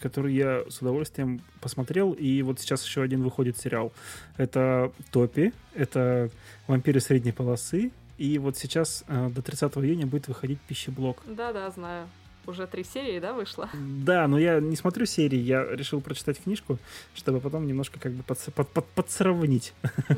которые 0.00 0.36
я 0.36 0.64
с 0.68 0.80
удовольствием 0.80 1.40
посмотрел, 1.60 2.12
и 2.12 2.42
вот 2.42 2.60
сейчас 2.60 2.84
еще 2.84 3.02
один 3.02 3.22
выходит 3.22 3.58
сериал. 3.58 3.92
Это 4.36 4.92
«Топи», 5.10 5.52
это 5.74 6.30
«Вампиры 6.66 7.00
средней 7.00 7.32
полосы», 7.32 7.92
и 8.18 8.38
вот 8.38 8.56
сейчас 8.56 9.04
э, 9.08 9.28
до 9.28 9.42
30 9.42 9.76
июня 9.78 10.06
будет 10.06 10.28
выходить 10.28 10.60
«Пищеблок». 10.60 11.22
Да-да, 11.26 11.70
знаю. 11.70 12.08
Уже 12.46 12.66
три 12.66 12.84
серии, 12.84 13.18
да, 13.18 13.32
вышло? 13.32 13.68
Да, 13.74 14.28
но 14.28 14.38
я 14.38 14.60
не 14.60 14.76
смотрю 14.76 15.06
серии, 15.06 15.38
я 15.38 15.64
решил 15.64 16.00
прочитать 16.00 16.40
книжку, 16.42 16.78
чтобы 17.14 17.40
потом 17.40 17.66
немножко 17.66 17.98
как 17.98 18.12
бы 18.12 18.22
под, 18.22 18.38
под, 18.54 18.68
под, 18.68 18.86
подсравнить. 18.86 19.72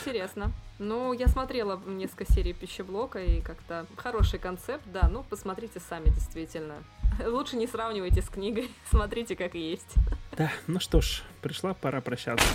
интересно. 0.00 0.52
Ну, 0.78 1.12
я 1.12 1.26
смотрела 1.26 1.80
несколько 1.86 2.32
серий 2.32 2.52
пищеблока, 2.52 3.18
и 3.18 3.40
как-то 3.40 3.86
хороший 3.96 4.38
концепт, 4.38 4.84
да, 4.92 5.08
ну, 5.08 5.24
посмотрите 5.28 5.80
сами, 5.80 6.06
действительно. 6.10 6.76
Лучше 7.26 7.56
не 7.56 7.66
сравнивайте 7.66 8.22
с 8.22 8.28
книгой, 8.28 8.70
смотрите 8.90 9.34
как 9.34 9.54
есть. 9.54 9.94
Да, 10.36 10.52
ну 10.68 10.78
что 10.78 11.00
ж, 11.00 11.22
пришла 11.42 11.74
пора 11.74 12.00
прощаться. 12.00 12.46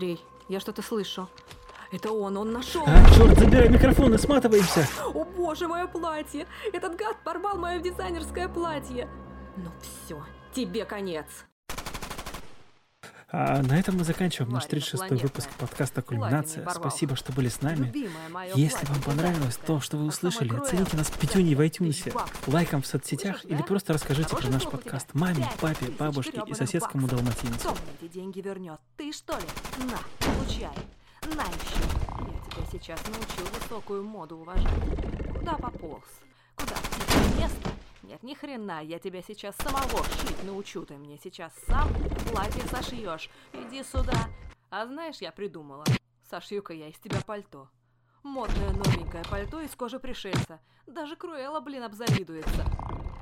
Андрей, 0.00 0.24
я 0.48 0.60
что-то 0.60 0.80
слышу. 0.80 1.28
Это 1.92 2.10
он, 2.10 2.34
он 2.38 2.52
нашел. 2.52 2.84
А, 2.86 3.04
черт, 3.14 3.38
забирай 3.38 3.68
микрофон 3.68 4.14
и 4.14 4.16
сматываемся. 4.16 4.88
О 5.04 5.26
боже, 5.26 5.68
мое 5.68 5.86
платье! 5.88 6.46
Этот 6.72 6.96
гад 6.96 7.18
порвал 7.22 7.58
мое 7.58 7.80
дизайнерское 7.80 8.48
платье. 8.48 9.10
Ну 9.58 9.70
все, 9.82 10.24
тебе 10.54 10.86
конец. 10.86 11.26
А 13.32 13.62
на 13.62 13.78
этом 13.78 13.96
мы 13.96 14.04
заканчиваем 14.04 14.52
наш 14.52 14.66
36-й 14.66 15.16
выпуск 15.16 15.48
подкаста 15.58 16.02
«Кульминация». 16.02 16.68
Спасибо, 16.68 17.14
что 17.14 17.32
были 17.32 17.48
с 17.48 17.62
нами. 17.62 17.92
Если 18.56 18.86
вам 18.86 19.00
понравилось 19.02 19.56
то, 19.56 19.80
что 19.80 19.96
вы 19.96 20.06
услышали, 20.06 20.54
оцените 20.56 20.96
нас 20.96 21.10
пятюней 21.10 21.54
в 21.54 21.60
iTunes, 21.60 22.12
лайком 22.48 22.82
в 22.82 22.86
соцсетях 22.86 23.44
или 23.44 23.62
просто 23.62 23.92
расскажите 23.92 24.36
про 24.36 24.48
наш 24.48 24.64
подкаст 24.64 25.14
маме, 25.14 25.48
папе, 25.60 25.86
бабушке 25.90 26.42
и 26.46 26.54
соседскому 26.54 27.06
далматинцу. 27.06 27.76
деньги 28.00 28.40
вернет. 28.40 28.80
Ты 28.96 29.12
что 29.12 29.34
ли? 29.34 29.46
На, 29.78 29.98
получай. 30.18 30.74
На 31.22 31.42
еще. 31.42 31.84
Я 32.50 32.64
тебя 32.64 32.66
сейчас 32.72 33.00
научил 33.06 33.46
высокую 33.60 34.02
моду 34.02 34.38
уважать. 34.38 34.66
Куда 35.38 35.52
пополз? 35.54 36.04
Куда? 36.56 36.74
Место? 37.38 37.70
Нет, 38.10 38.24
ни 38.24 38.34
хрена, 38.34 38.82
я 38.82 38.98
тебя 38.98 39.22
сейчас 39.22 39.54
самого 39.58 40.02
шить 40.02 40.42
научу. 40.42 40.84
Ты 40.84 40.94
мне 40.94 41.16
сейчас 41.22 41.52
сам 41.68 41.88
платье 42.28 42.60
сошьешь. 42.62 43.30
Иди 43.52 43.84
сюда. 43.84 44.28
А 44.68 44.84
знаешь, 44.84 45.18
я 45.18 45.30
придумала. 45.30 45.84
Сошью-ка 46.28 46.72
я 46.72 46.88
из 46.88 46.98
тебя 46.98 47.20
пальто. 47.24 47.68
Модное 48.24 48.70
новенькое 48.70 49.22
пальто 49.30 49.60
из 49.60 49.70
кожи 49.76 50.00
пришельца. 50.00 50.58
Даже 50.88 51.14
Круэлла, 51.14 51.60
блин, 51.60 51.84
обзавидуется. 51.84 52.66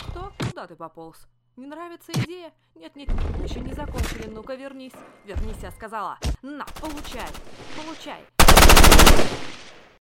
Что? 0.09 0.33
Куда 0.39 0.67
ты 0.67 0.75
пополз? 0.75 1.29
Не 1.57 1.67
нравится 1.67 2.11
идея? 2.13 2.55
Нет, 2.75 2.97
нет, 2.97 3.11
мы 3.37 3.45
еще 3.45 3.61
не 3.61 3.75
закончили. 3.75 4.27
Ну-ка, 4.27 4.55
вернись. 4.55 4.95
Вернись, 5.27 5.59
я 5.61 5.71
сказала. 5.71 6.19
На, 6.41 6.65
получай. 6.81 7.29
Получай. 7.77 8.25